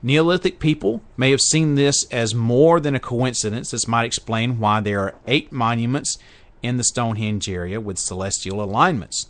Neolithic 0.01 0.59
people 0.59 1.01
may 1.15 1.31
have 1.31 1.39
seen 1.39 1.75
this 1.75 2.05
as 2.11 2.35
more 2.35 2.81
than 2.81 2.93
a 2.93 2.99
coincidence. 2.99 3.71
This 3.71 3.87
might 3.87 4.03
explain 4.05 4.59
why 4.59 4.81
there 4.81 4.99
are 4.99 5.15
eight 5.25 5.53
monuments 5.53 6.17
in 6.61 6.75
the 6.75 6.83
Stonehenge 6.83 7.49
area 7.49 7.79
with 7.79 7.97
celestial 7.97 8.61
alignments, 8.61 9.29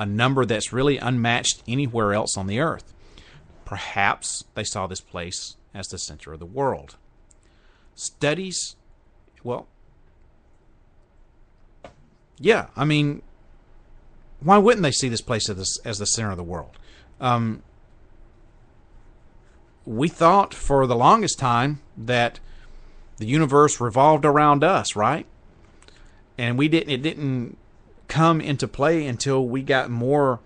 a 0.00 0.06
number 0.06 0.46
that's 0.46 0.72
really 0.72 0.96
unmatched 0.96 1.62
anywhere 1.68 2.14
else 2.14 2.38
on 2.38 2.46
the 2.46 2.58
earth. 2.58 2.93
Perhaps 3.64 4.44
they 4.54 4.64
saw 4.64 4.86
this 4.86 5.00
place 5.00 5.56
as 5.74 5.88
the 5.88 5.98
center 5.98 6.32
of 6.32 6.38
the 6.38 6.46
world. 6.46 6.96
Studies, 7.94 8.76
well, 9.42 9.66
yeah, 12.38 12.66
I 12.76 12.84
mean, 12.84 13.22
why 14.40 14.58
wouldn't 14.58 14.82
they 14.82 14.90
see 14.90 15.08
this 15.08 15.20
place 15.20 15.48
as 15.48 15.56
the, 15.56 15.88
as 15.88 15.98
the 15.98 16.06
center 16.06 16.30
of 16.30 16.36
the 16.36 16.42
world? 16.42 16.78
Um, 17.20 17.62
we 19.86 20.08
thought 20.08 20.52
for 20.52 20.86
the 20.86 20.96
longest 20.96 21.38
time 21.38 21.80
that 21.96 22.40
the 23.18 23.26
universe 23.26 23.80
revolved 23.80 24.24
around 24.24 24.64
us, 24.64 24.96
right? 24.96 25.26
And 26.36 26.58
we 26.58 26.68
didn't. 26.68 26.90
It 26.90 27.02
didn't 27.02 27.56
come 28.08 28.40
into 28.40 28.66
play 28.66 29.06
until 29.06 29.46
we 29.46 29.62
got 29.62 29.90
more 29.90 30.40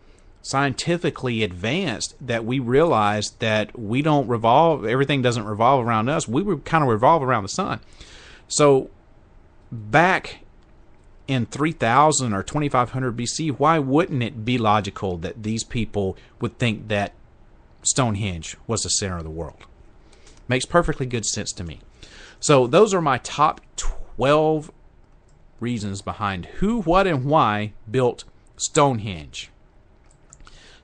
scientifically 0.49 1.43
advanced 1.43 2.15
that 2.27 2.43
we 2.43 2.59
realized 2.59 3.39
that 3.39 3.79
we 3.79 4.01
don't 4.01 4.27
revolve 4.29 4.87
everything 4.87 5.21
doesn't 5.21 5.45
revolve 5.45 5.87
around 5.87 6.09
us. 6.09 6.27
We 6.27 6.43
kind 6.61 6.83
of 6.83 6.89
revolve 6.89 7.23
around 7.23 7.43
the 7.43 7.51
sun. 7.51 7.81
So 8.49 8.89
back 9.71 10.39
in 11.27 11.45
3000 11.45 12.33
or 12.33 12.43
2500 12.43 13.15
BC 13.15 13.59
why 13.59 13.79
wouldn't 13.79 14.23
it 14.23 14.47
be 14.47 14.57
logical 14.57 15.19
that 15.19 15.43
these 15.43 15.65
people 15.65 16.17
would 16.41 16.57
think 16.59 16.89
that 16.89 17.13
Stonehenge 17.83 18.57
was 18.67 18.85
the 18.85 18.89
center 18.89 19.19
of 19.19 19.25
the 19.25 19.31
world? 19.31 19.67
Makes 20.49 20.65
perfectly 20.65 21.05
good 21.05 21.27
sense 21.27 21.53
to 21.53 21.63
me. 21.63 21.81
So 22.41 22.67
those 22.67 22.95
are 22.95 23.03
my 23.03 23.19
top 23.19 23.61
12 23.77 24.71
reasons 25.61 26.01
behind 26.01 26.47
who 26.47 26.81
what 26.81 27.07
and 27.07 27.27
why 27.27 27.75
built 27.91 28.25
Stonehenge 28.57 29.51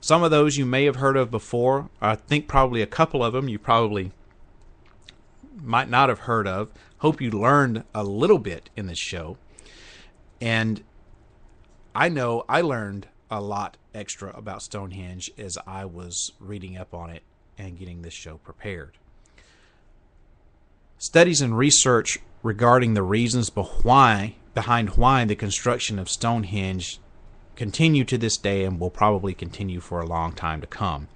some 0.04 0.22
of 0.22 0.30
those 0.30 0.58
you 0.58 0.66
may 0.66 0.84
have 0.84 0.96
heard 0.96 1.16
of 1.16 1.30
before. 1.30 1.88
I 1.98 2.14
think 2.14 2.46
probably 2.46 2.82
a 2.82 2.86
couple 2.86 3.24
of 3.24 3.32
them 3.32 3.48
you 3.48 3.58
probably 3.58 4.12
might 5.62 5.88
not 5.88 6.10
have 6.10 6.18
heard 6.18 6.46
of. 6.46 6.68
Hope 6.98 7.22
you 7.22 7.30
learned 7.30 7.84
a 7.94 8.04
little 8.04 8.38
bit 8.38 8.68
in 8.76 8.86
this 8.86 8.98
show. 8.98 9.38
And 10.42 10.84
I 11.94 12.10
know 12.10 12.44
I 12.50 12.60
learned 12.60 13.08
a 13.30 13.40
lot 13.40 13.78
extra 13.94 14.36
about 14.36 14.60
Stonehenge 14.60 15.30
as 15.38 15.56
I 15.66 15.86
was 15.86 16.32
reading 16.38 16.76
up 16.76 16.92
on 16.92 17.08
it 17.08 17.22
and 17.56 17.78
getting 17.78 18.02
this 18.02 18.12
show 18.12 18.36
prepared. 18.36 18.98
Studies 20.98 21.40
and 21.40 21.56
research 21.56 22.18
regarding 22.42 22.92
the 22.92 23.02
reasons 23.02 23.48
behind 23.48 24.34
why 24.90 25.24
the 25.24 25.34
construction 25.34 25.98
of 25.98 26.10
Stonehenge 26.10 27.00
continue 27.56 28.04
to 28.04 28.18
this 28.18 28.36
day 28.36 28.64
and 28.64 28.78
will 28.78 28.90
probably 28.90 29.34
continue 29.34 29.80
for 29.80 30.00
a 30.00 30.06
long 30.06 30.32
time 30.32 30.60
to 30.60 30.66
come. 30.66 31.08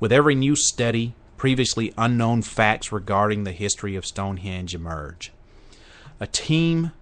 With 0.00 0.12
every 0.12 0.34
new 0.34 0.56
study, 0.56 1.14
previously 1.36 1.92
unknown 1.98 2.42
facts 2.42 2.92
regarding 2.92 3.44
the 3.44 3.52
history 3.52 3.96
of 3.96 4.06
Stonehenge 4.06 4.74
emerge. 4.74 5.32
A 6.20 6.26
team 6.26 6.92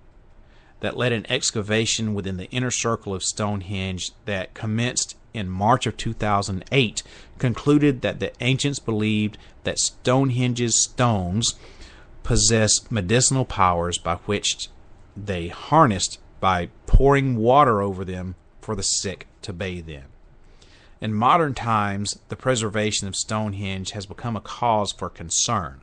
that 0.80 0.96
led 0.96 1.12
an 1.12 1.26
excavation 1.28 2.14
within 2.14 2.38
the 2.38 2.50
inner 2.50 2.70
circle 2.70 3.14
of 3.14 3.22
Stonehenge 3.22 4.12
that 4.24 4.54
commenced 4.54 5.16
in 5.32 5.48
March 5.48 5.86
of 5.86 5.96
2008 5.96 7.02
concluded 7.38 8.00
that 8.02 8.18
the 8.18 8.32
ancients 8.42 8.78
believed 8.78 9.38
that 9.64 9.78
Stonehenge's 9.78 10.82
stones 10.82 11.54
possessed 12.22 12.90
medicinal 12.90 13.44
powers 13.44 13.98
by 13.98 14.16
which 14.26 14.68
they 15.16 15.48
harnessed 15.48 16.18
by 16.40 16.68
pouring 16.86 17.36
water 17.36 17.82
over 17.82 18.04
them 18.04 18.34
for 18.61 18.74
the 18.74 18.82
sick 18.82 19.26
to 19.42 19.52
bathe 19.52 19.88
in. 19.88 20.04
In 21.00 21.14
modern 21.14 21.54
times, 21.54 22.18
the 22.28 22.36
preservation 22.36 23.08
of 23.08 23.16
Stonehenge 23.16 23.92
has 23.92 24.04
become 24.04 24.36
a 24.36 24.40
cause 24.40 24.92
for 24.92 25.08
concern. 25.08 25.80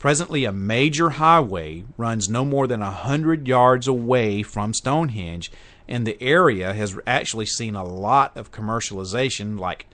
Presently, 0.00 0.44
a 0.44 0.52
major 0.52 1.10
highway 1.10 1.84
runs 1.96 2.28
no 2.28 2.44
more 2.44 2.66
than 2.66 2.82
a 2.82 2.90
hundred 2.90 3.46
yards 3.46 3.86
away 3.86 4.42
from 4.42 4.74
Stonehenge, 4.74 5.52
and 5.86 6.06
the 6.06 6.20
area 6.22 6.72
has 6.72 6.98
actually 7.06 7.46
seen 7.46 7.76
a 7.76 7.84
lot 7.84 8.36
of 8.36 8.50
commercialization, 8.50 9.58
like 9.60 9.86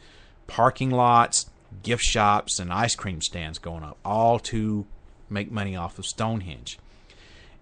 parking 0.47 0.91
lots, 0.91 1.51
gift 1.83 2.05
shops, 2.05 2.59
and 2.59 2.73
ice 2.73 2.95
cream 2.95 3.21
stands 3.21 3.59
going 3.59 3.83
up, 3.83 3.99
all 4.05 4.39
to 4.39 4.87
make 5.29 5.51
money 5.51 5.77
off 5.77 5.99
of 5.99 6.07
Stonehenge. 6.07 6.79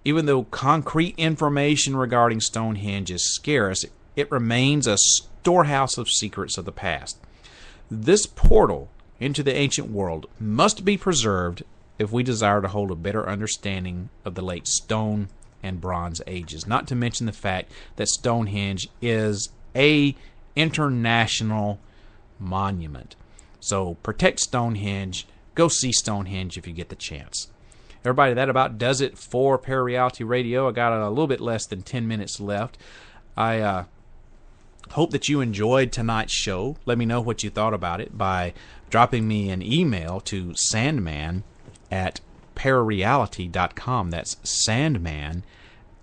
Even 0.05 0.27
though 0.27 0.45
concrete 0.45 1.15
information 1.17 1.97
regarding 1.97 2.41
Stonehenge 2.41 3.11
is 3.11 3.35
scarce, 3.35 3.85
it 3.85 3.93
remains 4.31 4.87
a 4.87 4.97
storehouse 4.97 5.99
of 5.99 6.09
secrets 6.09 6.57
of 6.57 6.65
the 6.65 6.73
past. 6.73 7.19
This 7.91 8.27
portal 8.27 8.89
into 9.21 9.43
the 9.43 9.55
ancient 9.55 9.91
world 9.91 10.27
must 10.39 10.85
be 10.85 10.97
preserved 10.97 11.63
if 11.99 12.11
we 12.13 12.23
desire 12.23 12.61
to 12.61 12.69
hold 12.69 12.91
a 12.91 12.97
better 12.97 13.29
understanding 13.29 14.09
of 14.25 14.35
the 14.35 14.43
late 14.43 14.67
Stone 14.67 15.29
and 15.63 15.81
Bronze 15.81 16.21
Ages. 16.27 16.67
Not 16.67 16.87
to 16.89 16.95
mention 16.95 17.27
the 17.27 17.33
fact 17.33 17.71
that 17.97 18.09
Stonehenge 18.09 18.89
is 19.01 19.51
a 19.75 20.15
international 20.57 21.81
monument. 22.39 23.17
So 23.61 23.95
protect 24.03 24.41
Stonehenge. 24.41 25.27
Go 25.55 25.69
see 25.69 25.93
Stonehenge 25.93 26.59
if 26.59 26.67
you 26.67 26.73
get 26.73 26.89
the 26.89 26.97
chance. 26.97 27.49
Everybody, 28.05 28.35
that 28.35 28.51
about 28.51 28.77
does 28.77 29.01
it 29.01 29.17
for 29.17 29.59
Parareality 29.59 30.29
Radio. 30.29 30.69
I 30.69 30.73
got 30.73 30.93
a 30.93 31.09
little 31.09 31.27
bit 31.27 31.41
less 31.41 31.65
than 31.65 31.83
10 31.83 32.07
minutes 32.07 32.39
left. 32.39 32.77
I 33.37 33.61
uh, 33.61 33.85
Hope 34.91 35.11
that 35.11 35.29
you 35.29 35.41
enjoyed 35.41 35.93
tonight's 35.93 36.33
show. 36.33 36.77
Let 36.87 36.99
me 36.99 37.07
know 37.07 37.21
what 37.21 37.43
you 37.43 37.51
thought 37.51 37.75
about 37.75 38.01
it 38.01 38.17
by 38.17 38.55
dropping 38.91 39.27
me 39.27 39.51
an 39.51 39.63
email 39.63 40.21
to 40.21 40.55
sandman 40.55 41.43
at 41.91 42.21
parareality.com. 42.55 44.11
That's 44.11 44.37
sandman 44.43 45.45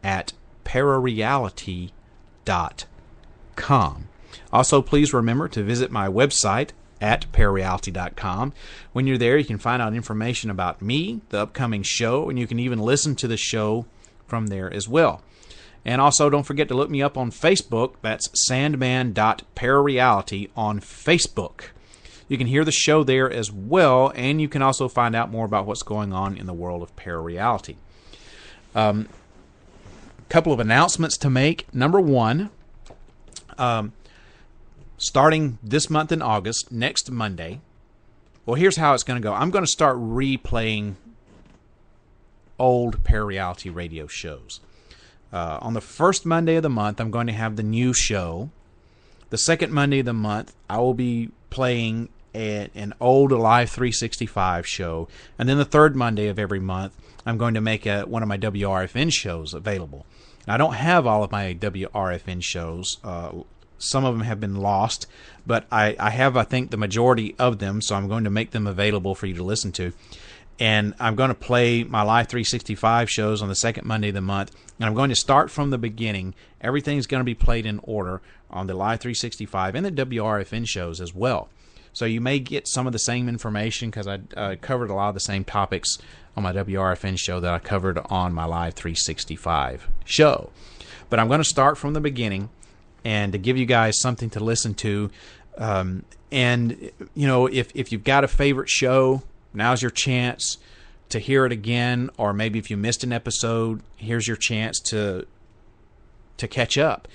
at 0.03 0.33
parareality.com. 0.65 1.91
Also, 4.53 4.81
please 4.81 5.13
remember 5.13 5.47
to 5.47 5.63
visit 5.63 5.91
my 5.91 6.07
website 6.07 6.69
at 6.99 7.31
parareality.com. 7.31 8.53
When 8.93 9.07
you're 9.07 9.17
there, 9.17 9.37
you 9.37 9.45
can 9.45 9.57
find 9.57 9.81
out 9.81 9.93
information 9.93 10.49
about 10.49 10.81
me, 10.81 11.21
the 11.29 11.39
upcoming 11.39 11.83
show, 11.83 12.29
and 12.29 12.37
you 12.37 12.47
can 12.47 12.59
even 12.59 12.79
listen 12.79 13.15
to 13.17 13.27
the 13.27 13.37
show 13.37 13.85
from 14.27 14.47
there 14.47 14.71
as 14.71 14.87
well. 14.87 15.21
And 15.83 15.99
also, 15.99 16.29
don't 16.29 16.43
forget 16.43 16.67
to 16.67 16.75
look 16.75 16.89
me 16.89 17.01
up 17.01 17.17
on 17.17 17.31
Facebook. 17.31 17.95
That's 18.01 18.29
sandman.parareality 18.47 20.49
on 20.55 20.79
Facebook. 20.79 21.61
You 22.27 22.37
can 22.37 22.47
hear 22.47 22.63
the 22.63 22.71
show 22.71 23.03
there 23.03 23.31
as 23.31 23.51
well, 23.51 24.13
and 24.15 24.39
you 24.39 24.47
can 24.47 24.61
also 24.61 24.87
find 24.87 25.15
out 25.15 25.31
more 25.31 25.45
about 25.45 25.65
what's 25.65 25.83
going 25.83 26.13
on 26.13 26.37
in 26.37 26.45
the 26.45 26.53
world 26.53 26.83
of 26.83 26.95
parareality. 26.95 27.75
Um, 28.73 29.09
couple 30.31 30.53
of 30.53 30.61
announcements 30.61 31.17
to 31.17 31.29
make. 31.29 31.71
Number 31.73 31.99
one, 31.99 32.49
um, 33.57 33.91
starting 34.97 35.59
this 35.61 35.89
month 35.89 36.11
in 36.11 36.21
August, 36.21 36.71
next 36.71 37.11
Monday. 37.11 37.59
Well, 38.45 38.55
here's 38.55 38.77
how 38.77 38.93
it's 38.93 39.03
going 39.03 39.21
to 39.21 39.23
go. 39.23 39.33
I'm 39.33 39.51
going 39.51 39.65
to 39.65 39.71
start 39.71 39.97
replaying 39.97 40.95
old 42.57 43.03
parareality 43.03 43.75
radio 43.75 44.07
shows. 44.07 44.61
Uh, 45.31 45.59
on 45.61 45.73
the 45.73 45.81
first 45.81 46.25
Monday 46.25 46.55
of 46.55 46.63
the 46.63 46.69
month, 46.69 46.99
I'm 46.99 47.11
going 47.11 47.27
to 47.27 47.33
have 47.33 47.55
the 47.55 47.63
new 47.63 47.93
show. 47.93 48.49
The 49.29 49.37
second 49.37 49.71
Monday 49.71 49.99
of 49.99 50.05
the 50.05 50.13
month, 50.13 50.53
I 50.69 50.79
will 50.79 50.93
be 50.93 51.31
playing 51.49 52.09
a, 52.35 52.69
an 52.75 52.93
old 52.99 53.31
Live 53.31 53.69
365 53.69 54.67
show. 54.67 55.07
And 55.39 55.47
then 55.47 55.57
the 55.57 55.65
third 55.65 55.95
Monday 55.95 56.27
of 56.27 56.37
every 56.37 56.59
month, 56.59 56.93
I'm 57.25 57.37
going 57.37 57.53
to 57.53 57.61
make 57.61 57.85
a, 57.85 58.03
one 58.03 58.23
of 58.23 58.29
my 58.29 58.37
WRFN 58.37 59.11
shows 59.13 59.53
available. 59.53 60.05
Now, 60.47 60.55
I 60.55 60.57
don't 60.57 60.73
have 60.73 61.05
all 61.05 61.23
of 61.23 61.31
my 61.31 61.53
WRFN 61.53 62.43
shows. 62.43 62.97
Uh, 63.03 63.43
some 63.77 64.05
of 64.05 64.13
them 64.13 64.23
have 64.23 64.39
been 64.39 64.55
lost, 64.55 65.07
but 65.45 65.65
I, 65.71 65.95
I 65.99 66.11
have, 66.11 66.37
I 66.37 66.43
think, 66.43 66.71
the 66.71 66.77
majority 66.77 67.35
of 67.39 67.59
them, 67.59 67.81
so 67.81 67.95
I'm 67.95 68.07
going 68.07 68.23
to 68.23 68.29
make 68.29 68.51
them 68.51 68.67
available 68.67 69.15
for 69.15 69.25
you 69.25 69.33
to 69.35 69.43
listen 69.43 69.71
to. 69.73 69.93
And 70.61 70.93
I'm 70.99 71.15
going 71.15 71.29
to 71.29 71.35
play 71.35 71.83
my 71.83 72.03
Live 72.03 72.27
365 72.27 73.09
shows 73.09 73.41
on 73.41 73.49
the 73.49 73.55
second 73.55 73.87
Monday 73.87 74.09
of 74.09 74.13
the 74.13 74.21
month. 74.21 74.51
And 74.77 74.85
I'm 74.85 74.93
going 74.93 75.09
to 75.09 75.15
start 75.15 75.49
from 75.49 75.71
the 75.71 75.79
beginning. 75.79 76.35
Everything's 76.61 77.07
going 77.07 77.19
to 77.19 77.25
be 77.25 77.33
played 77.33 77.65
in 77.65 77.79
order 77.81 78.21
on 78.51 78.67
the 78.67 78.75
Live 78.75 78.99
365 78.99 79.73
and 79.73 79.83
the 79.83 79.91
WRFN 79.91 80.67
shows 80.67 81.01
as 81.01 81.15
well. 81.15 81.49
So 81.93 82.05
you 82.05 82.21
may 82.21 82.37
get 82.37 82.67
some 82.67 82.85
of 82.85 82.93
the 82.93 82.99
same 82.99 83.27
information 83.27 83.89
because 83.89 84.05
I 84.05 84.19
uh, 84.37 84.55
covered 84.61 84.91
a 84.91 84.93
lot 84.93 85.09
of 85.09 85.15
the 85.15 85.19
same 85.19 85.43
topics 85.43 85.97
on 86.37 86.43
my 86.43 86.53
WRFN 86.53 87.17
show 87.17 87.39
that 87.39 87.51
I 87.51 87.57
covered 87.57 87.97
on 87.97 88.31
my 88.31 88.45
Live 88.45 88.75
365 88.75 89.89
show. 90.05 90.51
But 91.09 91.19
I'm 91.19 91.27
going 91.27 91.41
to 91.41 91.43
start 91.43 91.79
from 91.79 91.93
the 91.93 92.01
beginning 92.01 92.51
and 93.03 93.31
to 93.31 93.39
give 93.39 93.57
you 93.57 93.65
guys 93.65 93.99
something 93.99 94.29
to 94.29 94.39
listen 94.39 94.75
to. 94.75 95.09
Um, 95.57 96.05
and 96.31 96.91
you 97.15 97.25
know, 97.25 97.47
if 97.47 97.71
if 97.75 97.91
you've 97.91 98.03
got 98.03 98.23
a 98.23 98.27
favorite 98.27 98.69
show, 98.69 99.23
now's 99.53 99.81
your 99.81 99.91
chance 99.91 100.57
to 101.09 101.19
hear 101.19 101.45
it 101.45 101.51
again. 101.51 102.09
Or 102.17 102.33
maybe 102.33 102.59
if 102.59 102.69
you 102.69 102.77
missed 102.77 103.03
an 103.03 103.13
episode, 103.13 103.81
here's 103.95 104.27
your 104.27 104.37
chance 104.37 104.79
to 104.87 105.25
to 106.37 106.47
catch 106.47 106.77
up. 106.77 107.07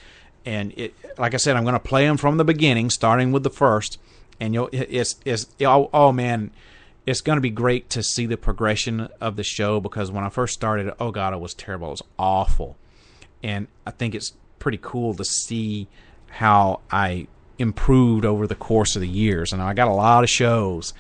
And 0.45 0.73
it, 0.77 0.95
like 1.19 1.35
I 1.35 1.39
said, 1.39 1.57
I'm 1.57 1.65
going 1.65 1.75
to 1.75 1.81
play 1.81 2.07
them 2.07 2.17
from 2.17 2.37
the 2.37 2.45
beginning, 2.45 2.91
starting 2.91 3.33
with 3.33 3.43
the 3.43 3.51
first. 3.51 3.99
And 4.39 4.55
you'll 4.55 4.69
it's 4.73 5.17
it's 5.25 5.47
oh, 5.63 5.91
oh 5.93 6.13
man, 6.13 6.51
it's 7.07 7.21
going 7.21 7.37
to 7.37 7.41
be 7.41 7.51
great 7.51 7.91
to 7.91 8.03
see 8.03 8.27
the 8.27 8.37
progression 8.37 9.09
of 9.21 9.37
the 9.37 9.45
show 9.45 9.81
because 9.81 10.11
when 10.11 10.25
I 10.25 10.29
first 10.29 10.55
started, 10.55 10.93
oh 11.01 11.11
god, 11.11 11.33
it 11.33 11.41
was 11.41 11.55
terrible. 11.55 11.89
It 11.89 11.91
was 11.93 12.03
awful. 12.19 12.77
And 13.43 13.69
I 13.87 13.91
think 13.91 14.15
it's 14.15 14.33
pretty 14.59 14.79
cool 14.81 15.15
to 15.15 15.25
see 15.25 15.89
how 16.29 16.81
I 16.91 17.29
improved 17.59 18.25
over 18.25 18.47
the 18.47 18.55
course 18.55 18.97
of 18.97 19.03
the 19.03 19.09
years. 19.09 19.53
And 19.53 19.63
I 19.63 19.73
got 19.75 19.89
a 19.89 19.93
lot 19.93 20.25
of 20.25 20.31
shows, 20.31 20.93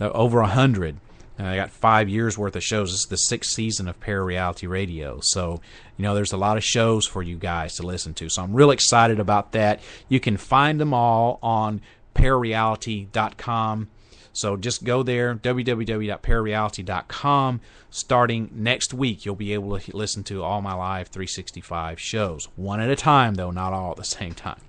Uh, 0.00 0.10
over 0.10 0.40
a 0.40 0.46
hundred. 0.46 0.96
Uh, 1.38 1.44
I 1.44 1.56
got 1.56 1.70
five 1.70 2.08
years 2.08 2.36
worth 2.36 2.56
of 2.56 2.64
shows. 2.64 2.90
This 2.90 3.00
is 3.00 3.06
the 3.06 3.16
sixth 3.16 3.52
season 3.52 3.88
of 3.88 4.00
Parareality 4.00 4.68
Radio. 4.68 5.20
So, 5.22 5.60
you 5.96 6.02
know, 6.02 6.14
there's 6.14 6.32
a 6.32 6.36
lot 6.36 6.56
of 6.56 6.64
shows 6.64 7.06
for 7.06 7.22
you 7.22 7.36
guys 7.36 7.76
to 7.76 7.84
listen 7.84 8.14
to. 8.14 8.28
So 8.28 8.42
I'm 8.42 8.54
real 8.54 8.70
excited 8.70 9.20
about 9.20 9.52
that. 9.52 9.80
You 10.08 10.20
can 10.20 10.36
find 10.36 10.80
them 10.80 10.92
all 10.92 11.38
on 11.42 11.80
parareality.com. 12.14 13.88
So 14.32 14.56
just 14.56 14.84
go 14.84 15.02
there, 15.02 15.34
www.parareality.com. 15.34 17.60
Starting 17.90 18.50
next 18.52 18.94
week, 18.94 19.24
you'll 19.24 19.34
be 19.34 19.54
able 19.54 19.78
to 19.78 19.96
listen 19.96 20.22
to 20.24 20.44
all 20.44 20.60
my 20.60 20.74
live 20.74 21.08
365 21.08 21.98
shows. 21.98 22.48
One 22.54 22.80
at 22.80 22.90
a 22.90 22.96
time, 22.96 23.34
though, 23.34 23.50
not 23.50 23.72
all 23.72 23.92
at 23.92 23.96
the 23.96 24.04
same 24.04 24.34
time. 24.34 24.60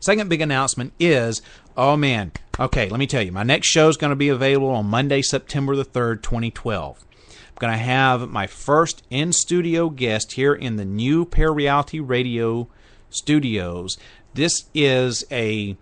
Second 0.00 0.28
big 0.28 0.40
announcement 0.40 0.92
is 0.98 1.42
oh 1.76 1.96
man, 1.96 2.32
okay, 2.58 2.88
let 2.88 2.98
me 2.98 3.06
tell 3.06 3.22
you, 3.22 3.32
my 3.32 3.42
next 3.42 3.68
show 3.68 3.88
is 3.88 3.96
going 3.96 4.10
to 4.10 4.16
be 4.16 4.28
available 4.28 4.70
on 4.70 4.86
Monday, 4.86 5.22
September 5.22 5.76
the 5.76 5.84
3rd, 5.84 6.22
2012. 6.22 7.04
I'm 7.28 7.60
going 7.60 7.72
to 7.72 7.78
have 7.78 8.28
my 8.28 8.46
first 8.46 9.02
in 9.10 9.32
studio 9.32 9.88
guest 9.88 10.32
here 10.32 10.54
in 10.54 10.76
the 10.76 10.84
new 10.84 11.24
Parareality 11.24 12.00
Radio 12.06 12.68
studios. 13.10 13.96
This 14.34 14.64
is 14.74 15.24
a 15.30 15.76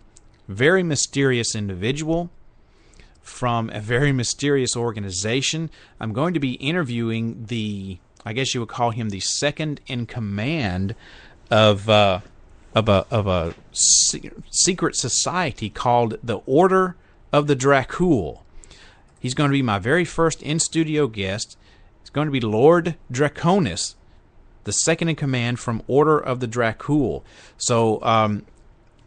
very 0.49 0.83
mysterious 0.83 1.55
individual 1.55 2.31
from 3.23 3.71
a 3.71 3.81
very 3.81 4.13
mysterious 4.13 4.77
organization. 4.77 5.71
I'm 6.01 6.13
going 6.13 6.35
to 6.35 6.41
be 6.41 6.55
interviewing 6.55 7.47
the, 7.47 7.99
I 8.27 8.33
guess 8.33 8.55
you 8.55 8.61
would 8.61 8.69
call 8.69 8.91
him 8.91 9.09
the 9.09 9.21
second 9.21 9.81
in 9.87 10.07
command 10.07 10.95
of 11.51 11.89
uh, 11.89 12.21
of 12.75 12.89
a 12.89 13.07
of 13.11 13.27
a 13.27 13.55
secret 13.73 14.97
society 14.97 15.69
called 15.69 16.19
the 16.23 16.39
Order 16.47 16.97
of 17.33 17.47
the 17.47 17.57
Dracul. 17.57 18.41
He's 19.21 19.35
going 19.35 19.51
to 19.51 19.53
be 19.53 19.63
my 19.63 19.79
very 19.79 20.05
first 20.05 20.43
in 20.43 20.59
studio 20.59 21.07
guest. 21.07 21.57
It's 22.01 22.11
going 22.11 22.27
to 22.27 22.33
be 22.33 22.41
Lord 22.41 22.97
Draconis, 23.11 23.95
the 24.65 24.73
second 24.73 25.09
in 25.09 25.17
command 25.17 25.61
from 25.61 25.83
Order 25.87 26.19
of 26.19 26.41
the 26.41 26.49
Dracul. 26.49 27.23
So 27.57 28.03
um, 28.03 28.47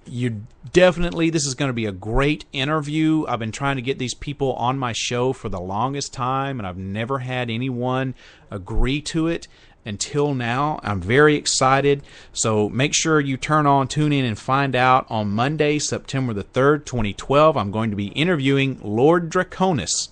you 0.05 0.43
definitely 0.71 1.29
this 1.29 1.45
is 1.45 1.55
going 1.55 1.69
to 1.69 1.73
be 1.73 1.85
a 1.85 1.91
great 1.91 2.45
interview. 2.53 3.25
I've 3.27 3.39
been 3.39 3.51
trying 3.51 3.75
to 3.75 3.81
get 3.81 3.99
these 3.99 4.13
people 4.13 4.53
on 4.53 4.77
my 4.77 4.93
show 4.93 5.33
for 5.33 5.49
the 5.49 5.59
longest 5.59 6.13
time, 6.13 6.59
and 6.59 6.67
I've 6.67 6.77
never 6.77 7.19
had 7.19 7.49
anyone 7.49 8.13
agree 8.51 9.01
to 9.01 9.27
it 9.27 9.47
until 9.85 10.33
now. 10.33 10.79
I'm 10.83 10.99
very 10.99 11.35
excited. 11.35 12.01
So 12.33 12.67
make 12.69 12.93
sure 12.93 13.19
you 13.19 13.37
turn 13.37 13.67
on, 13.67 13.87
tune 13.87 14.11
in, 14.11 14.25
and 14.25 14.37
find 14.37 14.75
out 14.75 15.05
on 15.09 15.31
Monday, 15.31 15.79
September 15.79 16.33
the 16.33 16.43
3rd, 16.43 16.85
2012. 16.85 17.55
I'm 17.55 17.71
going 17.71 17.91
to 17.91 17.95
be 17.95 18.07
interviewing 18.07 18.79
Lord 18.83 19.29
Draconis 19.29 20.09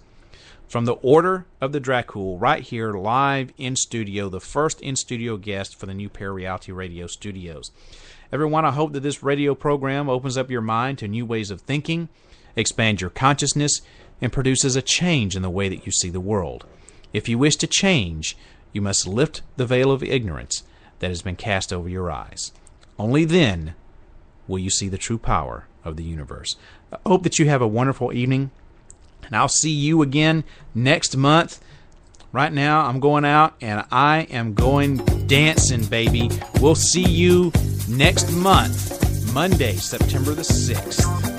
from 0.68 0.86
the 0.86 0.94
Order 0.94 1.46
of 1.62 1.72
the 1.72 1.82
Dracul 1.82 2.40
right 2.40 2.64
here 2.64 2.94
live 2.94 3.52
in 3.58 3.76
studio, 3.76 4.30
the 4.30 4.40
first 4.40 4.82
in 4.82 4.96
studio 4.96 5.38
guest 5.38 5.80
for 5.80 5.86
the 5.86 5.94
new 5.94 6.10
Parareality 6.10 6.76
Radio 6.76 7.08
studios. 7.08 7.72
Everyone, 8.32 8.66
I 8.66 8.72
hope 8.72 8.94
that 8.94 9.02
this 9.02 9.22
radio 9.22 9.54
program 9.54 10.10
opens 10.10 10.38
up 10.38 10.50
your 10.50 10.62
mind 10.62 10.98
to 10.98 11.08
new 11.08 11.26
ways 11.28 11.52
of 11.52 11.62
thinking, 11.62 12.10
expands 12.56 13.02
your 13.02 13.12
consciousness, 13.12 13.82
and 14.20 14.34
produces 14.34 14.76
a 14.76 14.82
change 14.82 15.36
in 15.36 15.44
the 15.44 15.50
way 15.52 15.70
that 15.70 15.86
you 15.86 15.92
see 15.92 16.10
the 16.10 16.20
world. 16.20 16.66
If 17.14 17.30
you 17.30 17.38
wish 17.38 17.56
to 17.58 17.68
change, 17.68 18.36
you 18.74 18.82
must 18.82 19.08
lift 19.08 19.42
the 19.56 19.66
veil 19.66 19.92
of 19.92 20.04
ignorance 20.04 20.64
that 21.00 21.10
has 21.10 21.22
been 21.22 21.36
cast 21.36 21.72
over 21.72 21.88
your 21.88 22.12
eyes. 22.12 22.52
Only 23.00 23.24
then 23.24 23.76
will 24.48 24.60
you 24.60 24.70
see 24.70 24.90
the 24.90 24.98
true 24.98 25.18
power 25.18 25.68
of 25.86 25.96
the 25.96 26.04
universe. 26.04 26.56
I 26.92 26.98
hope 27.06 27.24
that 27.24 27.40
you 27.40 27.48
have 27.48 27.62
a 27.62 27.68
wonderful 27.68 28.12
evening, 28.14 28.52
and 29.24 29.36
I'll 29.36 29.48
see 29.48 29.72
you 29.72 30.02
again 30.02 30.44
next 30.76 31.16
month. 31.16 31.64
Right 32.32 32.52
now, 32.52 32.86
I'm 32.86 33.00
going 33.00 33.26
out 33.26 33.54
and 33.62 33.86
I 33.92 34.22
am 34.32 34.56
going 34.56 34.98
dancing, 35.28 35.86
baby. 35.86 36.32
We'll 36.60 36.76
see 36.76 37.08
you 37.08 37.52
next 37.88 38.32
month, 38.32 39.34
Monday, 39.34 39.76
September 39.76 40.34
the 40.34 40.42
6th. 40.42 41.33